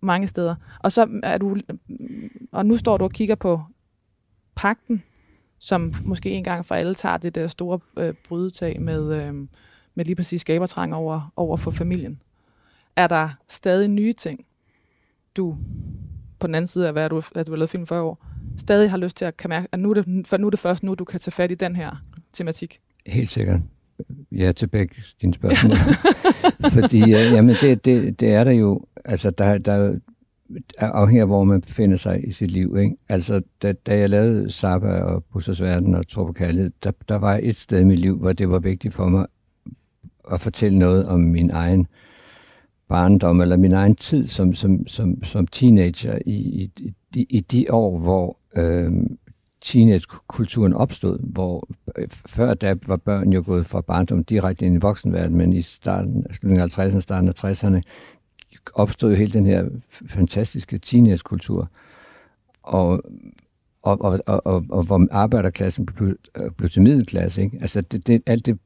mange 0.00 0.26
steder. 0.26 0.54
Og 0.78 0.92
så 0.92 1.20
er 1.22 1.38
du, 1.38 1.56
og 2.52 2.66
nu 2.66 2.76
står 2.76 2.96
du 2.96 3.04
og 3.04 3.12
kigger 3.12 3.34
på 3.34 3.62
pakten, 4.54 5.02
som 5.58 5.94
måske 6.04 6.30
en 6.30 6.44
gang 6.44 6.66
for 6.66 6.74
alle 6.74 6.94
tager 6.94 7.16
det 7.16 7.34
der 7.34 7.46
store 7.46 7.78
øh, 7.96 8.14
brydetag 8.28 8.80
med, 8.80 9.26
øh, 9.26 9.34
med 9.94 10.04
lige 10.04 10.16
præcis 10.16 10.40
skabertrang 10.40 10.94
over, 10.94 11.32
over 11.36 11.56
for 11.56 11.70
familien. 11.70 12.22
Er 12.96 13.06
der 13.06 13.28
stadig 13.48 13.88
nye 13.88 14.12
ting, 14.12 14.46
du 15.36 15.56
på 16.38 16.46
den 16.46 16.54
anden 16.54 16.66
side 16.66 16.86
af, 16.86 16.92
hvad 16.92 17.08
du, 17.08 17.22
at 17.34 17.46
du 17.46 17.52
har 17.52 17.56
lavet 17.56 17.70
film 17.70 17.86
40 17.86 18.02
år, 18.02 18.24
stadig 18.56 18.90
har 18.90 18.96
lyst 18.96 19.16
til 19.16 19.24
at 19.24 19.36
kan 19.36 19.50
mærke, 19.50 19.68
at 19.72 19.78
nu 19.78 19.90
er 19.90 19.94
det, 19.94 20.26
for 20.26 20.36
nu 20.36 20.46
er 20.46 20.50
det 20.50 20.58
først 20.58 20.82
nu, 20.82 20.94
du 20.94 21.04
kan 21.04 21.20
tage 21.20 21.32
fat 21.32 21.50
i 21.50 21.54
den 21.54 21.76
her 21.76 21.96
tematik? 22.32 22.80
Helt 23.06 23.28
sikkert 23.28 23.60
ja 24.32 24.52
til 24.52 24.66
begge 24.66 24.94
dine 25.20 25.34
spørgsmål. 25.34 25.76
Fordi 26.80 26.98
jamen, 27.10 27.54
det, 27.60 27.84
det, 27.84 28.20
det 28.20 28.32
er 28.32 28.44
der 28.44 28.52
jo, 28.52 28.84
altså 29.04 29.30
der, 29.30 29.58
der 29.58 29.94
er 30.78 30.90
afhængig 30.90 31.20
af, 31.20 31.26
hvor 31.26 31.44
man 31.44 31.60
befinder 31.60 31.96
sig 31.96 32.28
i 32.28 32.32
sit 32.32 32.50
liv. 32.50 32.76
Ikke? 32.78 32.96
Altså, 33.08 33.42
da, 33.62 33.72
da 33.72 33.98
jeg 33.98 34.10
lavede 34.10 34.50
Saba 34.50 35.02
og 35.02 35.24
Bussers 35.24 35.62
Verden 35.62 35.94
og 35.94 36.08
Tror 36.08 36.26
på 36.26 36.32
Kærlighed, 36.32 36.70
der, 36.82 36.92
der 37.08 37.16
var 37.16 37.40
et 37.42 37.56
sted 37.56 37.80
i 37.80 37.84
mit 37.84 37.98
liv, 37.98 38.18
hvor 38.18 38.32
det 38.32 38.50
var 38.50 38.58
vigtigt 38.58 38.94
for 38.94 39.08
mig 39.08 39.26
at 40.32 40.40
fortælle 40.40 40.78
noget 40.78 41.06
om 41.06 41.20
min 41.20 41.50
egen 41.50 41.86
barndom, 42.88 43.40
eller 43.40 43.56
min 43.56 43.72
egen 43.72 43.96
tid 43.96 44.26
som, 44.26 44.54
som, 44.54 44.86
som, 44.86 45.24
som 45.24 45.46
teenager 45.46 46.18
i, 46.26 46.34
i, 46.34 46.70
i, 47.14 47.26
i 47.30 47.40
de 47.40 47.66
år, 47.70 47.98
hvor 47.98 48.38
øh, 48.56 48.92
teenage-kulturen 49.60 50.72
opstod, 50.72 51.18
hvor 51.22 51.68
Øh, 51.98 52.08
før 52.26 52.54
da 52.54 52.74
var 52.86 52.96
børn 52.96 53.32
jo 53.32 53.42
gået 53.46 53.66
fra 53.66 53.80
barndom 53.80 54.24
direkte 54.24 54.66
ind 54.66 54.74
i 54.74 54.78
voksenverdenen, 54.78 55.38
men 55.38 55.52
i 55.52 55.62
starten, 55.62 56.16
altså 56.16 56.38
slutningen 56.40 56.70
af 56.78 56.78
50'erne, 56.78 57.00
starten 57.00 57.28
af 57.28 57.44
60'erne, 57.44 57.80
opstod 58.74 59.10
jo 59.10 59.16
hele 59.16 59.32
den 59.32 59.46
her 59.46 59.64
fantastiske 60.06 60.78
teenage-kultur, 60.78 61.70
og, 62.62 63.02
og, 63.82 64.00
og, 64.00 64.20
og, 64.26 64.46
og, 64.46 64.64
og 64.68 64.84
hvor 64.84 65.06
arbejderklassen 65.10 65.86
blev, 65.86 66.16
øh, 66.36 66.50
blev 66.50 66.70
til 66.70 66.82
middelklasse. 66.82 67.42
Ikke? 67.42 67.58
Altså 67.60 67.80
det, 67.80 68.06
det, 68.06 68.22
alt 68.26 68.46
det 68.46 68.58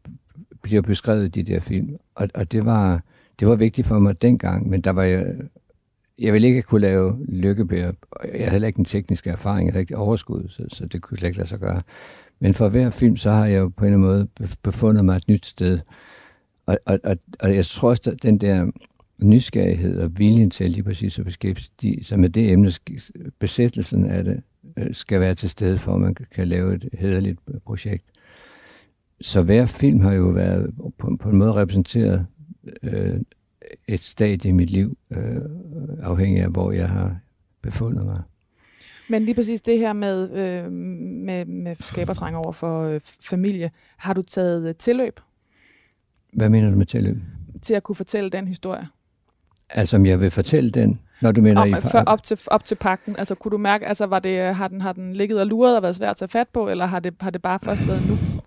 bliver 0.63 0.83
beskrevet 0.83 1.25
i 1.25 1.43
de 1.43 1.53
der 1.53 1.61
film, 1.61 1.97
og, 2.15 2.29
og 2.35 2.53
det, 2.53 2.65
var, 2.65 3.03
det 3.41 3.49
var 3.49 3.55
vigtigt 3.57 3.87
for 3.87 3.99
mig 3.99 4.23
dengang, 4.23 4.69
men 4.69 4.81
der 4.81 4.91
var 4.91 5.03
jeg, 5.03 5.35
jeg 6.19 6.33
ville 6.33 6.49
ikke 6.49 6.63
kunne 6.63 6.81
lave 6.81 7.19
lykkebær. 7.29 7.93
Jeg 8.23 8.33
havde 8.33 8.51
heller 8.51 8.67
ikke 8.67 8.77
den 8.77 8.85
tekniske 8.85 9.31
erfaring, 9.31 9.67
jeg 9.67 9.73
havde 9.73 9.83
ikke 9.83 9.97
overskud, 9.97 10.49
så, 10.49 10.65
så 10.69 10.87
det 10.87 11.03
kunne 11.03 11.19
slet 11.19 11.29
ikke 11.29 11.39
lade 11.39 11.49
sig 11.49 11.59
gøre. 11.59 11.83
Men 12.41 12.55
for 12.55 12.69
hver 12.69 12.91
film, 12.91 13.17
så 13.17 13.31
har 13.31 13.47
jeg 13.47 13.59
jo 13.59 13.69
på 13.69 13.85
en 13.85 13.93
eller 13.93 14.09
anden 14.09 14.29
måde 14.41 14.49
befundet 14.63 15.05
mig 15.05 15.17
et 15.17 15.29
nyt 15.29 15.47
sted. 15.47 15.79
Og, 16.67 16.79
og, 16.87 17.01
og, 17.05 17.17
og 17.41 17.55
jeg 17.55 17.65
tror 17.65 17.89
også, 17.89 18.11
at 18.11 18.23
den 18.23 18.39
der 18.39 18.71
nysgerrighed 19.23 20.01
og 20.01 20.19
viljen 20.19 20.51
til 20.51 20.71
lige 20.71 20.83
præcis 20.83 21.19
at 21.19 21.25
beskæftige 21.25 22.05
sig 22.05 22.21
med 22.21 22.31
det 22.31 22.53
emne, 22.53 22.73
besættelsen 23.39 24.05
af 24.05 24.25
det, 24.25 24.43
øh, 24.77 24.95
skal 24.95 25.21
være 25.21 25.35
til 25.35 25.51
stede 25.51 25.79
for, 25.79 25.95
at 25.95 26.01
man 26.01 26.15
kan 26.15 26.49
lave 26.49 26.75
et 26.75 26.89
hederligt 26.93 27.41
projekt. 27.65 28.05
Så 29.21 29.43
hver 29.43 29.67
film 29.67 30.01
har 30.01 30.13
jo 30.13 30.25
været 30.25 30.75
på, 30.99 31.17
på 31.21 31.31
en 31.31 31.37
måde 31.37 31.53
repræsenteret 31.53 32.27
øh, 32.83 33.21
et 33.89 34.01
stadie 34.01 34.49
i 34.49 34.53
mit 34.53 34.71
liv, 34.71 34.99
øh, 35.11 35.41
afhængig 36.03 36.43
af, 36.43 36.51
hvor 36.51 36.73
jeg 36.73 36.89
har 36.89 37.19
befundet 37.63 38.05
mig. 38.05 38.23
Men 39.09 39.23
lige 39.23 39.35
præcis 39.35 39.61
det 39.61 39.79
her 39.79 39.93
med, 39.93 40.31
øh, 40.31 40.73
med, 40.73 41.45
med 41.45 41.77
skabertrang 41.81 42.37
over 42.37 42.53
for 42.53 42.83
øh, 42.83 43.01
familie, 43.21 43.71
har 43.97 44.15
du 44.15 44.23
taget 44.23 44.69
øh, 44.69 44.75
tilløb? 44.75 45.21
Hvad 46.33 46.49
mener 46.49 46.71
du 46.71 46.77
med 46.77 46.87
tilløb? 46.87 47.17
Til 47.63 47.75
at 47.75 47.83
kunne 47.83 47.97
fortælle 47.97 48.31
den 48.31 48.49
historie. 48.49 48.89
Altså, 49.71 49.97
om 49.97 50.07
jeg 50.07 50.21
vil 50.21 50.31
fortælle 50.31 50.71
den, 50.71 51.01
når 51.21 51.33
du 51.33 51.43
mener 51.43 51.61
om, 51.61 51.69
i 51.69 51.75
før, 51.81 52.03
op, 52.07 52.23
til, 52.23 52.39
op 52.47 52.65
til 52.65 52.75
pakken. 52.75 53.17
Altså, 53.19 53.35
kunne 53.35 53.51
du 53.51 53.59
mærke, 53.59 53.87
altså, 53.87 54.07
var 54.07 54.19
det, 54.19 54.55
har, 54.55 54.69
den, 54.69 54.81
har 54.81 54.93
den 54.93 55.13
ligget 55.13 55.41
og 55.41 55.47
luret 55.47 55.77
og 55.77 55.83
været 55.83 55.97
svært 55.97 56.11
at 56.11 56.17
tage 56.17 56.29
fat 56.29 56.49
på, 56.49 56.69
eller 56.69 56.87
har 56.87 57.01
det, 57.01 57.15
har 57.21 57.31
det 57.31 57.43
bare 57.43 57.59
først 57.63 57.89
været 57.89 58.09
nu? 58.09 58.41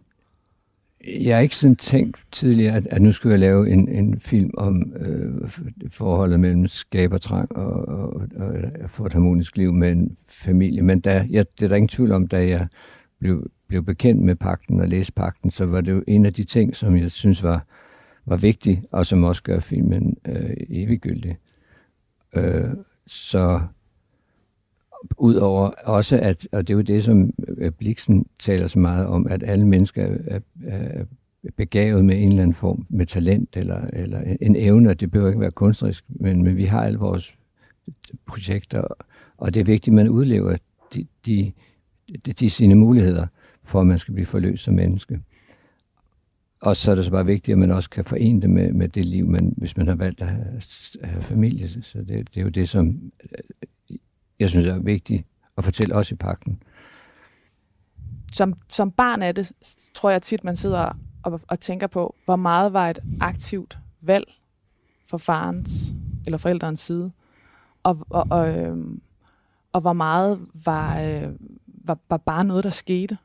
Jeg 1.07 1.35
har 1.35 1.41
ikke 1.41 1.55
sådan 1.55 1.75
tænkt 1.75 2.17
tidligere, 2.31 2.75
at, 2.75 2.87
at 2.87 3.01
nu 3.01 3.11
skulle 3.11 3.31
jeg 3.31 3.39
lave 3.39 3.69
en, 3.69 3.89
en 3.89 4.19
film 4.19 4.51
om 4.57 4.93
øh, 4.95 5.49
forholdet 5.89 6.39
mellem 6.39 6.67
skabertrang 6.67 7.55
og, 7.55 7.87
og, 7.87 8.21
og, 8.35 8.53
og 8.83 8.89
få 8.89 9.05
et 9.05 9.13
harmonisk 9.13 9.57
liv 9.57 9.73
med 9.73 9.91
en 9.91 10.17
familie. 10.27 10.81
Men 10.81 10.99
da, 10.99 11.27
jeg, 11.29 11.45
det 11.59 11.65
er 11.65 11.69
der 11.69 11.75
ingen 11.75 11.87
tvivl 11.87 12.11
om, 12.11 12.27
da 12.27 12.47
jeg 12.47 12.67
blev, 13.19 13.51
blev 13.67 13.83
bekendt 13.83 14.21
med 14.21 14.35
pakten 14.35 14.79
og 14.79 14.87
læste 14.87 15.13
pakten, 15.13 15.51
så 15.51 15.65
var 15.65 15.81
det 15.81 15.91
jo 15.91 16.03
en 16.07 16.25
af 16.25 16.33
de 16.33 16.43
ting, 16.43 16.75
som 16.75 16.97
jeg 16.97 17.11
synes 17.11 17.43
var, 17.43 17.65
var 18.25 18.37
vigtig, 18.37 18.83
og 18.91 19.05
som 19.05 19.23
også 19.23 19.43
gør 19.43 19.59
filmen 19.59 20.17
øh, 20.27 20.53
eviggyldig. 20.69 21.37
Øh, 22.35 22.69
så 23.07 23.61
Udover 25.17 25.69
også, 25.69 26.17
at, 26.17 26.47
og 26.51 26.67
det 26.67 26.73
er 26.73 26.77
jo 26.77 26.81
det, 26.81 27.03
som 27.03 27.33
øh, 27.57 27.71
Bliksen 27.71 28.25
taler 28.39 28.67
så 28.67 28.79
meget 28.79 29.07
om, 29.07 29.27
at 29.27 29.43
alle 29.43 29.67
mennesker 29.67 30.17
er, 30.27 30.39
er 30.63 31.03
begavet 31.57 32.05
med 32.05 32.17
en 32.17 32.29
eller 32.29 32.41
anden 32.41 32.55
form 32.55 32.85
med 32.89 33.05
talent 33.05 33.57
eller, 33.57 33.81
eller 33.93 34.37
en 34.41 34.55
evne, 34.55 34.89
og 34.89 34.99
det 34.99 35.11
behøver 35.11 35.29
ikke 35.29 35.41
være 35.41 35.51
kunstnerisk, 35.51 36.05
men, 36.09 36.43
men 36.43 36.57
vi 36.57 36.65
har 36.65 36.83
alle 36.83 36.99
vores 36.99 37.35
projekter, 38.25 38.83
og 39.37 39.53
det 39.53 39.59
er 39.59 39.65
vigtigt, 39.65 39.93
at 39.93 39.95
man 39.95 40.09
udlever 40.09 40.57
de, 40.93 41.05
de, 41.25 41.51
de, 42.25 42.33
de 42.33 42.49
sine 42.49 42.75
muligheder, 42.75 43.27
for 43.63 43.81
at 43.81 43.87
man 43.87 43.97
skal 43.97 44.13
blive 44.13 44.25
forløst 44.25 44.63
som 44.63 44.73
menneske. 44.73 45.19
Og 46.61 46.75
så 46.75 46.91
er 46.91 46.95
det 46.95 47.05
så 47.05 47.11
bare 47.11 47.25
vigtigt, 47.25 47.53
at 47.53 47.59
man 47.59 47.71
også 47.71 47.89
kan 47.89 48.05
forene 48.05 48.41
det 48.41 48.49
med, 48.49 48.73
med 48.73 48.89
det 48.89 49.05
liv, 49.05 49.27
man, 49.27 49.53
hvis 49.57 49.77
man 49.77 49.87
har 49.87 49.95
valgt 49.95 50.21
at 50.21 50.27
have, 50.27 50.61
at 51.01 51.09
have 51.09 51.21
familie. 51.21 51.67
Så 51.67 51.97
det, 51.97 52.07
det 52.07 52.37
er 52.37 52.41
jo 52.41 52.49
det, 52.49 52.69
som 52.69 53.11
øh, 53.31 53.97
jeg 54.41 54.49
synes 54.49 54.67
er 54.67 54.79
vigtigt 54.79 55.25
at 55.57 55.63
fortælle 55.63 55.95
også 55.95 56.15
i 56.15 56.17
pakken. 56.17 56.63
Som, 58.33 58.53
som 58.69 58.91
barn 58.91 59.21
er 59.21 59.31
det, 59.31 59.51
tror 59.93 60.09
jeg 60.09 60.21
tit, 60.21 60.43
man 60.43 60.55
sidder 60.55 60.97
og, 61.23 61.41
og 61.47 61.59
tænker 61.59 61.87
på, 61.87 62.15
hvor 62.25 62.35
meget 62.35 62.73
var 62.73 62.89
et 62.89 62.99
aktivt 63.19 63.77
valg 64.01 64.25
fra 65.09 65.17
farens 65.17 65.93
eller 66.25 66.37
forældrens 66.37 66.79
side, 66.79 67.11
og, 67.83 67.97
og, 68.09 68.27
og, 68.29 68.57
øh, 68.57 68.77
og 69.73 69.81
hvor 69.81 69.93
meget 69.93 70.39
var, 70.65 71.01
øh, 71.01 71.29
var, 71.67 71.97
var 72.09 72.17
bare 72.17 72.43
noget, 72.43 72.63
der 72.63 72.69
skete. 72.69 73.17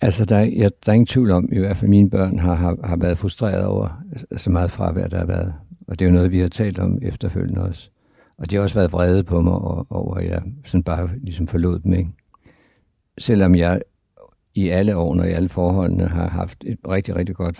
Altså, 0.00 0.24
der 0.24 0.36
er, 0.36 0.44
jeg, 0.44 0.70
der 0.86 0.92
er 0.92 0.94
ingen 0.94 1.06
tvivl 1.06 1.30
om, 1.30 1.48
i 1.52 1.58
hvert 1.58 1.76
fald 1.76 1.90
mine 1.90 2.10
børn 2.10 2.38
har, 2.38 2.54
har, 2.54 2.76
har 2.84 2.96
været 2.96 3.18
frustreret 3.18 3.64
over 3.64 4.02
så 4.36 4.50
meget 4.50 4.70
fravær, 4.70 5.06
der 5.06 5.18
har 5.18 5.26
været. 5.26 5.54
Og 5.86 5.98
det 5.98 6.04
er 6.04 6.08
jo 6.08 6.14
noget, 6.14 6.32
vi 6.32 6.38
har 6.38 6.48
talt 6.48 6.78
om 6.78 6.98
efterfølgende 7.02 7.62
også. 7.62 7.90
Og 8.42 8.50
de 8.50 8.54
har 8.56 8.62
også 8.62 8.74
været 8.74 8.92
vrede 8.92 9.24
på 9.24 9.40
mig 9.40 9.52
over, 9.90 10.14
at 10.14 10.28
jeg 10.28 10.42
sådan 10.64 10.82
bare 10.82 11.10
ligesom 11.22 11.46
forlod 11.46 11.78
dem. 11.78 11.92
Ikke? 11.92 12.10
Selvom 13.18 13.54
jeg 13.54 13.82
i 14.54 14.68
alle 14.68 14.96
årene 14.96 15.22
og 15.22 15.28
i 15.28 15.32
alle 15.32 15.48
forholdene 15.48 16.08
har 16.08 16.28
haft 16.28 16.64
et 16.66 16.78
rigtig, 16.88 17.16
rigtig 17.16 17.34
godt 17.34 17.58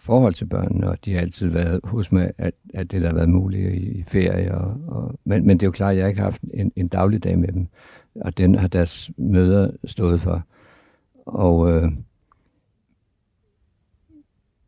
forhold 0.00 0.34
til 0.34 0.46
børnene, 0.46 0.90
og 0.90 1.04
de 1.04 1.12
har 1.12 1.20
altid 1.20 1.48
været 1.48 1.80
hos 1.84 2.12
mig, 2.12 2.32
at, 2.38 2.54
at 2.74 2.90
det 2.90 3.02
der 3.02 3.08
har 3.08 3.14
været 3.14 3.28
muligt 3.28 3.74
i, 3.74 3.98
i 3.98 4.04
ferie. 4.08 4.54
Og, 4.54 4.80
og, 4.86 5.18
men, 5.24 5.46
men 5.46 5.56
det 5.56 5.62
er 5.62 5.68
jo 5.68 5.72
klart, 5.72 5.92
at 5.92 5.98
jeg 5.98 6.08
ikke 6.08 6.20
har 6.20 6.26
haft 6.26 6.42
en, 6.54 6.72
en 6.76 6.88
dagligdag 6.88 7.38
med 7.38 7.48
dem, 7.48 7.66
og 8.14 8.38
den 8.38 8.54
har 8.54 8.68
deres 8.68 9.10
møder 9.16 9.70
stået 9.84 10.20
for. 10.20 10.46
Og 11.26 11.72
øh, 11.72 11.92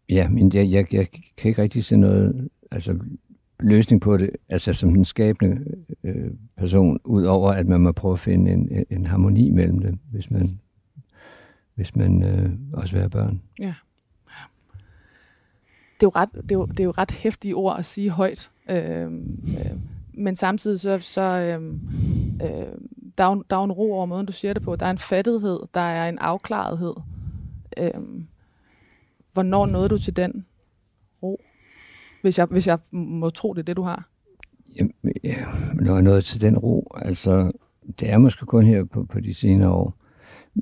ja, 0.08 0.28
men 0.28 0.54
jeg, 0.54 0.70
jeg, 0.70 0.94
jeg 0.94 1.06
kan 1.36 1.48
ikke 1.48 1.62
rigtig 1.62 1.84
se 1.84 1.96
noget 1.96 2.48
altså, 2.70 2.98
løsning 3.62 4.00
på 4.02 4.16
det, 4.16 4.30
altså 4.48 4.72
som 4.72 4.94
den 4.94 5.04
skabende 5.04 5.64
øh, 6.04 6.30
person, 6.56 6.98
udover 7.04 7.52
at 7.52 7.66
man 7.66 7.80
må 7.80 7.92
prøve 7.92 8.12
at 8.12 8.20
finde 8.20 8.52
en, 8.52 8.84
en, 8.90 9.06
harmoni 9.06 9.50
mellem 9.50 9.78
dem, 9.78 9.98
hvis 10.10 10.30
man, 10.30 10.60
hvis 11.74 11.96
man 11.96 12.22
øh, 12.22 12.50
også 12.72 12.94
vil 12.94 13.00
have 13.00 13.10
børn. 13.10 13.40
Ja. 13.58 13.74
Det 16.00 16.06
er, 16.06 16.10
jo 16.14 16.20
ret, 16.20 16.28
det, 16.34 16.52
er 16.52 16.54
jo, 16.54 16.66
det 16.66 16.80
er 16.80 16.84
jo 16.84 16.90
ret 16.90 17.10
hæftige 17.10 17.54
ord 17.54 17.78
at 17.78 17.84
sige 17.84 18.10
højt, 18.10 18.50
øh, 18.70 19.04
øh, 19.04 19.10
men 20.14 20.36
samtidig 20.36 20.80
så, 20.80 20.98
så 20.98 21.20
øh, 21.22 21.64
øh, 22.42 22.72
der, 23.18 23.24
er 23.24 23.30
jo, 23.30 23.44
der 23.50 23.56
er 23.56 23.60
jo 23.60 23.64
en 23.64 23.72
ro 23.72 23.92
over 23.92 24.06
måden, 24.06 24.26
du 24.26 24.32
siger 24.32 24.54
det 24.54 24.62
på. 24.62 24.76
Der 24.76 24.86
er 24.86 24.90
en 24.90 24.98
fattighed, 24.98 25.60
der 25.74 25.80
er 25.80 26.08
en 26.08 26.18
afklarethed. 26.18 26.94
Øh, 27.76 27.90
hvornår 29.32 29.66
nåede 29.66 29.88
du 29.88 29.98
til 29.98 30.16
den? 30.16 30.46
Hvis 32.22 32.38
jeg, 32.38 32.46
hvis 32.50 32.66
jeg 32.66 32.78
må 32.92 33.30
tro, 33.30 33.52
det 33.52 33.58
er 33.58 33.64
det, 33.64 33.76
du 33.76 33.82
har. 33.82 34.08
Jamen, 34.76 34.92
ja, 35.24 35.36
når 35.74 35.94
jeg 35.94 36.02
nået 36.02 36.24
til 36.24 36.40
den 36.40 36.58
ro, 36.58 36.92
altså, 36.94 37.52
det 38.00 38.10
er 38.10 38.18
måske 38.18 38.46
kun 38.46 38.66
her 38.66 38.84
på, 38.84 39.04
på 39.04 39.20
de 39.20 39.34
senere 39.34 39.70
år. 39.70 39.94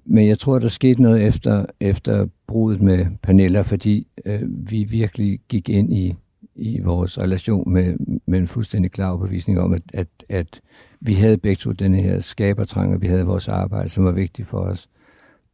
Men 0.04 0.28
jeg 0.28 0.38
tror, 0.38 0.58
der 0.58 0.68
skete 0.68 1.02
noget 1.02 1.26
efter, 1.26 1.66
efter 1.80 2.26
brudet 2.46 2.82
med 2.82 3.06
Pernilla, 3.22 3.60
fordi 3.60 4.06
øh, 4.24 4.42
vi 4.70 4.84
virkelig 4.84 5.40
gik 5.48 5.68
ind 5.68 5.92
i, 5.92 6.14
i 6.54 6.80
vores 6.80 7.18
relation 7.18 7.72
med, 7.72 7.96
med 8.26 8.38
en 8.38 8.48
fuldstændig 8.48 8.92
klar 8.92 9.10
overbevisning 9.10 9.60
om, 9.60 9.72
at, 9.72 9.82
at, 9.94 10.08
at 10.28 10.60
vi 11.00 11.14
havde 11.14 11.38
begge 11.38 11.56
to 11.56 11.72
den 11.72 11.94
her 11.94 12.20
skabertrang, 12.20 12.94
og 12.94 13.02
vi 13.02 13.06
havde 13.06 13.26
vores 13.26 13.48
arbejde, 13.48 13.88
som 13.88 14.04
var 14.04 14.12
vigtigt 14.12 14.48
for 14.48 14.58
os. 14.58 14.88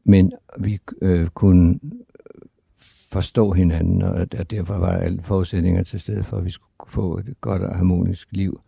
Men 0.04 0.32
vi 0.58 0.78
øh, 1.02 1.28
kunne 1.28 1.80
forstå 3.14 3.52
hinanden, 3.52 4.02
og 4.02 4.26
og 4.38 4.50
derfor 4.50 4.78
var 4.78 4.92
alle 4.92 5.22
forudsætninger 5.22 5.82
til 5.82 6.00
stede 6.00 6.24
for, 6.24 6.36
at 6.36 6.44
vi 6.44 6.50
skulle 6.50 6.90
få 6.90 7.18
et 7.18 7.34
godt 7.40 7.62
og 7.62 7.76
harmonisk 7.76 8.28
liv. 8.32 8.60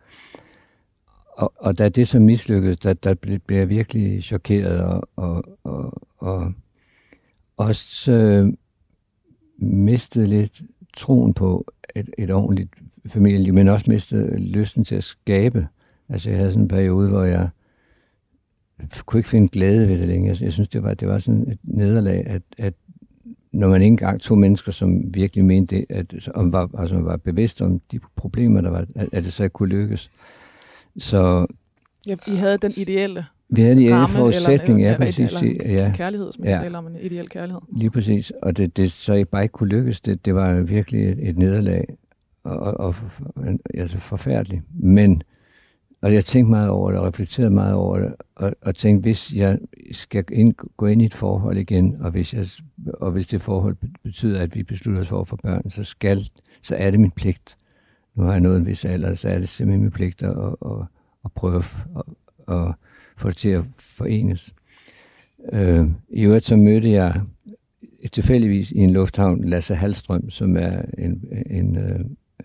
Og, 1.37 1.53
og 1.57 1.79
da 1.79 1.89
det 1.89 2.09
så 2.09 2.21
mislykkedes, 2.21 2.79
der, 2.79 2.93
der 2.95 3.15
blev, 3.15 3.39
blev 3.39 3.59
jeg 3.59 3.69
virkelig 3.69 4.23
chokeret 4.23 4.81
og, 4.81 5.09
og, 5.17 5.45
og, 5.65 6.03
og 6.19 6.53
også 7.57 8.13
øh, 8.13 8.53
mistede 9.59 10.27
lidt 10.27 10.63
troen 10.97 11.35
på 11.35 11.73
et, 11.97 12.11
et 12.19 12.31
ordentligt 12.31 12.75
familieliv, 13.07 13.55
men 13.55 13.69
også 13.69 13.91
mistede 13.91 14.39
lysten 14.39 14.85
til 14.85 14.95
at 14.95 15.05
skabe. 15.05 15.69
Altså 16.09 16.31
jeg 16.31 16.39
havde 16.39 16.51
sådan 16.51 16.63
en 16.63 16.69
periode, 16.69 17.09
hvor 17.09 17.23
jeg 17.23 17.49
kunne 19.07 19.21
ikke 19.21 19.29
finde 19.29 19.49
glæde 19.49 19.89
ved 19.89 19.99
det 19.99 20.09
længere. 20.09 20.37
Jeg 20.41 20.53
synes, 20.53 20.69
det 20.69 20.83
var, 20.83 20.95
det 20.95 21.09
var 21.09 21.19
sådan 21.19 21.51
et 21.51 21.59
nederlag, 21.63 22.27
at, 22.27 22.43
at 22.59 22.75
når 23.57 23.69
man 23.69 23.83
ikke 23.83 23.93
engang 23.93 24.21
to 24.21 24.35
mennesker, 24.35 24.73
som 24.73 25.15
virkelig 25.15 25.45
mente 25.45 25.77
det, 25.77 25.87
at, 25.89 26.29
om 26.35 26.53
var, 26.53 26.71
altså 26.79 26.99
var 26.99 27.17
bevidst 27.17 27.63
om 27.63 27.81
de 27.93 28.01
problemer, 28.17 28.61
der 28.61 28.71
var, 28.71 28.87
at, 28.97 29.09
at 29.13 29.25
det 29.25 29.33
så 29.33 29.49
kunne 29.49 29.69
lykkes. 29.69 30.11
Så... 30.99 31.47
Ja, 32.07 32.17
I 32.27 32.35
havde 32.35 32.59
den 32.59 32.73
ideelle 32.77 33.25
vi 33.49 33.63
havde 33.63 33.83
en 33.83 33.95
ramme, 33.95 34.17
forudsætning, 34.17 34.81
eller, 34.81 34.91
ja, 34.91 34.99
præcis. 34.99 35.33
Eller 35.43 35.73
ja. 35.73 35.93
kærlighed, 35.95 36.33
som 36.33 36.45
ja. 36.45 36.59
taler 36.63 36.79
om, 36.79 36.87
en 36.87 36.97
ideel 36.97 37.29
kærlighed. 37.29 37.61
Lige 37.77 37.91
præcis, 37.91 38.33
og 38.43 38.57
det, 38.57 38.77
det 38.77 38.93
så 38.93 39.13
ikke 39.13 39.31
bare 39.31 39.43
ikke 39.43 39.53
kunne 39.53 39.69
lykkes, 39.69 40.01
det, 40.01 40.25
det 40.25 40.35
var 40.35 40.61
virkelig 40.61 41.09
et, 41.09 41.29
et 41.29 41.39
nederlag, 41.39 41.85
og, 42.45 42.59
og, 42.59 42.77
og 42.77 42.95
altså 43.75 43.99
forfærdeligt. 43.99 44.63
Men 44.75 45.23
og 46.07 46.15
jeg 46.15 46.25
tænkte 46.25 46.51
meget 46.51 46.69
over 46.69 46.91
det, 46.91 47.01
og 47.01 47.07
reflekterede 47.07 47.51
meget 47.51 47.75
over 47.75 47.99
det, 47.99 48.15
og, 48.35 48.53
og 48.63 48.75
tænkte, 48.75 49.03
hvis 49.03 49.35
jeg 49.35 49.59
skal 49.93 50.25
ind, 50.33 50.55
gå 50.77 50.87
ind 50.87 51.03
i 51.03 51.05
et 51.05 51.15
forhold 51.15 51.59
igen, 51.59 51.97
og 52.01 52.11
hvis, 52.11 52.35
jeg, 52.35 52.47
og 52.95 53.11
hvis 53.11 53.27
det 53.27 53.43
forhold 53.43 53.77
betyder, 54.03 54.43
at 54.43 54.55
vi 54.55 54.63
beslutter 54.63 55.01
os 55.01 55.09
for 55.09 55.21
at 55.21 55.29
få 55.29 55.37
børn, 55.37 55.71
så, 55.71 55.83
skal, 55.83 56.31
så 56.63 56.77
er 56.77 56.91
det 56.91 57.01
min 57.01 57.11
pligt. 57.11 57.57
Nu 58.15 58.25
har 58.25 58.33
jeg 58.33 58.41
nået 58.41 58.57
en 58.57 58.67
vis 58.67 58.85
alder, 58.85 59.15
så 59.15 59.29
er 59.29 59.39
det 59.39 59.49
simpelthen 59.49 59.83
min 59.83 59.91
pligt 59.91 60.23
at, 60.23 60.31
at, 60.31 60.55
at, 60.67 60.87
at 61.25 61.33
prøve 61.33 61.63
at, 61.97 62.03
at 62.49 62.75
få 63.17 63.29
det 63.29 63.37
til 63.37 63.49
at 63.49 63.65
forenes. 63.79 64.55
Øh, 65.53 65.87
I 66.09 66.23
øvrigt 66.23 66.45
så 66.45 66.57
mødte 66.57 66.91
jeg 66.91 67.21
tilfældigvis 68.13 68.71
i 68.71 68.79
en 68.79 68.91
lufthavn 68.91 69.45
Lasse 69.45 69.75
Halstrøm, 69.75 70.31
som 70.31 70.57
er 70.57 70.83
en, 70.99 71.25
en 71.51 71.77
øh, 71.77 72.01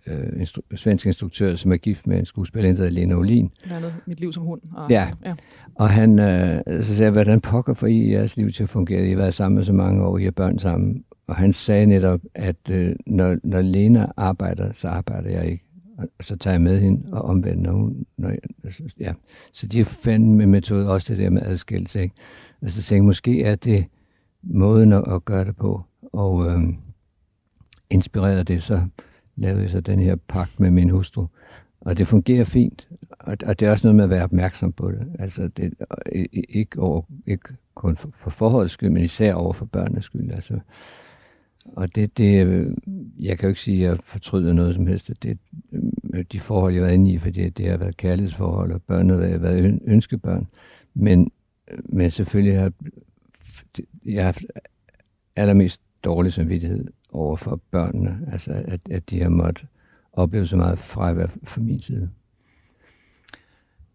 øh, 0.08 0.42
instru- 0.42 0.76
svensk 0.76 1.06
instruktør, 1.06 1.56
som 1.56 1.72
er 1.72 1.78
gift 1.78 2.08
med 2.08 2.20
en 2.20 2.26
skuespiller, 2.26 2.70
der 2.72 2.78
hedder 2.78 2.92
Lena 2.92 3.16
Olin. 3.16 3.52
Blandt 3.64 4.08
Mit 4.08 4.20
liv 4.20 4.34
som 4.34 4.44
hund. 4.44 4.62
Og, 4.74 4.90
ja. 4.90 5.10
ja. 5.26 5.32
Og 5.76 5.90
han 5.90 6.20
øh, 6.20 6.84
så 6.84 6.96
sagde, 6.96 7.12
hvordan 7.12 7.42
pokker 7.42 7.74
for 7.74 7.88
I 7.88 8.12
jeres 8.12 8.38
liv 8.38 8.52
til 8.52 8.64
at 8.64 8.70
fungere? 8.70 9.06
I 9.06 9.10
har 9.10 9.18
været 9.18 9.34
sammen 9.34 9.56
med 9.56 9.64
så 9.64 9.74
mange 9.74 10.04
år, 10.04 10.18
I 10.18 10.24
har 10.24 10.32
børn 10.32 10.60
sammen. 10.60 11.04
Og 11.28 11.36
han 11.36 11.54
sagde 11.54 11.86
netop, 11.86 12.20
at 12.36 12.70
øh, 12.72 12.96
når, 13.08 13.38
når 13.44 13.62
Lena 13.62 14.08
arbejder, 14.18 14.74
så 14.74 14.88
arbejder 14.88 15.30
jeg 15.30 15.46
ikke. 15.48 15.66
Og 15.98 16.08
så 16.22 16.38
tager 16.38 16.54
jeg 16.54 16.62
med 16.62 16.82
hende 16.82 17.14
og 17.14 17.22
omvendt, 17.22 17.62
når 17.62 17.72
hun... 17.72 18.06
Når 18.18 18.30
jeg, 18.30 18.40
ja. 19.00 19.14
Så 19.54 19.68
de 19.68 19.86
fandt 19.86 20.28
med 20.28 20.46
metode 20.46 20.90
også 20.90 21.14
det 21.14 21.22
der 21.22 21.30
med 21.30 21.42
adskillelse. 21.42 22.02
Ikke? 22.02 22.16
Og 22.62 22.72
så 22.72 22.82
tænkte 22.82 22.96
jeg, 22.96 23.04
måske 23.04 23.44
er 23.44 23.56
det 23.56 23.86
måden 24.44 24.92
at, 24.92 25.04
at 25.08 25.26
gøre 25.26 25.46
det 25.46 25.56
på. 25.56 25.82
Og 26.14 26.48
øh, 26.48 26.62
inspireret 27.90 28.48
det 28.48 28.64
så 28.64 28.82
lavede 29.42 29.62
jeg 29.62 29.70
så 29.70 29.80
den 29.80 30.00
her 30.00 30.16
pagt 30.16 30.60
med 30.60 30.72
min 30.72 30.90
hustru. 30.90 31.28
Og 31.82 31.98
det 31.98 32.08
fungerer 32.08 32.44
fint. 32.44 32.88
og, 33.20 33.38
og 33.46 33.60
det 33.60 33.68
er 33.68 33.72
også 33.72 33.88
noget 33.88 33.96
med 33.96 34.04
at 34.04 34.10
være 34.10 34.24
opmærksom 34.24 34.72
på 34.72 34.92
det. 34.92 35.08
Altså, 35.20 35.48
det, 35.48 35.74
ikke, 36.50 36.80
over, 36.80 37.02
ikke 37.28 37.50
kun 37.76 37.96
for, 37.98 38.10
for 38.18 38.30
forholdets 38.30 38.74
skyld, 38.74 38.90
men 38.90 39.04
især 39.04 39.34
over 39.34 39.54
for 39.54 39.66
børnenes 39.66 40.06
skyld. 40.06 40.32
Altså, 40.32 40.60
og 41.66 41.96
det, 41.96 42.18
det, 42.18 42.38
jeg 43.20 43.38
kan 43.38 43.48
jo 43.48 43.50
ikke 43.50 43.62
sige, 43.62 43.84
at 43.84 43.90
jeg 43.90 44.00
fortryder 44.04 44.54
noget 44.54 44.76
som 44.76 44.88
helst. 44.88 45.12
Det, 45.24 45.38
de 46.32 46.40
forhold, 46.40 46.74
jeg 46.74 46.82
har 46.82 46.86
været 46.86 46.96
inde 46.96 47.12
i, 47.12 47.18
for 47.18 47.30
det 47.30 47.58
det 47.58 47.70
har 47.70 47.78
været 47.78 47.98
kærlighedsforhold, 47.98 48.72
og 48.72 48.82
børnene 48.82 49.28
har 49.28 49.38
været 49.38 49.80
ønskebørn. 49.86 50.48
Men, 50.94 51.32
men 51.84 52.12
selvfølgelig 52.12 52.60
har 52.60 52.72
jeg 54.06 54.26
haft 54.26 54.44
allermest 55.36 55.82
dårlig 56.04 56.34
samvittighed 56.34 56.88
over 57.12 57.36
for 57.36 57.60
børnene. 57.72 58.20
Altså, 58.32 58.64
at, 58.68 58.80
at 58.92 59.10
de 59.10 59.22
har 59.22 59.30
måttet 59.30 59.68
opleve 60.14 60.46
så 60.46 60.58
meget 60.58 60.80
fravær 60.80 61.28
fra 61.44 61.62
min 61.62 61.82
side. 61.82 62.10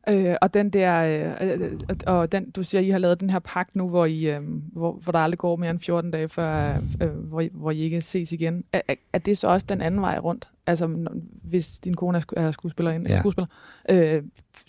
Øh, 0.08 0.34
og 0.40 0.54
den 0.54 0.70
der, 0.70 1.02
øh, 1.40 1.60
øh, 1.60 1.72
og 2.06 2.32
den, 2.32 2.50
du 2.50 2.62
siger, 2.62 2.80
I 2.80 2.90
har 2.90 2.98
lavet 2.98 3.20
den 3.20 3.30
her 3.30 3.38
pagt 3.38 3.76
nu, 3.76 3.88
hvor, 3.88 4.04
I, 4.04 4.34
øh, 4.34 4.40
hvor, 4.72 4.92
hvor 4.92 5.12
der 5.12 5.18
aldrig 5.18 5.38
går 5.38 5.56
mere 5.56 5.70
end 5.70 5.80
14 5.80 6.10
dage, 6.10 6.28
før, 6.28 6.76
øh, 7.02 7.08
hvor, 7.08 7.40
I, 7.40 7.50
hvor 7.52 7.70
I 7.70 7.78
ikke 7.78 8.00
ses 8.00 8.32
igen. 8.32 8.64
Er, 8.72 8.80
er 9.12 9.18
det 9.18 9.38
så 9.38 9.48
også 9.48 9.66
den 9.68 9.80
anden 9.80 10.00
vej 10.00 10.18
rundt? 10.18 10.48
Altså, 10.66 11.08
hvis 11.42 11.78
din 11.78 11.94
kone 11.94 12.22
er 12.36 12.50
skuespiller, 12.50 12.92
ja. 12.92 13.18
skuespiller 13.18 13.46
øh, 13.88 14.22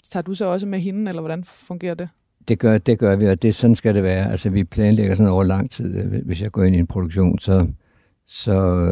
tager 0.04 0.22
du 0.22 0.34
så 0.34 0.46
også 0.46 0.68
med 0.68 0.80
hende, 0.80 1.10
eller 1.10 1.22
hvordan 1.22 1.44
fungerer 1.44 1.96
det? 1.96 2.10
Det 2.48 2.60
gør, 2.60 2.78
det 2.78 3.00
gør 3.00 3.16
vi, 3.16 3.28
og 3.28 3.42
det, 3.42 3.56
sådan 3.56 3.76
skal 3.76 3.96
det 3.96 4.04
være. 4.04 4.32
Altså, 4.32 4.50
vi 4.50 4.64
planlægger 4.64 5.16
sådan 5.16 5.32
over 5.32 5.44
lang 5.44 5.72
tid. 5.72 6.04
Hvis 6.04 6.42
jeg 6.42 6.52
går 6.52 6.64
ind 6.64 6.76
i 6.76 6.80
en 6.80 6.88
produktion, 6.88 7.40
så, 7.40 7.68
så, 8.28 8.86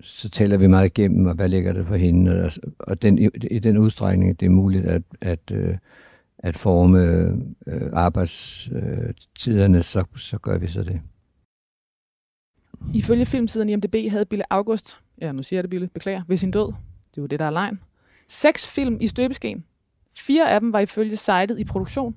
så 0.00 0.30
taler 0.30 0.56
vi 0.56 0.66
meget 0.66 0.86
igennem, 0.86 1.26
og 1.26 1.34
hvad 1.34 1.48
ligger 1.48 1.72
det 1.72 1.86
for 1.86 1.96
hende. 1.96 2.44
Og, 2.44 2.52
og 2.78 3.02
den, 3.02 3.18
i, 3.18 3.28
i 3.50 3.58
den 3.58 3.78
udstrækning, 3.78 4.40
det 4.40 4.46
er 4.46 4.50
muligt 4.50 4.84
at, 4.84 5.02
at, 5.20 5.50
øh, 5.52 5.76
at 6.38 6.56
forme 6.56 6.98
øh, 7.66 7.90
arbejdstiderne, 7.92 9.78
øh, 9.78 9.84
så, 9.84 10.04
så 10.16 10.38
gør 10.38 10.58
vi 10.58 10.66
så 10.66 10.82
det. 10.82 11.00
Ifølge 12.94 13.26
filmsiden 13.26 13.68
IMDb 13.68 14.10
havde 14.10 14.26
Bille 14.26 14.52
August, 14.52 15.00
ja 15.20 15.32
nu 15.32 15.42
siger 15.42 15.58
jeg 15.58 15.64
det 15.64 15.70
Bille, 15.70 15.88
beklager, 15.88 16.22
ved 16.28 16.36
sin 16.36 16.50
død, 16.50 16.66
det 17.10 17.18
er 17.18 17.22
jo 17.22 17.26
det, 17.26 17.38
der 17.38 17.44
er 17.44 17.50
lejen, 17.50 17.80
seks 18.28 18.66
film 18.66 18.98
i 19.00 19.06
støbeskeen. 19.06 19.64
Fire 20.16 20.50
af 20.50 20.60
dem 20.60 20.72
var 20.72 20.80
ifølge 20.80 21.16
sitet 21.16 21.58
i 21.58 21.64
produktion. 21.64 22.16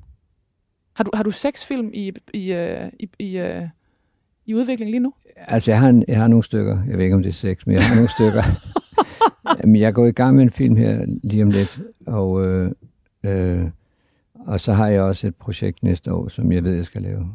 Har 0.94 1.04
du, 1.04 1.12
har 1.14 1.24
du 1.24 1.32
seks 1.32 1.66
film 1.66 1.92
i, 1.94 2.12
i, 2.34 2.54
øh, 2.54 2.92
i, 3.00 3.10
i, 3.20 3.62
i 4.46 4.54
udvikling 4.54 4.92
lige 4.92 5.00
nu? 5.00 5.14
Altså, 5.36 5.72
jeg 5.72 5.80
har, 5.80 5.90
en, 5.90 6.06
jeg 6.08 6.18
har 6.18 6.28
nogle 6.28 6.44
stykker. 6.44 6.84
Jeg 6.88 6.98
ved 6.98 7.04
ikke, 7.04 7.16
om 7.16 7.24
det 7.24 7.30
er 7.30 7.34
seks, 7.34 7.68
men 7.68 7.76
jeg 7.76 7.88
har 7.88 7.96
nogle 7.96 8.10
stykker. 8.10 8.44
Jamen, 9.62 9.76
jeg 9.76 9.94
går 9.94 10.06
i 10.06 10.12
gang 10.12 10.36
med 10.36 10.44
en 10.44 10.52
film 10.52 10.76
her 10.76 11.06
lige 11.24 11.44
om 11.44 11.50
lidt, 11.50 11.82
og, 12.08 12.46
øh, 12.46 12.72
øh, 13.24 13.66
og 14.46 14.60
så 14.60 14.74
har 14.74 14.88
jeg 14.88 15.02
også 15.02 15.28
et 15.28 15.36
projekt 15.36 15.84
næste 15.84 16.14
år, 16.14 16.28
som 16.28 16.52
jeg 16.52 16.64
ved, 16.64 16.76
jeg 16.76 16.86
skal 16.86 17.02
lave. 17.02 17.28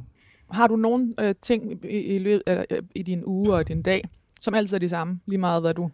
Har 0.51 0.67
du 0.67 0.77
nogle 0.77 1.15
øh, 1.21 1.35
ting 1.43 1.85
i, 1.85 1.99
i, 1.99 2.19
løbet, 2.19 2.43
eller, 2.47 2.65
øh, 2.71 2.83
i 2.95 3.03
din 3.03 3.23
uge 3.25 3.55
og 3.55 3.69
din 3.69 3.83
dag, 3.83 4.09
som 4.41 4.55
altid 4.55 4.77
er 4.77 4.79
de 4.79 4.89
samme, 4.89 5.21
lige 5.27 5.39
meget 5.39 5.63
hvad 5.63 5.75
du... 5.75 5.91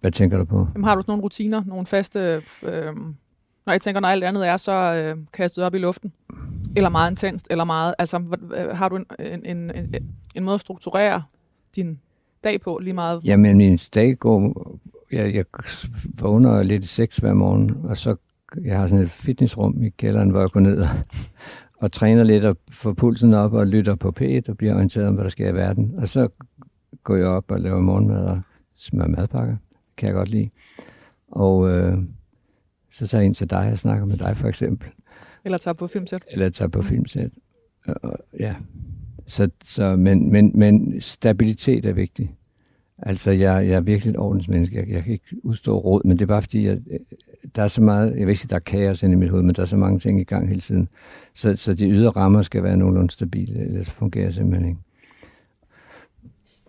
Hvad 0.00 0.10
tænker 0.10 0.38
du 0.38 0.44
på? 0.44 0.68
Jamen, 0.74 0.84
har 0.84 0.94
du 0.94 1.00
sådan 1.00 1.10
nogle 1.12 1.22
rutiner, 1.22 1.64
nogle 1.66 1.86
faste... 1.86 2.42
Øh, 2.62 2.92
når 3.66 3.72
jeg 3.72 3.80
tænker, 3.80 4.00
når 4.00 4.08
alt 4.08 4.24
andet 4.24 4.48
er 4.48 4.56
så 4.56 4.72
øh, 4.72 5.16
kastet 5.32 5.64
op 5.64 5.74
i 5.74 5.78
luften, 5.78 6.12
eller 6.76 6.90
meget 6.90 7.10
intenst, 7.10 7.46
eller 7.50 7.64
meget... 7.64 7.94
Altså, 7.98 8.22
har 8.72 8.88
du 8.88 8.96
en, 8.96 9.06
en, 9.18 9.46
en, 9.46 9.70
en, 9.74 9.94
en 10.36 10.44
måde 10.44 10.54
at 10.54 10.60
strukturere 10.60 11.22
din 11.76 12.00
dag 12.44 12.60
på 12.60 12.78
lige 12.82 12.94
meget? 12.94 13.20
Jamen, 13.24 13.56
min 13.56 13.78
dag 13.94 14.18
går... 14.18 14.68
Jeg, 15.12 15.34
jeg 15.34 15.44
vågner 16.20 16.62
lidt 16.62 16.84
i 16.84 16.86
seks 16.86 17.16
hver 17.16 17.32
morgen, 17.32 17.76
og 17.84 17.96
så 17.96 18.16
jeg 18.64 18.78
har 18.78 18.86
sådan 18.86 19.04
et 19.04 19.10
fitnessrum 19.10 19.82
i 19.82 19.88
kælderen, 19.88 20.30
hvor 20.30 20.40
jeg 20.40 20.50
går 20.50 20.60
ned 20.60 20.80
og, 20.80 20.88
og 21.76 21.92
træner 21.92 22.24
lidt 22.24 22.44
og 22.44 22.56
får 22.70 22.92
pulsen 22.92 23.34
op 23.34 23.52
og 23.52 23.66
lytter 23.66 23.94
på 23.94 24.12
P1 24.20 24.42
og 24.48 24.56
bliver 24.56 24.74
orienteret 24.74 25.08
om, 25.08 25.14
hvad 25.14 25.24
der 25.24 25.30
sker 25.30 25.48
i 25.48 25.54
verden. 25.54 25.94
Og 25.98 26.08
så 26.08 26.28
går 27.04 27.16
jeg 27.16 27.26
op 27.26 27.50
og 27.50 27.60
laver 27.60 27.80
morgenmad 27.80 28.24
og 28.24 28.40
smører 28.76 29.08
madpakker. 29.08 29.56
kan 29.96 30.08
jeg 30.08 30.14
godt 30.14 30.28
lide. 30.28 30.50
Og 31.28 31.70
øh, 31.70 31.98
så 32.92 33.06
tager 33.06 33.22
jeg 33.22 33.26
ind 33.26 33.34
til 33.34 33.50
dig 33.50 33.72
og 33.72 33.78
snakker 33.78 34.06
med 34.06 34.16
dig 34.16 34.36
for 34.36 34.48
eksempel. 34.48 34.88
Eller 35.44 35.58
tager 35.58 35.74
på 35.74 35.86
filmsæt. 35.86 36.22
Eller 36.30 36.50
tager 36.50 36.68
på 36.68 36.82
filmsæt. 36.82 37.30
Og, 37.86 38.18
ja. 38.40 38.54
Så, 39.26 39.50
så, 39.64 39.96
men, 39.96 40.32
men, 40.32 40.52
men 40.54 41.00
stabilitet 41.00 41.86
er 41.86 41.92
vigtigt. 41.92 42.30
Altså, 42.98 43.30
jeg, 43.30 43.66
jeg 43.68 43.74
er 43.74 43.80
virkelig 43.80 44.10
et 44.10 44.16
ordensmenneske. 44.16 44.76
Jeg, 44.76 44.88
jeg 44.88 45.04
kan 45.04 45.12
ikke 45.12 45.36
udstå 45.42 45.78
råd, 45.78 46.00
men 46.04 46.18
det 46.18 46.22
er 46.22 46.26
bare 46.26 46.42
fordi, 46.42 46.66
jeg, 46.66 46.78
der 47.56 47.62
er 47.62 47.68
så 47.68 47.82
meget, 47.82 48.18
jeg 48.18 48.26
vil 48.26 48.32
ikke 48.32 48.46
der 48.50 48.56
er 48.56 48.60
kaos 48.60 49.02
inde 49.02 49.12
i 49.12 49.16
mit 49.16 49.30
hoved, 49.30 49.42
men 49.42 49.54
der 49.54 49.62
er 49.62 49.66
så 49.66 49.76
mange 49.76 49.98
ting 49.98 50.20
i 50.20 50.24
gang 50.24 50.48
hele 50.48 50.60
tiden. 50.60 50.88
Så, 51.34 51.56
så 51.56 51.74
de 51.74 51.88
ydre 51.88 52.10
rammer 52.10 52.42
skal 52.42 52.62
være 52.62 52.76
nogenlunde 52.76 53.10
stabile, 53.10 53.60
ellers 53.60 53.90
fungerer 53.90 54.24
det 54.24 54.34
simpelthen 54.34 54.68
ikke. 54.68 54.80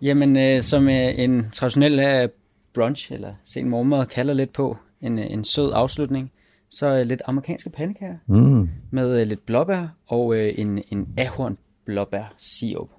Jamen, 0.02 0.38
øh, 0.38 0.62
som 0.62 0.90
øh, 0.90 1.20
en 1.20 1.46
traditionel 1.52 2.00
øh, 2.00 2.30
brunch, 2.74 3.14
eller 3.14 3.34
sen 3.44 3.70
morgenmad 3.70 4.06
kalder 4.06 4.34
lidt 4.34 4.54
på, 4.54 4.78
en, 5.04 5.20
øh, 5.20 5.26
en 5.30 5.44
sød 5.44 5.72
afslutning, 5.74 6.32
så 6.70 6.96
øh, 6.96 7.06
lidt 7.06 7.22
amerikanske 7.26 7.70
pandekager 7.70 8.18
mm. 8.28 8.70
med 8.92 9.22
øh, 9.22 9.28
lidt 9.28 9.46
blåbær 9.46 9.88
og 10.08 10.36
øh, 10.36 10.54
en, 10.58 10.84
en 10.92 11.14
ahorn 11.18 11.58
blåbær 11.86 12.34
sirup. 12.38 12.90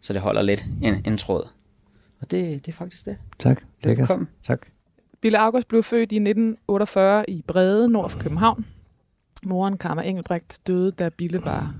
Så 0.00 0.12
det 0.12 0.22
holder 0.22 0.42
lidt 0.42 0.64
en, 0.82 0.94
en 1.06 1.18
tråd. 1.18 1.48
Og 2.20 2.30
det, 2.30 2.66
det 2.66 2.72
er 2.72 2.76
faktisk 2.76 3.06
det. 3.06 3.16
Tak. 3.38 3.62
Velkommen. 3.84 4.28
Tak. 4.42 4.66
Bille 5.20 5.38
August 5.38 5.68
blev 5.68 5.82
født 5.82 6.12
i 6.12 6.16
1948 6.16 7.30
i 7.30 7.42
Brede, 7.46 7.88
nord 7.88 8.10
for 8.10 8.18
København. 8.18 8.66
Moren 9.42 9.78
Karma 9.78 10.02
Engelbrecht 10.02 10.60
døde, 10.66 10.90
da 10.90 11.08
Bille 11.08 11.44
var... 11.44 11.74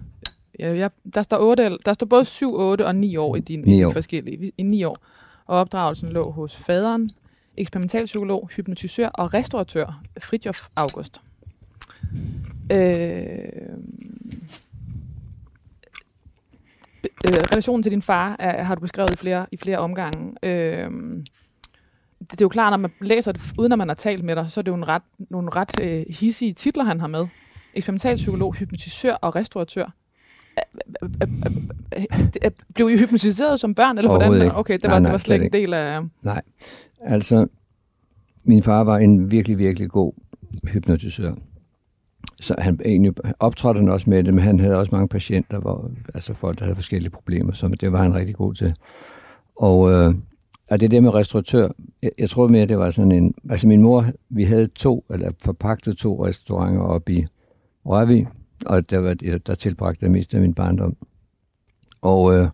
Ja, 0.59 0.75
ja, 0.75 0.89
der, 1.15 1.23
står 1.23 1.39
8, 1.41 1.79
der 1.85 1.93
står 1.93 2.07
både 2.07 2.25
7, 2.25 2.55
8 2.55 2.87
og 2.87 2.95
9 2.95 3.17
år 3.17 3.37
i 3.37 3.41
dine, 3.41 3.63
i 3.63 3.71
dine 3.71 3.93
forskellige. 3.93 4.53
I 4.59 4.63
9 4.63 4.85
år. 4.85 4.99
Og 5.47 5.59
opdragelsen 5.59 6.09
lå 6.09 6.31
hos 6.31 6.57
faderen, 6.57 7.11
eksperimentalpsykolog, 7.57 8.51
hypnotisør 8.57 9.09
og 9.09 9.35
restauratør 9.35 10.03
Fridjof 10.23 10.69
August. 10.77 11.21
Øh, 12.73 12.79
øh, 17.27 17.41
relationen 17.53 17.83
til 17.83 17.93
din 17.93 18.03
far 18.03 18.37
er, 18.39 18.63
har 18.63 18.75
du 18.75 18.81
beskrevet 18.81 19.11
i 19.11 19.17
flere, 19.17 19.47
i 19.53 19.57
flere 19.57 19.79
omgange. 19.79 20.35
Øh, 20.43 20.91
det, 22.19 22.31
det 22.31 22.41
er 22.41 22.45
jo 22.45 22.49
klart, 22.49 22.73
når 22.73 22.77
man 22.77 22.91
læser 23.01 23.33
det, 23.33 23.43
uden 23.59 23.73
at 23.73 23.79
man 23.79 23.89
har 23.89 23.95
talt 23.95 24.25
med 24.25 24.37
dig, 24.37 24.51
så 24.51 24.61
er 24.61 24.63
det 24.63 24.71
jo 24.71 24.77
en 24.77 24.89
ret, 24.89 25.03
nogle 25.19 25.51
ret 25.51 25.81
øh, 25.81 26.05
hissige 26.09 26.53
titler, 26.53 26.85
han 26.85 27.01
har 27.01 27.07
med. 27.07 27.27
Eksperimentalpsykolog, 27.75 28.55
hypnotisør 28.55 29.15
og 29.15 29.37
restauratør. 29.37 29.91
Blev 32.75 32.91
I 32.91 32.97
hypnotiseret 32.99 33.61
som 33.61 33.75
børn, 33.75 33.99
eller 33.99 34.11
hvordan? 34.11 34.43
Ikke. 34.43 34.57
Okay, 34.57 34.75
det 34.75 34.83
var, 34.83 34.89
nej, 34.89 34.99
nej, 34.99 35.09
det 35.09 35.13
var 35.13 35.19
slet 35.19 35.35
ikke 35.35 35.47
en 35.47 35.53
del 35.53 35.75
af... 35.75 36.01
Nej, 36.23 36.43
altså, 37.01 37.47
min 38.45 38.63
far 38.63 38.85
var 38.85 38.99
en 38.99 39.31
virkelig, 39.31 39.59
virkelig 39.59 39.89
god 39.89 40.13
hypnotisør. 40.65 41.35
Så 42.41 42.55
han 42.59 42.81
egentlig 42.85 43.13
optrådte 43.39 43.79
han 43.79 43.89
også 43.89 44.11
med 44.11 44.25
det, 44.25 44.35
men 44.35 44.45
han 44.45 44.61
havde 44.61 44.77
også 44.77 44.91
mange 44.93 45.09
patienter, 45.09 45.61
hvor, 45.61 45.91
altså 46.15 46.35
folk, 46.35 46.59
der 46.59 46.65
havde 46.65 46.77
forskellige 46.77 47.11
problemer, 47.11 47.53
så 47.53 47.69
det 47.69 47.93
var 47.93 48.03
han 48.03 48.15
rigtig 48.15 48.35
god 48.35 48.55
til. 48.55 48.75
Og 49.57 49.93
øh, 49.93 50.15
og 50.71 50.81
det 50.81 50.91
der 50.91 51.01
med 51.01 51.15
restauratør, 51.15 51.69
jeg, 52.03 52.11
jeg 52.19 52.31
tror 52.31 52.49
mere, 52.49 52.67
det 52.67 52.79
var 52.79 52.91
sådan 52.91 53.13
en... 53.13 53.35
Altså 53.51 53.67
min 53.67 53.83
mor, 53.83 54.07
vi 54.29 54.45
havde 54.45 54.67
to, 54.67 55.05
eller 55.11 55.31
forpagtet 55.39 55.97
to 55.97 56.27
restauranter 56.27 56.81
oppe 56.81 57.13
i 57.13 57.27
Rørvig, 57.87 58.29
og 58.67 58.91
der, 58.91 58.99
var, 58.99 59.15
der 59.47 59.55
tilbragte 59.55 59.99
jeg 60.03 60.11
mest 60.11 60.35
af 60.35 60.41
min 60.41 60.55
barndom. 60.55 60.97
Og 62.03 62.35
øh, 62.35 62.49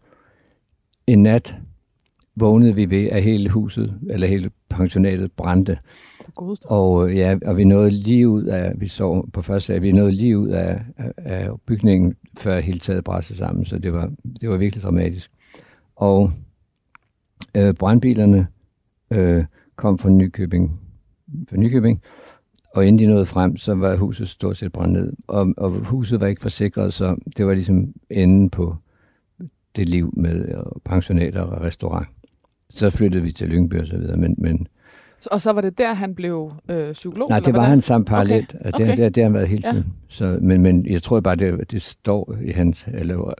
en 1.06 1.22
nat 1.22 1.54
vågnede 2.36 2.74
vi 2.74 2.90
ved, 2.90 3.09
at 3.09 3.22
hele 3.22 3.50
huset, 3.50 3.98
eller 4.11 4.26
hele 4.26 4.50
pensionatet 4.68 5.32
brændte. 5.32 5.78
Og, 6.64 7.14
ja, 7.14 7.36
og 7.46 7.56
vi 7.56 7.64
nåede 7.64 7.90
lige 7.90 8.28
ud 8.28 8.44
af, 8.44 8.72
vi 8.76 8.88
så 8.88 9.28
på 9.32 9.42
første 9.42 9.66
sag, 9.66 9.82
vi 9.82 9.92
nåede 9.92 10.12
lige 10.12 10.38
ud 10.38 10.48
af, 10.48 10.80
af, 10.96 11.12
af 11.16 11.50
bygningen, 11.66 12.14
før 12.38 12.61
hele 12.61 12.78
taget 12.78 13.04
brændte 13.04 13.36
sammen, 13.36 13.64
så 13.64 13.78
det 13.78 13.92
var, 13.92 14.12
det 14.40 14.48
var 14.48 14.56
virkelig 14.56 14.82
dramatisk. 14.82 15.30
Og 15.96 16.32
Øh, 17.56 17.74
brandbilerne 17.74 18.46
øh, 19.11 19.44
kom 19.76 19.98
fra 19.98 20.09
Nykøbing, 20.09 20.80
fra 21.50 21.56
Nykøbing, 21.56 22.02
og 22.78 22.86
inden 22.86 22.98
de 22.98 23.12
nåede 23.12 23.26
frem, 23.26 23.56
så 23.56 23.74
var 23.74 23.96
huset 23.96 24.28
stort 24.28 24.56
set 24.56 24.72
brændt 24.72 24.92
ned. 24.92 25.12
Og, 25.26 25.54
og 25.56 25.70
huset 25.70 26.20
var 26.20 26.26
ikke 26.26 26.42
forsikret, 26.42 26.92
så 26.92 27.16
det 27.36 27.46
var 27.46 27.54
ligesom 27.54 27.92
enden 28.10 28.50
på 28.50 28.76
det 29.76 29.88
liv 29.88 30.14
med 30.16 30.48
øh, 30.48 30.62
pensionater 30.84 31.40
og 31.40 31.62
restaurant. 31.62 32.08
Så 32.70 32.90
flyttede 32.90 33.22
vi 33.22 33.32
til 33.32 33.48
Lyngby 33.48 33.80
og 33.80 33.86
så 33.86 33.96
videre, 33.96 34.16
men, 34.16 34.34
men 34.38 34.66
og 35.30 35.40
så 35.40 35.52
var 35.52 35.60
det 35.60 35.78
der, 35.78 35.92
han 35.92 36.14
blev 36.14 36.52
øh, 36.68 36.92
psykolog? 36.92 37.28
Nej, 37.28 37.40
det 37.40 37.54
var 37.54 37.62
han 37.62 37.80
samt 37.80 38.06
parallelt. 38.06 38.54
Okay. 38.60 38.72
Okay. 38.72 38.88
Det, 38.88 38.98
det, 38.98 39.14
det 39.14 39.22
har 39.22 39.28
han 39.28 39.34
været 39.34 39.48
hele 39.48 39.62
tiden. 39.62 39.76
Ja. 39.76 39.82
Så, 40.08 40.38
men, 40.42 40.60
men 40.62 40.86
jeg 40.86 41.02
tror 41.02 41.20
bare, 41.20 41.36
det, 41.36 41.70
det 41.70 41.82
står 41.82 42.36
i 42.44 42.50
hans, 42.50 42.86
eller 42.94 43.34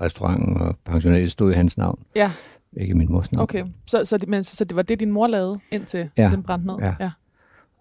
restauranten 0.00 0.56
og 0.56 0.76
pensionatet 0.84 1.32
stod 1.32 1.52
i 1.52 1.54
hans 1.54 1.78
navn. 1.78 1.98
Ja. 2.16 2.30
Ikke 2.76 2.94
min 2.94 3.12
mors 3.12 3.32
navn. 3.32 3.42
Okay, 3.42 3.64
så, 3.86 4.04
så, 4.04 4.18
det, 4.18 4.28
men, 4.28 4.44
så 4.44 4.64
det 4.64 4.76
var 4.76 4.82
det, 4.82 5.00
din 5.00 5.12
mor 5.12 5.26
lavede, 5.26 5.58
indtil 5.70 6.10
ja. 6.18 6.30
den 6.30 6.42
brændte 6.42 6.66
ned? 6.66 6.74
Ja. 6.80 6.94
ja. 7.00 7.10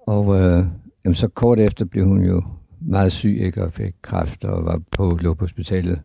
Og, 0.07 0.41
øh, 0.41 0.65
jamen, 1.05 1.15
så 1.15 1.27
kort 1.27 1.59
efter 1.59 1.85
blev 1.85 2.05
hun 2.05 2.23
jo 2.23 2.43
meget 2.81 3.11
syg, 3.11 3.37
ikke, 3.41 3.63
og 3.63 3.73
fik 3.73 3.93
kræft, 4.01 4.43
og 4.43 4.65
var 4.65 4.81
på, 4.91 5.17
lå 5.21 5.33
på 5.33 5.43
hospitalet 5.43 6.01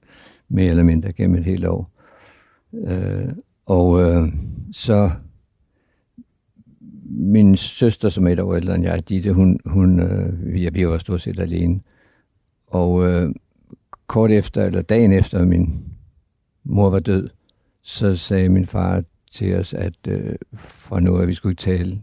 mere 0.49 0.70
eller 0.70 0.82
mindre 0.82 1.12
gennem 1.12 1.38
et 1.38 1.44
helt 1.44 1.66
år. 1.66 1.90
Øh, 2.72 3.28
og 3.66 4.03
øh, 4.03 4.28
så 4.72 5.11
min 7.09 7.57
søster, 7.57 8.09
som 8.09 8.26
er 8.26 8.30
et 8.30 8.40
år 8.40 8.55
ældre 8.55 8.74
end 8.74 8.84
jeg, 8.84 9.09
Ditte, 9.09 9.32
hun, 9.32 9.61
hun, 9.64 10.01
øh, 10.01 10.53
vi, 10.55 10.68
vi 10.72 10.88
var 10.88 10.99
stort 10.99 11.20
set 11.20 11.40
alene. 11.40 11.80
Og 12.66 13.07
øh, 13.07 13.34
kort 14.07 14.30
efter, 14.30 14.64
eller 14.64 14.82
dagen 14.82 15.12
efter 15.12 15.44
min 15.44 15.84
mor 16.64 16.90
var 16.90 17.01
død, 17.01 17.28
så 17.82 18.16
sagde 18.16 18.49
min 18.49 18.66
far 18.66 19.05
til 19.32 19.55
os, 19.55 19.74
at 19.74 19.97
øh, 20.09 20.34
fra 20.55 21.01
nu 21.01 21.16
at 21.16 21.28
vi 21.28 21.32
skulle 21.32 21.57
tale 21.57 22.01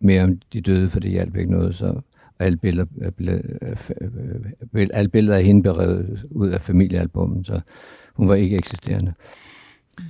mere 0.00 0.22
om 0.22 0.40
de 0.52 0.60
døde, 0.60 0.90
for 0.90 1.00
det 1.00 1.10
hjalp 1.10 1.36
ikke 1.36 1.50
noget. 1.50 1.74
Så 1.74 2.00
alle 2.38 2.56
billeder, 2.56 2.86
øh, 3.02 3.76
øh, 4.74 4.88
alle 4.92 5.08
billeder 5.08 5.36
af 5.36 5.44
hende 5.44 5.62
berevet 5.62 6.26
ud 6.30 6.48
af 6.48 6.60
familiealbummet, 6.60 7.46
så 7.46 7.60
hun 8.14 8.28
var 8.28 8.34
ikke 8.34 8.56
eksisterende. 8.56 9.12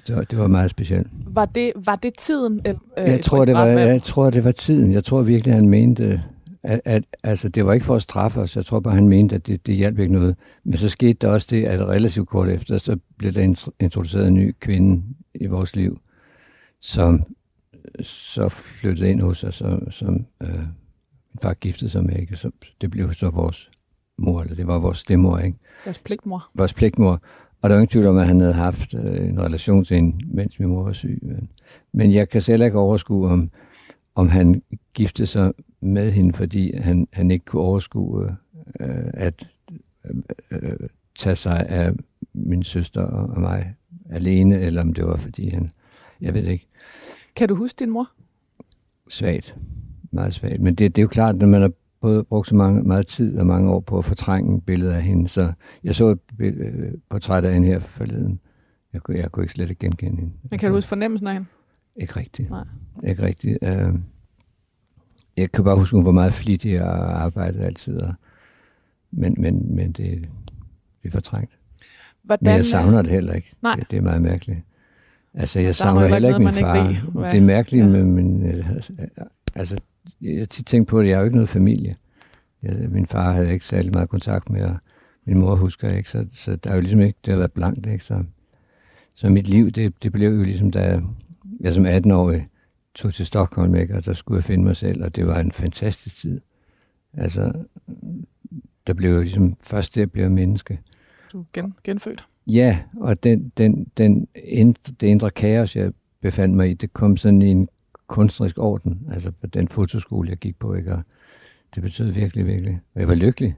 Så 0.04 0.24
det 0.30 0.38
var 0.38 0.46
meget 0.46 0.70
specielt. 0.70 1.06
Var 1.26 1.44
det, 1.44 1.72
var 1.76 1.96
det 1.96 2.12
tiden? 2.18 2.60
Øh, 2.66 2.74
jeg, 2.96 3.22
tror, 3.22 3.44
det 3.44 3.54
var, 3.54 3.66
jeg 3.66 4.02
tror, 4.02 4.30
det 4.30 4.44
var 4.44 4.50
tiden. 4.50 4.92
Jeg 4.92 5.04
tror 5.04 5.22
virkelig, 5.22 5.54
han 5.54 5.68
mente, 5.68 6.22
at, 6.62 6.80
at 6.84 7.04
altså, 7.22 7.48
det 7.48 7.66
var 7.66 7.72
ikke 7.72 7.86
for 7.86 7.94
at 7.94 8.02
straffe 8.02 8.40
os. 8.40 8.56
Jeg 8.56 8.66
tror 8.66 8.80
bare, 8.80 8.94
han 8.94 9.08
mente, 9.08 9.34
at 9.34 9.46
det, 9.46 9.66
det 9.66 9.74
hjalp 9.74 9.98
ikke 9.98 10.12
noget. 10.12 10.36
Men 10.64 10.76
så 10.76 10.88
skete 10.88 11.12
der 11.12 11.28
også 11.28 11.46
det, 11.50 11.64
at 11.64 11.80
relativt 11.80 12.28
kort 12.28 12.48
efter, 12.48 12.78
så 12.78 12.98
blev 13.18 13.32
der 13.32 13.70
introduceret 13.80 14.28
en 14.28 14.34
ny 14.34 14.54
kvinde 14.60 15.02
i 15.34 15.46
vores 15.46 15.76
liv, 15.76 16.00
som 16.80 17.24
så 18.02 18.48
flyttede 18.48 19.10
ind 19.10 19.20
hos 19.20 19.44
os, 19.44 19.54
som, 19.54 19.90
som 19.90 20.26
øh, 20.42 20.64
far 21.42 21.54
giftede 21.54 21.90
sig 21.90 22.04
med. 22.04 22.18
Ikke? 22.18 22.36
Så 22.36 22.50
det 22.80 22.90
blev 22.90 23.12
så 23.12 23.30
vores 23.30 23.70
mor, 24.18 24.42
eller 24.42 24.54
det 24.54 24.66
var 24.66 24.78
vores 24.78 24.98
stemmor. 24.98 25.38
Ikke? 25.38 25.58
Vores 25.84 25.98
pligtmor. 25.98 26.50
Vores 26.54 26.74
pligtmor. 26.74 27.22
Og 27.62 27.70
der 27.70 27.76
er 27.76 27.80
ingen 27.80 27.88
tvivl 27.88 28.06
om, 28.06 28.18
at 28.18 28.26
han 28.26 28.40
havde 28.40 28.54
haft 28.54 28.94
øh, 28.94 29.28
en 29.28 29.40
relation 29.40 29.84
til 29.84 29.96
hende, 29.96 30.26
mens 30.26 30.58
min 30.58 30.68
mor 30.68 30.82
var 30.82 30.92
syg. 30.92 31.18
Men, 31.22 31.50
men 31.92 32.12
jeg 32.12 32.28
kan 32.28 32.42
selv 32.42 32.62
ikke 32.62 32.78
overskue, 32.78 33.28
om, 33.28 33.50
om 34.14 34.28
han 34.28 34.62
giftede 34.94 35.26
sig 35.26 35.52
med 35.80 36.12
hende, 36.12 36.32
fordi 36.32 36.76
han, 36.76 37.08
han 37.12 37.30
ikke 37.30 37.44
kunne 37.44 37.62
overskue 37.62 38.36
øh, 38.80 39.10
at 39.14 39.48
øh, 40.50 40.88
tage 41.14 41.36
sig 41.36 41.66
af 41.68 41.92
min 42.34 42.62
søster 42.62 43.02
og 43.02 43.40
mig 43.40 43.74
alene, 44.10 44.60
eller 44.60 44.82
om 44.82 44.94
det 44.94 45.06
var 45.06 45.16
fordi 45.16 45.48
han, 45.48 45.70
jeg 46.20 46.34
ved 46.34 46.44
ikke. 46.44 46.66
Kan 47.36 47.48
du 47.48 47.54
huske 47.54 47.78
din 47.78 47.90
mor? 47.90 48.10
Svagt. 49.08 49.54
Meget 50.10 50.34
svagt. 50.34 50.60
Men 50.60 50.74
det, 50.74 50.96
det 50.96 51.00
er 51.00 51.04
jo 51.04 51.08
klart, 51.08 51.36
når 51.36 51.46
man 51.46 51.60
har 51.60 51.70
både 52.00 52.24
brugt 52.24 52.48
så 52.48 52.56
mange, 52.56 52.82
meget 52.82 53.06
tid 53.06 53.38
og 53.38 53.46
mange 53.46 53.70
år 53.70 53.80
på 53.80 53.98
at 53.98 54.04
fortrænge 54.04 54.60
billedet 54.60 54.92
af 54.92 55.02
hende. 55.02 55.28
Så 55.28 55.52
jeg 55.84 55.94
så 55.94 56.08
et 56.10 56.18
øh, 56.38 56.92
portræt 57.10 57.44
af 57.44 57.52
hende 57.54 57.68
her 57.68 57.78
forleden. 57.78 58.40
Jeg 58.92 59.02
kunne, 59.02 59.18
jeg 59.18 59.32
kunne 59.32 59.44
ikke 59.44 59.52
slet 59.52 59.70
ikke 59.70 59.86
genkende 59.86 60.16
hende. 60.16 60.32
Men 60.50 60.58
kan 60.58 60.68
du 60.68 60.74
huske 60.74 60.88
fornemmelsen 60.88 61.26
af 61.26 61.32
hende? 61.32 61.48
Ikke 61.96 62.16
rigtigt. 62.16 62.50
Nej. 62.50 62.64
Ikke 63.06 63.22
rigtigt. 63.22 63.58
Uh, 63.62 64.00
jeg 65.36 65.52
kan 65.52 65.64
bare 65.64 65.76
huske, 65.76 65.96
hun 65.96 66.06
var 66.06 66.12
meget 66.12 66.32
flittig 66.32 66.82
og 66.82 67.22
arbejdede 67.22 67.64
altid. 67.64 68.00
Og, 68.00 68.14
men, 69.10 69.34
men, 69.38 69.74
men 69.76 69.86
det, 69.86 70.28
det 71.02 71.08
er 71.08 71.10
fortrængt. 71.10 71.58
Hvordan, 72.22 72.46
men 72.46 72.56
jeg 72.56 72.64
savner 72.64 73.02
det 73.02 73.10
heller 73.10 73.32
ikke. 73.32 73.52
Nej. 73.62 73.74
Det, 73.74 73.90
det 73.90 73.96
er 73.96 74.02
meget 74.02 74.22
mærkeligt. 74.22 74.58
Altså, 75.34 75.60
jeg 75.60 75.74
savner 75.74 76.06
heller 76.06 76.28
ikke 76.28 76.44
min 76.44 76.54
far. 76.54 76.88
Ikke 76.88 77.00
ved, 77.14 77.24
det 77.24 77.36
er 77.36 77.42
mærkeligt 77.42 77.84
ja. 77.84 77.90
med 77.90 78.04
min... 78.04 78.46
Øh, 78.46 78.70
altså, 79.54 79.78
jeg 80.20 80.38
har 80.38 80.46
tit 80.46 80.66
tænkt 80.66 80.88
på, 80.88 81.00
at 81.00 81.08
jeg 81.08 81.16
har 81.16 81.20
jo 81.20 81.24
ikke 81.24 81.36
noget 81.36 81.48
familie. 81.48 81.94
Jeg, 82.62 82.76
min 82.90 83.06
far 83.06 83.32
havde 83.32 83.52
ikke 83.52 83.64
særlig 83.64 83.92
meget 83.92 84.08
kontakt 84.08 84.50
med, 84.50 84.62
og 84.62 84.76
min 85.24 85.38
mor 85.38 85.54
husker 85.54 85.96
ikke, 85.96 86.10
så, 86.10 86.26
så 86.32 86.56
der 86.56 86.70
er 86.70 86.74
jo 86.74 86.80
ligesom 86.80 87.00
ikke, 87.00 87.18
det 87.24 87.32
har 87.32 87.38
været 87.38 87.52
blankt, 87.52 87.86
ikke? 87.86 88.04
Så, 88.04 88.24
så 89.14 89.28
mit 89.28 89.48
liv, 89.48 89.70
det, 89.70 90.02
det 90.02 90.12
blev 90.12 90.34
jo 90.34 90.42
ligesom, 90.42 90.70
da 90.70 91.00
jeg 91.60 91.74
som 91.74 91.86
18-årig 91.86 92.48
tog 92.94 93.14
til 93.14 93.26
Stockholm, 93.26 93.74
ikke? 93.74 93.94
og 93.94 94.04
der 94.04 94.12
skulle 94.12 94.36
jeg 94.36 94.44
finde 94.44 94.64
mig 94.64 94.76
selv, 94.76 95.04
og 95.04 95.16
det 95.16 95.26
var 95.26 95.40
en 95.40 95.52
fantastisk 95.52 96.20
tid. 96.20 96.40
Altså, 97.12 97.52
der 98.86 98.94
blev 98.94 99.10
jo 99.10 99.20
ligesom, 99.20 99.56
først 99.62 99.94
det, 99.94 100.00
jeg 100.00 100.10
blev 100.10 100.30
menneske. 100.30 100.80
Du 101.32 101.44
gen, 101.52 101.74
genfødt? 101.84 102.26
Ja, 102.46 102.78
og 102.96 103.24
den, 103.24 103.52
den, 103.56 103.86
den 103.96 104.28
indre, 104.34 104.92
det 105.00 105.06
indre 105.06 105.30
kaos, 105.30 105.76
jeg 105.76 105.92
befandt 106.20 106.56
mig 106.56 106.70
i, 106.70 106.74
det 106.74 106.92
kom 106.92 107.16
sådan 107.16 107.42
i 107.42 107.48
en 107.48 107.68
kunstnerisk 108.08 108.58
orden, 108.58 109.08
altså 109.12 109.30
på 109.30 109.46
den 109.46 109.68
fotoskole, 109.68 110.30
jeg 110.30 110.36
gik 110.36 110.58
på, 110.58 110.74
ikke? 110.74 110.92
Og 110.92 111.02
det 111.74 111.82
betød 111.82 112.10
virkelig, 112.10 112.46
virkelig. 112.46 112.80
Og 112.94 113.00
jeg 113.00 113.08
var 113.08 113.14
lykkelig. 113.14 113.56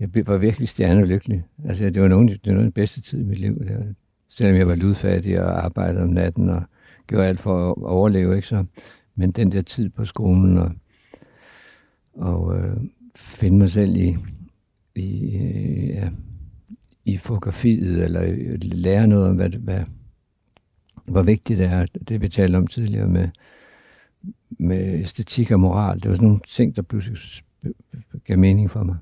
Jeg 0.00 0.26
var 0.26 0.38
virkelig 0.38 0.68
stjernelykkelig. 0.68 1.44
Altså, 1.64 1.90
det 1.90 2.02
var 2.02 2.08
nogen, 2.08 2.28
det 2.28 2.40
var 2.46 2.52
nogen 2.52 2.66
af 2.66 2.72
den 2.72 2.72
bedste 2.72 3.00
tid 3.00 3.20
i 3.20 3.24
mit 3.24 3.38
liv. 3.38 3.58
Det 3.58 3.76
var, 3.76 3.84
selvom 4.28 4.56
jeg 4.56 4.68
var 4.68 4.74
ludfattig 4.74 5.42
og 5.42 5.64
arbejdede 5.64 6.02
om 6.02 6.08
natten 6.08 6.48
og 6.48 6.62
gjorde 7.06 7.26
alt 7.26 7.40
for 7.40 7.70
at 7.70 7.74
overleve, 7.82 8.36
ikke 8.36 8.48
så. 8.48 8.64
Men 9.14 9.30
den 9.30 9.52
der 9.52 9.62
tid 9.62 9.88
på 9.88 10.04
skolen 10.04 10.58
og, 10.58 10.72
og 12.14 12.58
øh, 12.58 12.76
finde 13.16 13.58
mig 13.58 13.70
selv 13.70 13.96
i, 13.96 14.16
i, 14.94 15.36
øh, 15.36 15.88
ja, 15.88 16.10
i 17.04 17.16
fotografiet, 17.16 18.04
eller 18.04 18.22
øh, 18.22 18.58
lære 18.62 19.06
noget 19.06 19.28
om, 19.28 19.36
hvad, 19.36 19.50
hvad, 19.50 19.84
hvor 21.04 21.22
vigtigt 21.22 21.58
det 21.58 21.66
er, 21.66 21.86
det 22.08 22.20
vi 22.20 22.28
talte 22.28 22.56
om 22.56 22.66
tidligere 22.66 23.08
med, 23.08 23.28
med 24.58 25.00
æstetik 25.00 25.50
og 25.50 25.60
moral. 25.60 26.00
Det 26.00 26.08
var 26.08 26.14
sådan 26.14 26.28
nogle 26.28 26.40
ting, 26.48 26.76
der 26.76 26.82
pludselig 26.82 27.18
gav 28.24 28.38
mening 28.38 28.70
for 28.70 28.82
mig. 28.82 28.96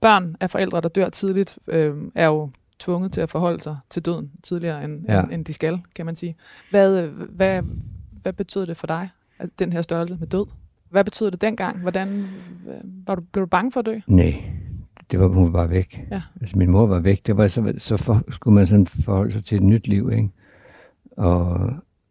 Børn 0.00 0.36
af 0.40 0.50
forældre, 0.50 0.80
der 0.80 0.88
dør 0.88 1.08
tidligt, 1.08 1.58
øh, 1.66 1.94
er 2.14 2.26
jo 2.26 2.50
tvunget 2.78 3.12
til 3.12 3.20
at 3.20 3.30
forholde 3.30 3.60
sig 3.60 3.76
til 3.90 4.02
døden 4.02 4.30
tidligere, 4.42 4.84
end, 4.84 5.04
ja. 5.08 5.22
end, 5.22 5.32
end 5.32 5.44
de 5.44 5.52
skal, 5.52 5.82
kan 5.94 6.06
man 6.06 6.14
sige. 6.14 6.36
Hvad, 6.70 7.08
hvad, 7.08 7.62
hvad 8.22 8.32
betød 8.32 8.66
det 8.66 8.76
for 8.76 8.86
dig, 8.86 9.08
at 9.38 9.48
den 9.58 9.72
her 9.72 9.82
størrelse 9.82 10.16
med 10.20 10.26
død? 10.26 10.46
Hvad 10.90 11.04
betød 11.04 11.30
det 11.30 11.40
dengang? 11.40 11.80
Hvordan, 11.80 12.26
var 13.06 13.14
du, 13.14 13.22
blev 13.32 13.42
du 13.42 13.48
bange 13.48 13.72
for 13.72 13.80
at 13.80 13.86
dø? 13.86 13.98
Nej, 14.06 14.44
det 15.10 15.20
var, 15.20 15.26
hun 15.26 15.44
var 15.44 15.52
bare 15.52 15.70
væk. 15.70 16.06
Ja. 16.10 16.22
Altså, 16.40 16.58
min 16.58 16.70
mor 16.70 16.86
var 16.86 16.98
væk. 16.98 17.26
Det 17.26 17.36
var 17.36 17.46
så, 17.46 17.74
så 17.78 17.96
for, 17.96 18.22
skulle 18.30 18.54
man 18.54 18.66
sådan 18.66 18.86
forholde 18.86 19.32
sig 19.32 19.44
til 19.44 19.56
et 19.56 19.62
nyt 19.62 19.86
liv, 19.86 20.10
ikke? 20.12 20.28
Og, 21.16 21.70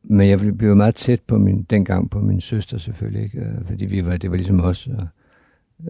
men 0.09 0.29
jeg 0.29 0.39
blev 0.57 0.75
meget 0.75 0.95
tæt 0.95 1.21
på 1.21 1.37
min, 1.37 1.63
dengang 1.63 2.09
på 2.09 2.19
min 2.19 2.41
søster 2.41 2.77
selvfølgelig, 2.77 3.23
ikke? 3.23 3.39
Øh, 3.39 3.65
fordi 3.67 3.85
vi 3.85 4.05
var, 4.05 4.17
det 4.17 4.31
var 4.31 4.37
ligesom 4.37 4.59
os. 4.59 4.87
Og, 4.87 5.07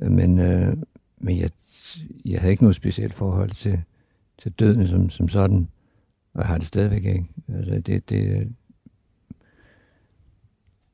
øh, 0.02 0.12
men 0.12 0.40
øh, 0.40 0.78
men 1.18 1.40
jeg, 1.40 1.50
jeg 2.26 2.40
havde 2.40 2.52
ikke 2.52 2.64
noget 2.64 2.76
specielt 2.76 3.14
forhold 3.14 3.50
til, 3.50 3.82
til 4.42 4.52
døden 4.52 4.88
som, 4.88 5.10
som 5.10 5.28
sådan, 5.28 5.68
og 6.34 6.40
jeg 6.40 6.48
har 6.48 6.58
det 6.58 6.68
stadigvæk 6.68 7.06
ikke. 7.06 7.26
Altså, 7.48 7.80
det, 7.80 8.10
det, 8.10 8.52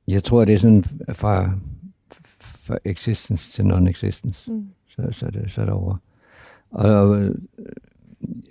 jeg 0.08 0.24
tror, 0.24 0.46
det 0.46 0.54
er 0.54 0.58
sådan 0.58 0.84
fra, 1.14 1.54
fra 2.40 2.78
existence 2.86 3.52
til 3.52 3.64
non-existence. 3.64 4.52
Mm. 4.52 4.68
Så, 4.88 5.08
så, 5.12 5.26
er 5.26 5.30
det, 5.30 5.52
så 5.52 5.62
er 5.62 5.66
det 5.66 5.74
over. 5.74 5.98
Og, 6.72 6.90
og 6.90 7.34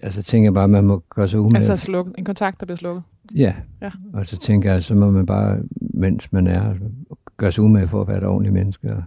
altså 0.03 0.23
tænker 0.23 0.47
jeg 0.47 0.55
bare, 0.55 0.65
at 0.65 0.71
man 0.71 0.85
må 0.85 1.03
gøre 1.09 1.29
sig 1.29 1.41
umage. 1.41 1.57
Altså 1.57 1.77
sluk, 1.77 2.09
en 2.19 2.25
kontakt, 2.25 2.61
der 2.61 2.67
bliver 2.67 2.77
slukket? 2.77 3.03
Ja. 3.35 3.55
ja. 3.81 3.91
Og 4.13 4.27
så 4.27 4.39
tænker 4.39 4.73
jeg, 4.73 4.85
så 4.85 4.95
må 4.95 5.11
man 5.11 5.27
bare, 5.27 5.63
mens 5.81 6.33
man 6.33 6.47
er, 6.47 6.75
gøre 7.37 7.53
sig 7.53 7.65
umage 7.65 7.89
for 7.89 8.01
at 8.01 8.09
være 8.09 8.19
et 8.19 8.25
ordentligt 8.25 8.55
menneske, 8.55 8.93
og, 8.93 9.03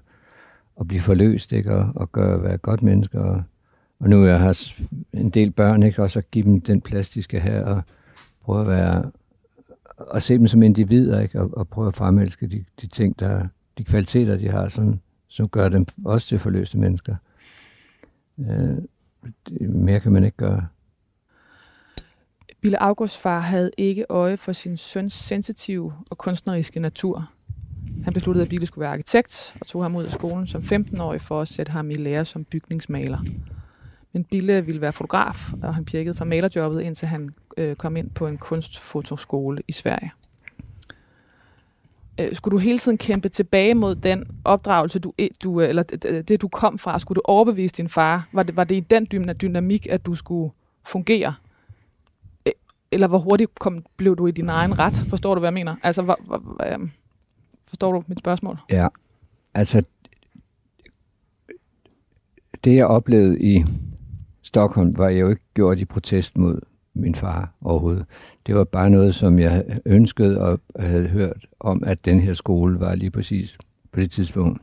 og 0.75 0.87
blive 0.87 1.01
forløst, 1.01 1.51
ikke? 1.51 1.75
Og, 1.75 1.91
og 1.95 2.11
gøre, 2.11 2.43
være 2.43 2.53
et 2.53 2.61
godt 2.61 2.83
menneske. 2.83 3.19
Og, 3.19 3.43
og 3.99 4.09
nu 4.09 4.25
jeg 4.25 4.39
har 4.39 4.73
en 5.13 5.29
del 5.29 5.51
børn, 5.51 5.83
ikke? 5.83 6.01
Og 6.01 6.09
så 6.09 6.21
give 6.31 6.45
dem 6.45 6.61
den 6.61 6.81
plastiske 6.81 7.39
her, 7.39 7.63
og 7.63 7.81
prøve 8.41 8.61
at 8.61 8.67
være, 8.67 9.11
og 9.97 10.21
se 10.21 10.37
dem 10.37 10.47
som 10.47 10.63
individer, 10.63 11.19
ikke? 11.19 11.41
Og, 11.41 11.57
og 11.57 11.67
prøve 11.67 11.87
at 11.87 11.95
fremelske 11.95 12.47
de, 12.47 12.63
de 12.81 12.87
ting, 12.87 13.19
der, 13.19 13.47
de 13.77 13.83
kvaliteter, 13.83 14.37
de 14.37 14.49
har, 14.49 14.69
som, 14.69 14.99
som 15.27 15.49
gør 15.49 15.69
dem 15.69 15.85
også 16.05 16.27
til 16.27 16.39
forløste 16.39 16.77
mennesker. 16.77 17.15
Øh, 18.39 18.77
mere 19.61 19.99
kan 19.99 20.11
man 20.11 20.23
ikke 20.23 20.37
gøre. 20.37 20.67
Bille 22.63 22.83
Augusts 22.83 23.17
far 23.17 23.39
havde 23.39 23.71
ikke 23.77 24.05
øje 24.09 24.37
for 24.37 24.53
sin 24.53 24.77
søns 24.77 25.13
sensitive 25.13 25.93
og 26.11 26.17
kunstneriske 26.17 26.79
natur. 26.79 27.29
Han 28.03 28.13
besluttede, 28.13 28.43
at 28.43 28.49
Bille 28.49 28.65
skulle 28.65 28.83
være 28.83 28.91
arkitekt, 28.91 29.55
og 29.61 29.67
tog 29.67 29.81
ham 29.83 29.95
ud 29.95 30.03
af 30.03 30.11
skolen 30.11 30.47
som 30.47 30.61
15-årig 30.61 31.21
for 31.21 31.41
at 31.41 31.47
sætte 31.47 31.71
ham 31.71 31.89
i 31.89 31.93
lære 31.93 32.25
som 32.25 32.43
bygningsmaler. 32.43 33.17
Men 34.13 34.23
Bille 34.23 34.65
ville 34.65 34.81
være 34.81 34.93
fotograf, 34.93 35.53
og 35.63 35.75
han 35.75 35.85
pirkede 35.85 36.15
fra 36.15 36.25
malerjobbet, 36.25 36.81
indtil 36.81 37.07
han 37.07 37.29
øh, 37.57 37.75
kom 37.75 37.97
ind 37.97 38.09
på 38.09 38.27
en 38.27 38.37
kunstfotoskole 38.37 39.61
i 39.67 39.71
Sverige. 39.71 40.11
Øh, 42.19 42.35
skulle 42.35 42.51
du 42.51 42.57
hele 42.57 42.79
tiden 42.79 42.97
kæmpe 42.97 43.29
tilbage 43.29 43.73
mod 43.73 43.95
den 43.95 44.23
opdragelse, 44.45 44.99
du, 44.99 45.13
øh, 45.19 45.29
du, 45.43 45.61
øh, 45.61 45.69
eller 45.69 45.83
det, 45.83 46.29
det, 46.29 46.41
du 46.41 46.47
kom 46.47 46.77
fra? 46.77 46.99
Skulle 46.99 47.15
du 47.15 47.21
overbevise 47.25 47.75
din 47.75 47.89
far? 47.89 48.27
Var 48.33 48.43
det, 48.43 48.55
var 48.55 48.63
det 48.63 48.75
i 48.75 48.79
den 48.79 49.07
dynamik, 49.41 49.87
at 49.89 50.05
du 50.05 50.15
skulle 50.15 50.51
fungere? 50.85 51.33
Eller 52.93 53.07
hvor 53.07 53.17
hurtigt 53.17 53.55
kom, 53.55 53.85
blev 53.97 54.15
du 54.15 54.27
i 54.27 54.31
din 54.31 54.49
egen 54.49 54.79
ret? 54.79 54.93
Forstår 55.09 55.35
du, 55.35 55.39
hvad 55.39 55.47
jeg 55.47 55.53
mener? 55.53 55.75
Altså, 55.83 56.01
hvor, 56.01 56.19
hvor, 56.25 56.73
øh, 56.73 56.89
forstår 57.65 57.91
du 57.91 58.03
mit 58.07 58.19
spørgsmål? 58.19 58.59
Ja, 58.71 58.87
altså, 59.53 59.83
det 62.63 62.75
jeg 62.75 62.85
oplevede 62.85 63.41
i 63.41 63.63
Stockholm, 64.41 64.93
var 64.97 65.09
jeg 65.09 65.19
jo 65.19 65.29
ikke 65.29 65.43
gjort 65.53 65.79
i 65.79 65.85
protest 65.85 66.37
mod 66.37 66.59
min 66.93 67.15
far 67.15 67.53
overhovedet. 67.61 68.05
Det 68.45 68.55
var 68.55 68.63
bare 68.63 68.89
noget, 68.89 69.15
som 69.15 69.39
jeg 69.39 69.79
ønskede 69.85 70.41
og 70.41 70.59
havde 70.79 71.07
hørt 71.07 71.45
om, 71.59 71.83
at 71.85 72.05
den 72.05 72.19
her 72.19 72.33
skole 72.33 72.79
var 72.79 72.95
lige 72.95 73.11
præcis 73.11 73.57
på 73.91 73.99
det 73.99 74.11
tidspunkt 74.11 74.61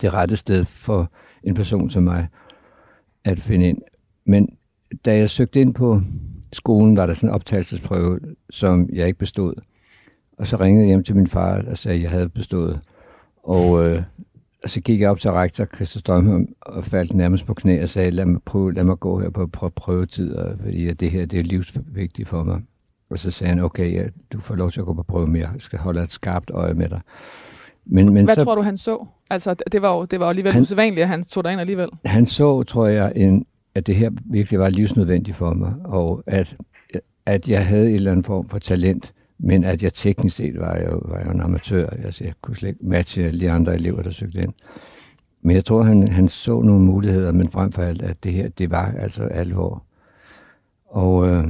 det 0.00 0.14
rette 0.14 0.36
sted 0.36 0.64
for 0.64 1.10
en 1.42 1.54
person 1.54 1.90
som 1.90 2.02
mig 2.02 2.28
at 3.24 3.40
finde 3.40 3.68
ind. 3.68 3.78
Men 4.24 4.48
da 5.04 5.16
jeg 5.16 5.30
søgte 5.30 5.60
ind 5.60 5.74
på 5.74 6.02
skolen, 6.52 6.96
var 6.96 7.06
der 7.06 7.14
sådan 7.14 7.28
en 7.28 7.34
optagelsesprøve, 7.34 8.20
som 8.50 8.88
jeg 8.92 9.06
ikke 9.06 9.18
bestod. 9.18 9.54
Og 10.38 10.46
så 10.46 10.56
ringede 10.56 10.84
jeg 10.84 10.88
hjem 10.88 11.04
til 11.04 11.16
min 11.16 11.28
far 11.28 11.62
og 11.70 11.78
sagde, 11.78 11.96
at 11.96 12.02
jeg 12.02 12.10
havde 12.10 12.28
bestået. 12.28 12.80
Og 13.42 13.84
øh, 13.84 14.02
så 14.66 14.80
gik 14.80 15.00
jeg 15.00 15.10
op 15.10 15.20
til 15.20 15.30
rektor 15.30 15.64
Christa 15.64 15.98
Strømholm 15.98 16.54
og 16.60 16.84
faldt 16.84 17.14
nærmest 17.14 17.46
på 17.46 17.54
knæ 17.54 17.82
og 17.82 17.88
sagde, 17.88 18.10
lad 18.10 18.26
mig, 18.26 18.42
prøve, 18.42 18.74
lad 18.74 18.84
mig 18.84 19.00
gå 19.00 19.20
her 19.20 19.30
på, 19.30 19.46
på 19.46 19.68
prøvetid, 19.68 20.36
fordi 20.60 20.92
det 20.92 21.10
her 21.10 21.26
det 21.26 21.38
er 21.38 21.42
livsvigtigt 21.42 22.28
for 22.28 22.42
mig. 22.42 22.60
Og 23.10 23.18
så 23.18 23.30
sagde 23.30 23.48
han, 23.48 23.64
okay, 23.64 23.92
ja, 23.92 24.04
du 24.32 24.40
får 24.40 24.54
lov 24.54 24.70
til 24.70 24.80
at 24.80 24.86
gå 24.86 24.94
på 24.94 25.02
prøve, 25.02 25.26
men 25.26 25.40
jeg 25.40 25.50
skal 25.58 25.78
holde 25.78 26.02
et 26.02 26.12
skarpt 26.12 26.50
øje 26.50 26.74
med 26.74 26.88
dig. 26.88 27.00
Men, 27.86 28.14
men 28.14 28.24
Hvad 28.24 28.34
så, 28.34 28.44
tror 28.44 28.54
du, 28.54 28.62
han 28.62 28.76
så? 28.76 29.06
Altså, 29.30 29.54
det 29.72 29.82
var 29.82 29.96
jo, 29.96 30.04
det 30.04 30.20
var 30.20 30.28
alligevel 30.28 30.52
han, 30.52 30.62
usædvanligt, 30.62 31.02
at 31.02 31.08
han 31.08 31.24
tog 31.24 31.44
dig 31.44 31.52
ind 31.52 31.60
alligevel. 31.60 31.88
Han 32.04 32.26
så, 32.26 32.62
tror 32.62 32.86
jeg, 32.86 33.12
en, 33.16 33.46
at 33.74 33.86
det 33.86 33.96
her 33.96 34.10
virkelig 34.24 34.60
var 34.60 34.68
livsnødvendigt 34.68 35.36
for 35.36 35.54
mig, 35.54 35.74
og 35.84 36.22
at, 36.26 36.56
at 37.26 37.48
jeg 37.48 37.66
havde 37.66 37.88
en 37.88 37.94
eller 37.94 38.10
anden 38.10 38.24
form 38.24 38.48
for 38.48 38.58
talent, 38.58 39.14
men 39.38 39.64
at 39.64 39.82
jeg 39.82 39.94
teknisk 39.94 40.36
set 40.36 40.60
var 40.60 40.76
jeg, 40.76 40.92
var 41.04 41.18
jeg 41.18 41.30
en 41.30 41.40
amatør. 41.40 41.86
Altså, 41.86 42.24
jeg 42.24 42.32
kunne 42.42 42.56
slet 42.56 42.68
ikke 42.68 42.86
matche 42.86 43.38
de 43.40 43.50
andre 43.50 43.74
elever, 43.74 44.02
der 44.02 44.10
søgte 44.10 44.42
ind. 44.42 44.52
Men 45.42 45.56
jeg 45.56 45.64
tror, 45.64 45.82
han, 45.82 46.08
han 46.08 46.28
så 46.28 46.62
nogle 46.62 46.84
muligheder, 46.84 47.32
men 47.32 47.50
frem 47.50 47.72
for 47.72 47.82
alt, 47.82 48.02
at 48.02 48.24
det 48.24 48.32
her, 48.32 48.48
det 48.48 48.70
var 48.70 48.94
altså 48.98 49.24
alvor. 49.24 49.84
Og, 50.86 51.28
øh, 51.28 51.44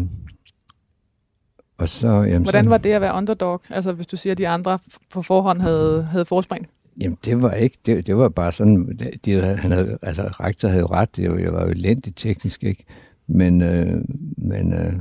og 1.78 1.88
så, 1.88 2.08
jamen, 2.08 2.42
Hvordan 2.42 2.70
var 2.70 2.78
det 2.78 2.92
at 2.92 3.00
være 3.00 3.14
underdog? 3.14 3.62
Altså 3.70 3.92
hvis 3.92 4.06
du 4.06 4.16
siger, 4.16 4.32
at 4.32 4.38
de 4.38 4.48
andre 4.48 4.78
på 5.10 5.22
forhånd 5.22 5.60
havde, 5.60 6.02
havde 6.02 6.24
forspring? 6.24 6.68
Jamen 7.00 7.18
det 7.24 7.42
var 7.42 7.52
ikke, 7.52 7.78
det, 7.86 8.06
det 8.06 8.16
var 8.16 8.28
bare 8.28 8.52
sådan, 8.52 8.98
de, 9.24 9.40
han 9.40 9.70
havde, 9.70 9.98
altså 10.02 10.22
rektor 10.22 10.68
havde 10.68 10.80
jo 10.80 10.86
ret, 10.86 11.16
det 11.16 11.30
var, 11.30 11.38
jeg 11.38 11.52
var 11.52 11.64
jo 11.64 11.70
elendigt 11.70 12.16
teknisk, 12.16 12.64
ikke? 12.64 12.84
Men, 13.26 13.62
øh, 13.62 14.04
men 14.36 14.72
øh, 14.72 14.92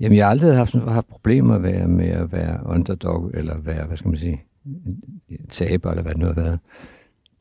jamen, 0.00 0.18
jeg 0.18 0.24
har 0.26 0.30
aldrig 0.30 0.56
haft, 0.56 0.74
haft 0.74 1.08
problemer 1.08 1.58
med, 1.58 1.86
med 1.86 2.08
at 2.08 2.32
være 2.32 2.60
underdog, 2.66 3.30
eller 3.34 3.58
være, 3.58 3.86
hvad 3.86 3.96
skal 3.96 4.08
man 4.08 4.18
sige, 4.18 4.42
taber, 5.48 5.90
eller 5.90 6.02
hvad 6.02 6.12
det 6.12 6.20
nu 6.20 6.26
har 6.26 6.32
været. 6.32 6.58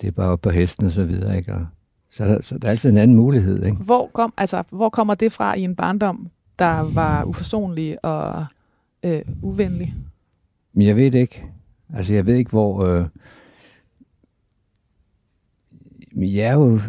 Det 0.02 0.08
er 0.08 0.12
bare 0.12 0.30
op 0.30 0.42
på 0.42 0.50
hesten 0.50 0.86
og 0.86 0.92
så 0.92 1.06
videre, 1.06 1.38
ikke? 1.38 1.54
Og, 1.54 1.66
så, 2.12 2.26
der, 2.26 2.42
så 2.42 2.58
der 2.58 2.68
er 2.68 2.72
altid 2.72 2.90
en 2.90 2.98
anden 2.98 3.18
mulighed, 3.18 3.64
ikke? 3.64 3.78
Hvor, 3.78 4.10
kom, 4.14 4.34
altså, 4.38 4.64
hvor 4.70 4.90
kommer 4.90 5.16
det 5.16 5.32
fra 5.32 5.56
i 5.56 5.62
en 5.62 5.76
barndom, 5.76 6.30
der 6.60 6.94
var 6.94 7.24
uforsonlig 7.24 8.06
og 8.06 8.46
øh, 9.04 9.22
uvenlig? 9.42 9.94
Men 10.74 10.88
jeg 10.88 10.96
ved 10.96 11.12
det 11.12 11.20
ikke. 11.20 11.44
Altså, 11.94 12.14
jeg 12.14 12.26
ved 12.26 12.36
ikke, 12.36 12.50
hvor... 12.50 12.86
Øh, 12.86 13.06
jeg 16.16 16.46
er 16.46 16.54
jo... 16.54 16.80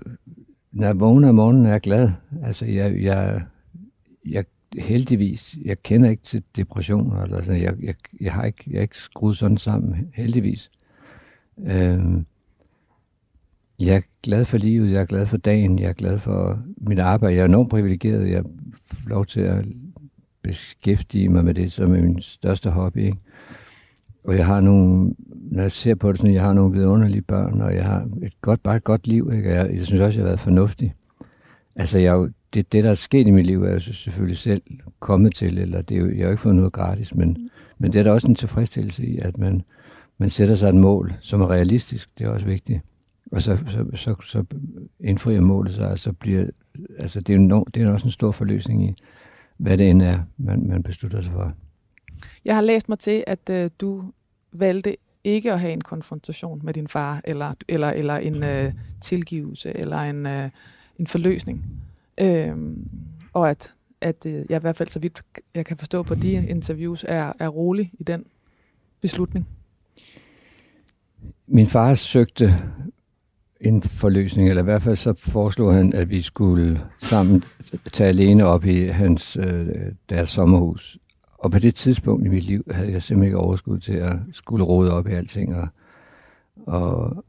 Når 0.72 0.86
jeg 0.86 1.00
vågner 1.00 1.28
om 1.28 1.34
morgenen, 1.34 1.66
er 1.66 1.70
jeg 1.70 1.80
glad. 1.80 2.10
Altså, 2.42 2.66
jeg, 2.66 3.02
jeg, 3.02 3.42
jeg 4.28 4.44
heldigvis, 4.78 5.56
jeg 5.64 5.82
kender 5.82 6.10
ikke 6.10 6.22
til 6.22 6.42
depression, 6.56 7.22
eller 7.22 7.42
sådan, 7.42 7.62
jeg, 7.62 7.74
jeg, 7.82 7.94
jeg, 8.20 8.32
har 8.32 8.44
ikke, 8.44 8.64
jeg 8.66 8.78
er 8.78 8.82
ikke 8.82 8.98
skruet 8.98 9.36
sådan 9.36 9.56
sammen, 9.56 10.10
heldigvis. 10.14 10.70
Øhm, 11.66 12.26
jeg 13.80 13.96
er 13.96 14.00
glad 14.22 14.44
for 14.44 14.58
livet, 14.58 14.92
jeg 14.92 15.00
er 15.00 15.04
glad 15.04 15.26
for 15.26 15.36
dagen, 15.36 15.78
jeg 15.78 15.88
er 15.88 15.92
glad 15.92 16.18
for 16.18 16.62
mit 16.76 16.98
arbejde. 16.98 17.36
Jeg 17.36 17.42
er 17.42 17.48
enormt 17.48 17.70
privilegeret, 17.70 18.30
jeg 18.30 18.44
får 18.84 19.08
lov 19.08 19.26
til 19.26 19.40
at 19.40 19.64
beskæftige 20.42 21.28
mig 21.28 21.44
med 21.44 21.54
det 21.54 21.72
som 21.72 21.90
min 21.90 22.20
største 22.20 22.70
hobby. 22.70 22.98
Ikke? 22.98 23.18
Og 24.24 24.36
jeg 24.36 24.46
har 24.46 24.60
nogle, 24.60 25.14
når 25.50 25.62
jeg 25.62 25.72
ser 25.72 25.94
på 25.94 26.12
det 26.12 26.20
sådan, 26.20 26.34
jeg 26.34 26.42
har 26.42 26.52
nogle 26.52 26.72
vidunderlige 26.72 27.22
børn, 27.22 27.60
og 27.60 27.74
jeg 27.74 27.84
har 27.84 28.08
et 28.22 28.32
godt, 28.40 28.62
bare 28.62 28.76
et 28.76 28.84
godt 28.84 29.06
liv. 29.06 29.30
Ikke? 29.34 29.50
Jeg, 29.54 29.74
jeg 29.74 29.86
synes 29.86 30.00
også, 30.00 30.18
jeg 30.18 30.24
har 30.24 30.28
været 30.28 30.40
fornuftig. 30.40 30.94
Altså, 31.76 31.98
jeg, 31.98 32.28
det, 32.54 32.72
det, 32.72 32.84
der 32.84 32.90
er 32.90 32.94
sket 32.94 33.26
i 33.26 33.30
mit 33.30 33.46
liv, 33.46 33.62
er 33.62 33.70
jeg 33.70 33.82
selvfølgelig 33.82 34.36
selv 34.36 34.62
kommet 35.00 35.34
til, 35.34 35.58
eller 35.58 35.82
det 35.82 35.96
er 35.96 36.00
jo, 36.00 36.08
jeg 36.08 36.18
har 36.18 36.24
jo 36.24 36.30
ikke 36.30 36.42
fået 36.42 36.54
noget 36.54 36.72
gratis, 36.72 37.14
men, 37.14 37.50
men 37.78 37.92
det 37.92 37.98
er 37.98 38.02
der 38.02 38.12
også 38.12 38.28
en 38.28 38.34
tilfredsstillelse 38.34 39.06
i, 39.06 39.18
at 39.18 39.38
man, 39.38 39.62
man 40.18 40.30
sætter 40.30 40.54
sig 40.54 40.68
et 40.68 40.74
mål, 40.74 41.12
som 41.20 41.40
er 41.40 41.50
realistisk. 41.50 42.18
Det 42.18 42.26
er 42.26 42.30
også 42.30 42.46
vigtigt. 42.46 42.80
Og 43.32 43.42
så, 43.42 43.58
så, 43.66 43.84
så, 43.94 44.14
så 44.24 44.44
indfrier 45.00 45.40
målet 45.40 45.74
sig, 45.74 45.88
og 45.88 45.98
så 45.98 46.12
bliver, 46.12 46.46
altså 46.98 47.20
det 47.20 47.34
er, 47.34 47.38
jo, 47.38 47.64
det 47.74 47.82
er 47.82 47.90
også 47.90 48.06
en 48.06 48.12
stor 48.12 48.32
forløsning 48.32 48.84
i, 48.84 48.94
hvad 49.56 49.78
det 49.78 49.90
end 49.90 50.02
er, 50.02 50.18
man, 50.36 50.66
man 50.66 50.82
beslutter 50.82 51.20
sig 51.20 51.32
for. 51.32 51.54
Jeg 52.44 52.54
har 52.54 52.62
læst 52.62 52.88
mig 52.88 52.98
til, 52.98 53.24
at 53.26 53.50
øh, 53.50 53.70
du 53.80 54.04
valgte 54.52 54.96
ikke 55.24 55.52
at 55.52 55.60
have 55.60 55.72
en 55.72 55.80
konfrontation 55.80 56.60
med 56.62 56.74
din 56.74 56.88
far, 56.88 57.20
eller, 57.24 57.54
eller, 57.68 57.90
eller 57.90 58.16
en 58.16 58.42
øh, 58.42 58.72
tilgivelse, 59.00 59.76
eller 59.76 59.98
en, 59.98 60.26
øh, 60.26 60.50
en 60.98 61.06
forløsning. 61.06 61.64
Øh, 62.20 62.56
og 63.32 63.50
at, 63.50 63.72
at 64.00 64.26
øh, 64.26 64.44
jeg 64.48 64.56
i 64.56 64.60
hvert 64.60 64.76
fald, 64.76 64.88
så 64.88 64.98
vidt 64.98 65.22
jeg 65.54 65.66
kan 65.66 65.76
forstå 65.76 66.02
på 66.02 66.14
de 66.14 66.48
interviews, 66.48 67.04
er, 67.08 67.32
er 67.38 67.48
rolig 67.48 67.92
i 67.98 68.02
den 68.02 68.24
beslutning. 69.00 69.48
Min 71.46 71.66
far 71.66 71.94
søgte 71.94 72.54
en 73.60 73.82
forløsning, 73.82 74.48
eller 74.48 74.62
i 74.62 74.64
hvert 74.64 74.82
fald 74.82 74.96
så 74.96 75.14
foreslog 75.14 75.74
han, 75.74 75.92
at 75.92 76.10
vi 76.10 76.20
skulle 76.20 76.80
sammen 76.98 77.44
tage 77.92 78.08
alene 78.08 78.44
op 78.44 78.64
i 78.64 78.86
hans, 78.86 79.36
øh, 79.36 79.68
deres 80.08 80.28
sommerhus. 80.28 80.98
Og 81.40 81.50
på 81.50 81.58
det 81.58 81.74
tidspunkt 81.74 82.26
i 82.26 82.28
mit 82.28 82.44
liv 82.44 82.64
havde 82.70 82.92
jeg 82.92 83.02
simpelthen 83.02 83.26
ikke 83.26 83.38
overskud 83.38 83.78
til 83.78 83.92
at 83.92 84.16
skulle 84.32 84.64
rode 84.64 84.92
op 84.92 85.06
i 85.06 85.12
alting 85.12 85.56
og, 85.56 85.68
og, 86.66 87.24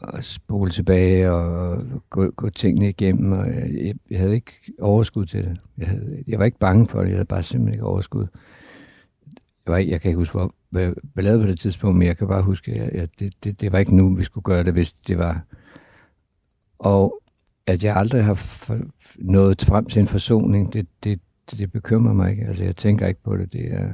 og 0.00 0.24
spole 0.24 0.70
tilbage 0.70 1.30
og 1.30 1.82
gå, 2.10 2.30
gå 2.30 2.50
tingene 2.50 2.88
igennem. 2.88 3.32
Og 3.32 3.46
jeg, 3.46 3.94
jeg 4.10 4.18
havde 4.18 4.34
ikke 4.34 4.52
overskud 4.80 5.26
til 5.26 5.44
det. 5.44 5.60
Jeg, 5.78 5.88
havde, 5.88 6.24
jeg 6.26 6.38
var 6.38 6.44
ikke 6.44 6.58
bange 6.58 6.86
for 6.86 7.00
det, 7.00 7.08
jeg 7.08 7.16
havde 7.16 7.26
bare 7.26 7.42
simpelthen 7.42 7.74
ikke 7.74 7.84
overskud. 7.84 8.26
Jeg, 9.66 9.72
var 9.72 9.78
jeg 9.78 10.00
kan 10.00 10.08
ikke 10.08 10.18
huske, 10.18 10.32
hvor, 10.32 10.54
hvad 10.70 10.82
jeg 11.16 11.24
lavede 11.24 11.42
på 11.42 11.50
det 11.50 11.58
tidspunkt, 11.58 11.98
men 11.98 12.06
jeg 12.06 12.18
kan 12.18 12.28
bare 12.28 12.42
huske, 12.42 12.72
at 12.72 12.94
jeg, 12.94 13.08
det, 13.18 13.34
det, 13.44 13.60
det 13.60 13.72
var 13.72 13.78
ikke 13.78 13.96
nu, 13.96 14.14
vi 14.14 14.24
skulle 14.24 14.44
gøre 14.44 14.64
det, 14.64 14.72
hvis 14.72 14.92
det 14.92 15.18
var. 15.18 15.40
Og 16.78 17.22
at 17.66 17.84
jeg 17.84 17.96
aldrig 17.96 18.24
har 18.24 18.38
nået 19.18 19.62
frem 19.62 19.84
til 19.86 20.00
en 20.00 20.06
forsoning, 20.06 20.72
det, 20.72 20.86
det, 21.04 21.20
det, 21.50 21.58
det 21.58 21.72
bekymrer 21.72 22.12
mig 22.12 22.30
ikke. 22.30 22.44
Altså, 22.44 22.64
jeg 22.64 22.76
tænker 22.76 23.06
ikke 23.06 23.22
på 23.22 23.36
det. 23.36 23.52
Det 23.52 23.72
er, 23.72 23.90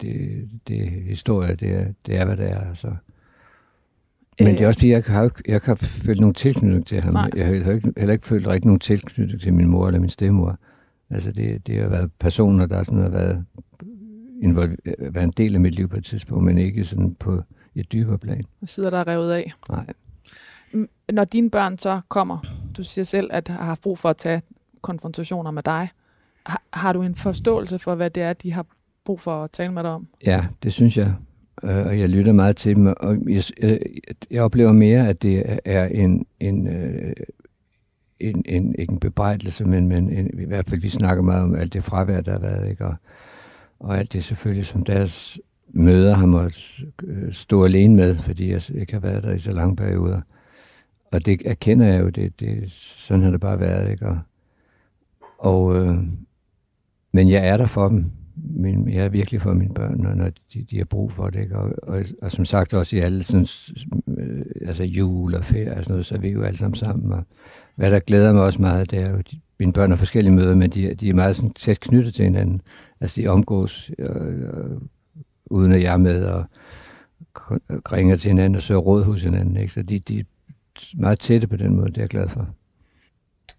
det, 0.00 0.48
det 0.68 0.82
er 0.82 0.90
historie, 0.90 1.54
det 1.54 1.74
er, 1.74 1.86
det 2.06 2.16
er, 2.16 2.24
hvad 2.24 2.36
det 2.36 2.50
er. 2.50 2.68
Altså. 2.68 2.94
Men 4.40 4.54
det 4.54 4.60
er 4.60 4.66
også 4.66 4.78
fordi, 4.78 4.90
jeg 4.90 5.02
har, 5.06 5.30
jeg 5.48 5.60
har 5.64 5.74
følt 5.74 6.20
nogen 6.20 6.34
tilknytning 6.34 6.86
til 6.86 7.00
ham. 7.00 7.12
Nej. 7.14 7.30
Jeg 7.36 7.46
har 7.46 7.52
heller 7.98 8.12
ikke 8.12 8.26
følt 8.26 8.46
rigtig 8.46 8.66
nogen 8.66 8.80
tilknytning 8.80 9.40
til 9.40 9.54
min 9.54 9.68
mor 9.68 9.86
eller 9.86 10.00
min 10.00 10.10
stemmor. 10.10 10.58
Altså, 11.10 11.32
det, 11.32 11.66
det 11.66 11.82
har 11.82 11.88
været 11.88 12.12
personer, 12.12 12.66
der 12.66 12.82
sådan 12.82 13.02
har 13.02 13.08
været 13.08 13.44
været 14.98 15.24
en 15.24 15.30
del 15.30 15.54
af 15.54 15.60
mit 15.60 15.74
liv 15.74 15.88
på 15.88 15.96
et 15.96 16.04
tidspunkt, 16.04 16.44
men 16.44 16.58
ikke 16.58 16.84
sådan 16.84 17.14
på 17.14 17.42
et 17.74 17.92
dybere 17.92 18.18
plan. 18.18 18.44
Og 18.60 18.68
sidder 18.68 18.90
der 18.90 19.08
revet 19.08 19.32
af? 19.32 19.52
Nej. 19.68 19.86
Når 21.12 21.24
dine 21.24 21.50
børn 21.50 21.78
så 21.78 22.00
kommer, 22.08 22.38
du 22.76 22.82
siger 22.82 23.04
selv, 23.04 23.30
at 23.32 23.48
har 23.48 23.64
haft 23.64 23.80
brug 23.80 23.98
for 23.98 24.08
at 24.08 24.16
tage 24.16 24.42
konfrontationer 24.82 25.50
med 25.50 25.62
dig. 25.62 25.88
Har, 26.46 26.62
har 26.72 26.92
du 26.92 27.02
en 27.02 27.14
forståelse 27.14 27.78
for, 27.78 27.94
hvad 27.94 28.10
det 28.10 28.22
er, 28.22 28.32
de 28.32 28.52
har 28.52 28.66
brug 29.04 29.20
for 29.20 29.44
at 29.44 29.50
tale 29.50 29.72
med 29.72 29.82
dig 29.82 29.90
om? 29.90 30.08
Ja, 30.26 30.46
det 30.62 30.72
synes 30.72 30.98
jeg. 30.98 31.14
Øh, 31.62 31.86
og 31.86 31.98
jeg 31.98 32.08
lytter 32.08 32.32
meget 32.32 32.56
til 32.56 32.76
dem. 32.76 32.86
Og 32.86 33.18
jeg, 33.28 33.42
jeg, 33.62 33.70
øh, 33.70 33.78
jeg 34.30 34.42
oplever 34.42 34.72
mere, 34.72 35.08
at 35.08 35.22
det 35.22 35.58
er 35.64 35.84
en, 35.84 36.26
en, 36.40 36.68
øh, 36.68 37.12
en, 38.20 38.42
en, 38.46 38.74
ikke 38.78 38.92
en 38.92 39.00
bebrejdelse, 39.00 39.64
men, 39.64 39.88
men 39.88 40.10
en, 40.10 40.40
i 40.40 40.44
hvert 40.44 40.68
fald, 40.68 40.80
vi 40.80 40.88
snakker 40.88 41.22
meget 41.22 41.42
om 41.42 41.54
alt 41.54 41.72
det 41.72 41.84
fravær, 41.84 42.20
der 42.20 42.32
har 42.32 42.38
været. 42.38 42.70
Ikke? 42.70 42.86
Og, 42.86 42.94
og 43.80 43.98
alt 43.98 44.12
det 44.12 44.24
selvfølgelig, 44.24 44.66
som 44.66 44.84
deres 44.84 45.38
møder 45.68 46.14
har 46.14 46.26
måttet 46.26 46.84
øh, 47.02 47.32
stå 47.32 47.64
alene 47.64 47.96
med, 47.96 48.16
fordi 48.16 48.50
jeg 48.50 48.62
ikke 48.74 48.92
har 48.92 49.00
været 49.00 49.22
der 49.22 49.32
i 49.32 49.38
så 49.38 49.52
lange 49.52 49.76
perioder. 49.76 50.20
Og 51.12 51.26
det 51.26 51.42
erkender 51.44 51.86
jeg 51.86 52.00
jo, 52.00 52.08
det, 52.08 52.40
det, 52.40 52.72
sådan 52.96 53.22
har 53.22 53.30
det 53.30 53.40
bare 53.40 53.60
været. 53.60 53.90
Ikke? 53.90 54.06
Og, 54.06 54.18
og, 55.38 55.76
øh, 55.76 55.98
men 57.14 57.28
jeg 57.28 57.48
er 57.48 57.56
der 57.56 57.66
for 57.66 57.88
dem. 57.88 58.04
Min, 58.36 58.88
jeg 58.88 59.04
er 59.04 59.08
virkelig 59.08 59.42
for 59.42 59.52
mine 59.52 59.74
børn, 59.74 60.16
når 60.16 60.30
de, 60.54 60.66
de 60.70 60.78
har 60.78 60.84
brug 60.84 61.12
for 61.12 61.30
det. 61.30 61.40
Ikke? 61.40 61.58
Og, 61.58 61.72
og, 61.82 62.04
og, 62.22 62.32
som 62.32 62.44
sagt 62.44 62.74
også 62.74 62.96
i 62.96 62.98
alle 62.98 63.22
sådan, 63.22 63.46
øh, 64.18 64.44
altså 64.66 64.84
jul 64.84 65.34
og 65.34 65.44
ferie 65.44 65.76
og 65.76 65.84
sådan 65.84 65.92
noget, 65.92 66.06
så 66.06 66.14
er 66.14 66.18
vi 66.18 66.28
jo 66.28 66.42
alle 66.42 66.58
sammen 66.58 66.74
sammen. 66.74 67.12
Og 67.12 67.24
hvad 67.76 67.90
der 67.90 67.98
glæder 67.98 68.32
mig 68.32 68.42
også 68.42 68.62
meget, 68.62 68.90
det 68.90 68.98
er 68.98 69.10
jo, 69.10 69.16
de, 69.16 69.40
mine 69.58 69.72
børn 69.72 69.90
har 69.90 69.96
forskellige 69.96 70.34
møder, 70.34 70.54
men 70.54 70.70
de, 70.70 70.94
de 70.94 71.08
er 71.08 71.14
meget 71.14 71.36
sådan, 71.36 71.50
tæt 71.50 71.80
knyttet 71.80 72.14
til 72.14 72.24
hinanden. 72.24 72.60
Altså 73.00 73.20
de 73.20 73.26
omgås, 73.26 73.90
øh, 73.98 74.08
øh, 74.26 74.80
uden 75.46 75.72
at 75.72 75.82
jeg 75.82 75.92
er 75.92 75.98
med, 75.98 76.24
og 76.24 76.44
ringer 77.92 78.16
til 78.16 78.28
hinanden 78.28 78.56
og 78.56 78.62
søger 78.62 78.80
råd 78.80 79.04
hos 79.04 79.22
hinanden. 79.22 79.56
Ikke? 79.56 79.72
Så 79.72 79.82
de, 79.82 79.98
de 79.98 80.18
er 80.18 80.24
meget 80.96 81.18
tætte 81.18 81.46
på 81.46 81.56
den 81.56 81.74
måde, 81.76 81.88
det 81.88 81.96
er 81.96 82.02
jeg 82.02 82.08
glad 82.08 82.28
for. 82.28 82.48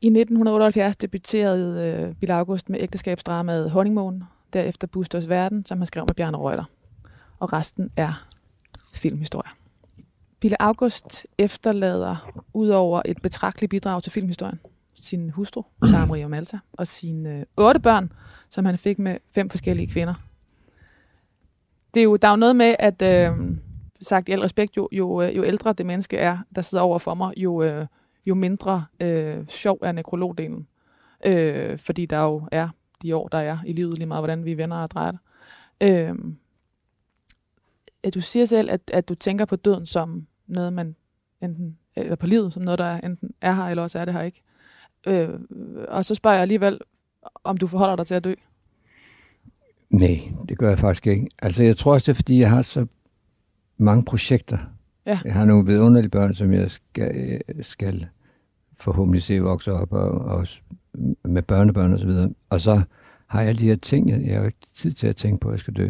I 0.05 0.07
1978 0.07 0.95
debuterede 0.95 2.03
øh, 2.07 2.15
Bill 2.15 2.31
August 2.31 2.69
med 2.69 2.79
ægteskabsdramaet 2.81 3.71
Honeymoon, 3.71 4.23
derefter 4.53 4.87
Busters 4.87 5.29
Verden, 5.29 5.65
som 5.65 5.77
han 5.77 5.87
skrev 5.87 6.05
med 6.07 6.15
Bjarne 6.15 6.37
Reuter. 6.37 6.63
Og 7.39 7.53
resten 7.53 7.91
er 7.97 8.27
filmhistorie. 8.93 9.51
Bille 10.39 10.61
August 10.61 11.25
efterlader 11.37 12.31
udover 12.53 13.01
et 13.05 13.21
betragteligt 13.21 13.69
bidrag 13.69 14.03
til 14.03 14.11
filmhistorien 14.11 14.59
sin 14.95 15.29
hustru, 15.29 15.63
Sara 15.89 16.05
Maria 16.05 16.27
Malta, 16.27 16.59
og 16.73 16.87
sine 16.87 17.39
øh, 17.39 17.45
otte 17.57 17.79
børn, 17.79 18.11
som 18.49 18.65
han 18.65 18.77
fik 18.77 18.99
med 18.99 19.17
fem 19.31 19.49
forskellige 19.49 19.87
kvinder. 19.87 20.13
Det 21.93 21.99
er 21.99 22.03
jo, 22.03 22.15
der 22.15 22.27
er 22.27 22.31
jo 22.31 22.37
noget 22.37 22.55
med, 22.55 22.75
at 22.79 23.01
øh, 23.01 23.55
sagt 24.01 24.29
i 24.29 24.31
al 24.31 24.39
respekt, 24.39 24.77
jo, 24.77 24.89
jo, 24.91 25.21
øh, 25.21 25.37
jo 25.37 25.43
ældre 25.43 25.73
det 25.73 25.85
menneske 25.85 26.17
er, 26.17 26.37
der 26.55 26.61
sidder 26.61 26.83
over 26.83 26.99
for 26.99 27.13
mig, 27.13 27.33
jo, 27.37 27.63
øh, 27.63 27.85
jo 28.25 28.35
mindre 28.35 28.85
øh, 28.99 29.47
sjov 29.47 29.79
er 29.81 29.91
nekrologdelen. 29.91 30.67
Øh, 31.25 31.77
fordi 31.77 32.05
der 32.05 32.23
jo 32.23 32.47
er 32.51 32.69
de 33.01 33.15
år, 33.15 33.27
der 33.27 33.37
er 33.37 33.57
i 33.65 33.73
livet, 33.73 33.97
lige 33.97 34.07
meget 34.07 34.21
hvordan 34.21 34.45
vi 34.45 34.57
vender 34.57 34.77
og 34.77 34.91
drejer 34.91 35.11
det. 35.11 35.19
Øh, 35.81 36.15
du 38.13 38.21
siger 38.21 38.45
selv, 38.45 38.71
at, 38.71 38.81
at 38.93 39.09
du 39.09 39.15
tænker 39.15 39.45
på 39.45 39.55
døden 39.55 39.85
som 39.85 40.27
noget, 40.47 40.73
man 40.73 40.95
enten, 41.41 41.77
eller 41.95 42.15
på 42.15 42.27
livet 42.27 42.53
som 42.53 42.63
noget, 42.63 42.79
der 42.79 42.97
enten 42.97 43.31
er 43.41 43.53
her, 43.53 43.63
eller 43.63 43.83
også 43.83 43.99
er 43.99 44.05
det 44.05 44.13
her 44.13 44.21
ikke. 44.21 44.41
Øh, 45.07 45.29
og 45.87 46.05
så 46.05 46.15
spørger 46.15 46.35
jeg 46.35 46.41
alligevel, 46.41 46.79
om 47.43 47.57
du 47.57 47.67
forholder 47.67 47.95
dig 47.95 48.07
til 48.07 48.15
at 48.15 48.23
dø. 48.23 48.33
Nej, 49.89 50.31
det 50.49 50.57
gør 50.57 50.69
jeg 50.69 50.79
faktisk 50.79 51.07
ikke. 51.07 51.27
Altså, 51.41 51.63
jeg 51.63 51.77
tror 51.77 51.93
også, 51.93 52.05
det 52.05 52.09
er, 52.11 52.15
fordi 52.15 52.39
jeg 52.39 52.49
har 52.49 52.61
så 52.61 52.85
mange 53.77 54.05
projekter. 54.05 54.57
Ja. 55.05 55.19
Jeg 55.25 55.33
har 55.33 55.45
nogle 55.45 55.65
vidunderlige 55.65 56.09
børn, 56.09 56.33
som 56.33 56.53
jeg 56.53 56.71
skal, 56.71 57.41
skal 57.61 58.07
forhåbentlig 58.79 59.23
se 59.23 59.39
vokse 59.39 59.73
op, 59.73 59.91
og, 59.91 60.11
og 60.11 60.47
med 61.23 61.41
børnebørn 61.41 61.93
og 61.93 61.99
så 61.99 62.05
videre. 62.05 62.29
Og 62.49 62.59
så 62.59 62.81
har 63.27 63.41
jeg 63.41 63.59
de 63.59 63.65
her 63.65 63.75
ting, 63.75 64.09
jeg, 64.09 64.21
jeg 64.25 64.39
har 64.39 64.45
ikke 64.45 64.57
tid 64.73 64.91
til 64.91 65.07
at 65.07 65.15
tænke 65.15 65.39
på, 65.39 65.47
at 65.47 65.51
jeg 65.51 65.59
skal 65.59 65.73
dø. 65.73 65.89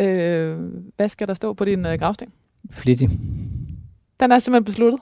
Øh, 0.00 0.58
hvad 0.96 1.08
skal 1.08 1.28
der 1.28 1.34
stå 1.34 1.52
på 1.52 1.64
din 1.64 1.86
øh, 1.86 1.98
gravsten? 1.98 2.28
Flittig. 2.70 3.08
Den 4.20 4.32
er 4.32 4.38
simpelthen 4.38 4.64
besluttet? 4.64 5.00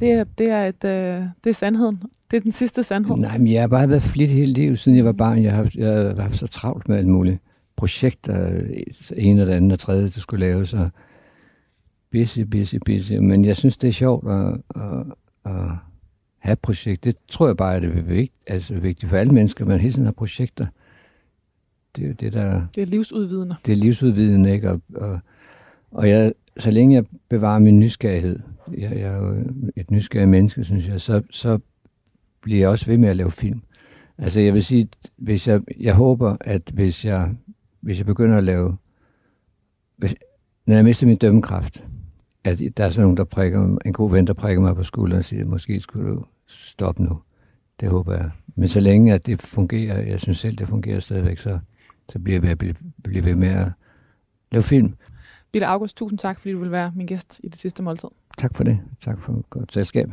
Det 0.00 0.12
er, 0.12 0.24
det 0.24 0.50
er, 0.50 0.66
et, 0.66 0.84
øh, 0.84 1.24
det 1.44 1.50
er 1.50 1.54
sandheden. 1.54 2.02
Det 2.30 2.36
er 2.36 2.40
den 2.40 2.52
sidste 2.52 2.82
sandhed. 2.82 3.16
Nej, 3.16 3.38
men 3.38 3.52
jeg 3.52 3.60
har 3.60 3.68
bare 3.68 3.88
været 3.88 4.02
flittig 4.02 4.38
hele 4.38 4.52
livet, 4.52 4.78
siden 4.78 4.98
jeg 4.98 5.04
var 5.04 5.12
barn. 5.12 5.42
Jeg 5.42 5.52
har, 5.52 5.70
jeg 5.74 5.92
har 5.92 6.22
haft 6.22 6.38
så 6.38 6.46
travlt 6.46 6.88
med 6.88 6.96
alle 6.96 7.10
mulige 7.10 7.38
projekter, 7.76 8.60
en 9.16 9.38
og 9.38 9.46
det 9.46 9.52
andet 9.52 9.72
og 9.72 9.78
tredje, 9.78 10.04
der 10.04 10.20
skulle 10.20 10.46
laves, 10.46 10.68
så 10.68 10.88
busy, 12.12 12.40
busy, 12.40 12.74
busy. 12.86 13.12
Men 13.12 13.44
jeg 13.44 13.56
synes, 13.56 13.76
det 13.76 13.88
er 13.88 13.92
sjovt 13.92 14.30
at, 14.30 14.60
at, 14.74 15.06
at 15.44 15.70
have 16.38 16.56
projekt. 16.56 17.04
Det 17.04 17.16
tror 17.28 17.46
jeg 17.46 17.56
bare, 17.56 17.76
at 17.76 17.82
det 17.82 17.98
er 17.98 18.02
vigtigt, 18.02 18.34
altså 18.46 18.74
vigtigt 18.74 19.10
for 19.10 19.16
alle 19.16 19.32
mennesker, 19.32 19.64
man 19.64 19.80
hele 19.80 19.92
tiden 19.92 20.04
har 20.04 20.12
projekter. 20.12 20.66
Det 21.96 22.04
er 22.04 22.08
jo 22.08 22.14
det, 22.20 22.32
der... 22.32 22.66
Det 22.74 22.82
er 22.82 22.86
livsudvidende. 22.86 23.56
Det 23.66 23.72
er 23.72 23.76
livsudvidende, 23.76 24.52
ikke? 24.52 24.70
Og, 24.70 24.80
og, 24.94 25.20
og 25.90 26.08
jeg, 26.08 26.32
så 26.56 26.70
længe 26.70 26.94
jeg 26.94 27.04
bevarer 27.28 27.58
min 27.58 27.78
nysgerrighed, 27.78 28.38
jeg, 28.78 28.90
jeg 28.92 29.00
er 29.00 29.16
jo 29.16 29.44
et 29.76 29.90
nysgerrigt 29.90 30.30
menneske, 30.30 30.64
synes 30.64 30.88
jeg, 30.88 31.00
så, 31.00 31.22
så 31.30 31.58
bliver 32.42 32.58
jeg 32.60 32.68
også 32.68 32.86
ved 32.86 32.98
med 32.98 33.08
at 33.08 33.16
lave 33.16 33.30
film. 33.30 33.62
Altså 34.18 34.40
jeg 34.40 34.54
vil 34.54 34.64
sige, 34.64 34.88
hvis 35.16 35.48
jeg, 35.48 35.60
jeg 35.80 35.94
håber, 35.94 36.36
at 36.40 36.62
hvis 36.74 37.04
jeg, 37.04 37.34
hvis 37.80 37.98
jeg 37.98 38.06
begynder 38.06 38.36
at 38.36 38.44
lave, 38.44 38.76
hvis, 39.96 40.14
når 40.66 40.74
jeg 40.74 40.84
mister 40.84 41.06
min 41.06 41.16
dømmekraft, 41.16 41.84
at 42.44 42.58
der 42.76 42.84
er 42.84 42.90
sådan 42.90 43.02
nogen, 43.02 43.16
der 43.16 43.24
prikker, 43.24 43.76
en 43.84 43.92
god 43.92 44.10
ven, 44.10 44.26
der 44.26 44.32
prikker 44.32 44.62
mig 44.62 44.74
på 44.74 44.82
skulderen 44.82 45.18
og 45.18 45.24
siger, 45.24 45.44
måske 45.44 45.80
skulle 45.80 46.10
du 46.10 46.24
stoppe 46.46 47.02
nu. 47.02 47.18
Det 47.80 47.88
håber 47.88 48.14
jeg. 48.14 48.30
Men 48.54 48.68
så 48.68 48.80
længe 48.80 49.14
at 49.14 49.26
det 49.26 49.42
fungerer, 49.42 50.00
jeg 50.00 50.20
synes 50.20 50.38
selv, 50.38 50.56
det 50.56 50.68
fungerer 50.68 51.00
stadigvæk, 51.00 51.38
så, 51.38 51.58
så 52.08 52.18
bliver 52.18 52.34
jeg 52.34 52.42
ved 52.42 52.50
at 52.50 52.58
blive, 52.58 52.74
blive 53.04 53.24
ved 53.24 53.34
med 53.34 53.48
at 53.48 53.68
lave 54.52 54.62
film. 54.62 54.94
Bille 55.52 55.66
August, 55.66 55.96
tusind 55.96 56.18
tak, 56.18 56.38
fordi 56.40 56.52
du 56.52 56.58
vil 56.58 56.70
være 56.70 56.92
min 56.96 57.06
gæst 57.06 57.40
i 57.44 57.48
det 57.48 57.56
sidste 57.56 57.82
måltid. 57.82 58.08
Tak 58.38 58.56
for 58.56 58.64
det. 58.64 58.80
Tak 59.00 59.20
for 59.20 59.44
godt 59.50 59.72
selskab. 59.72 60.10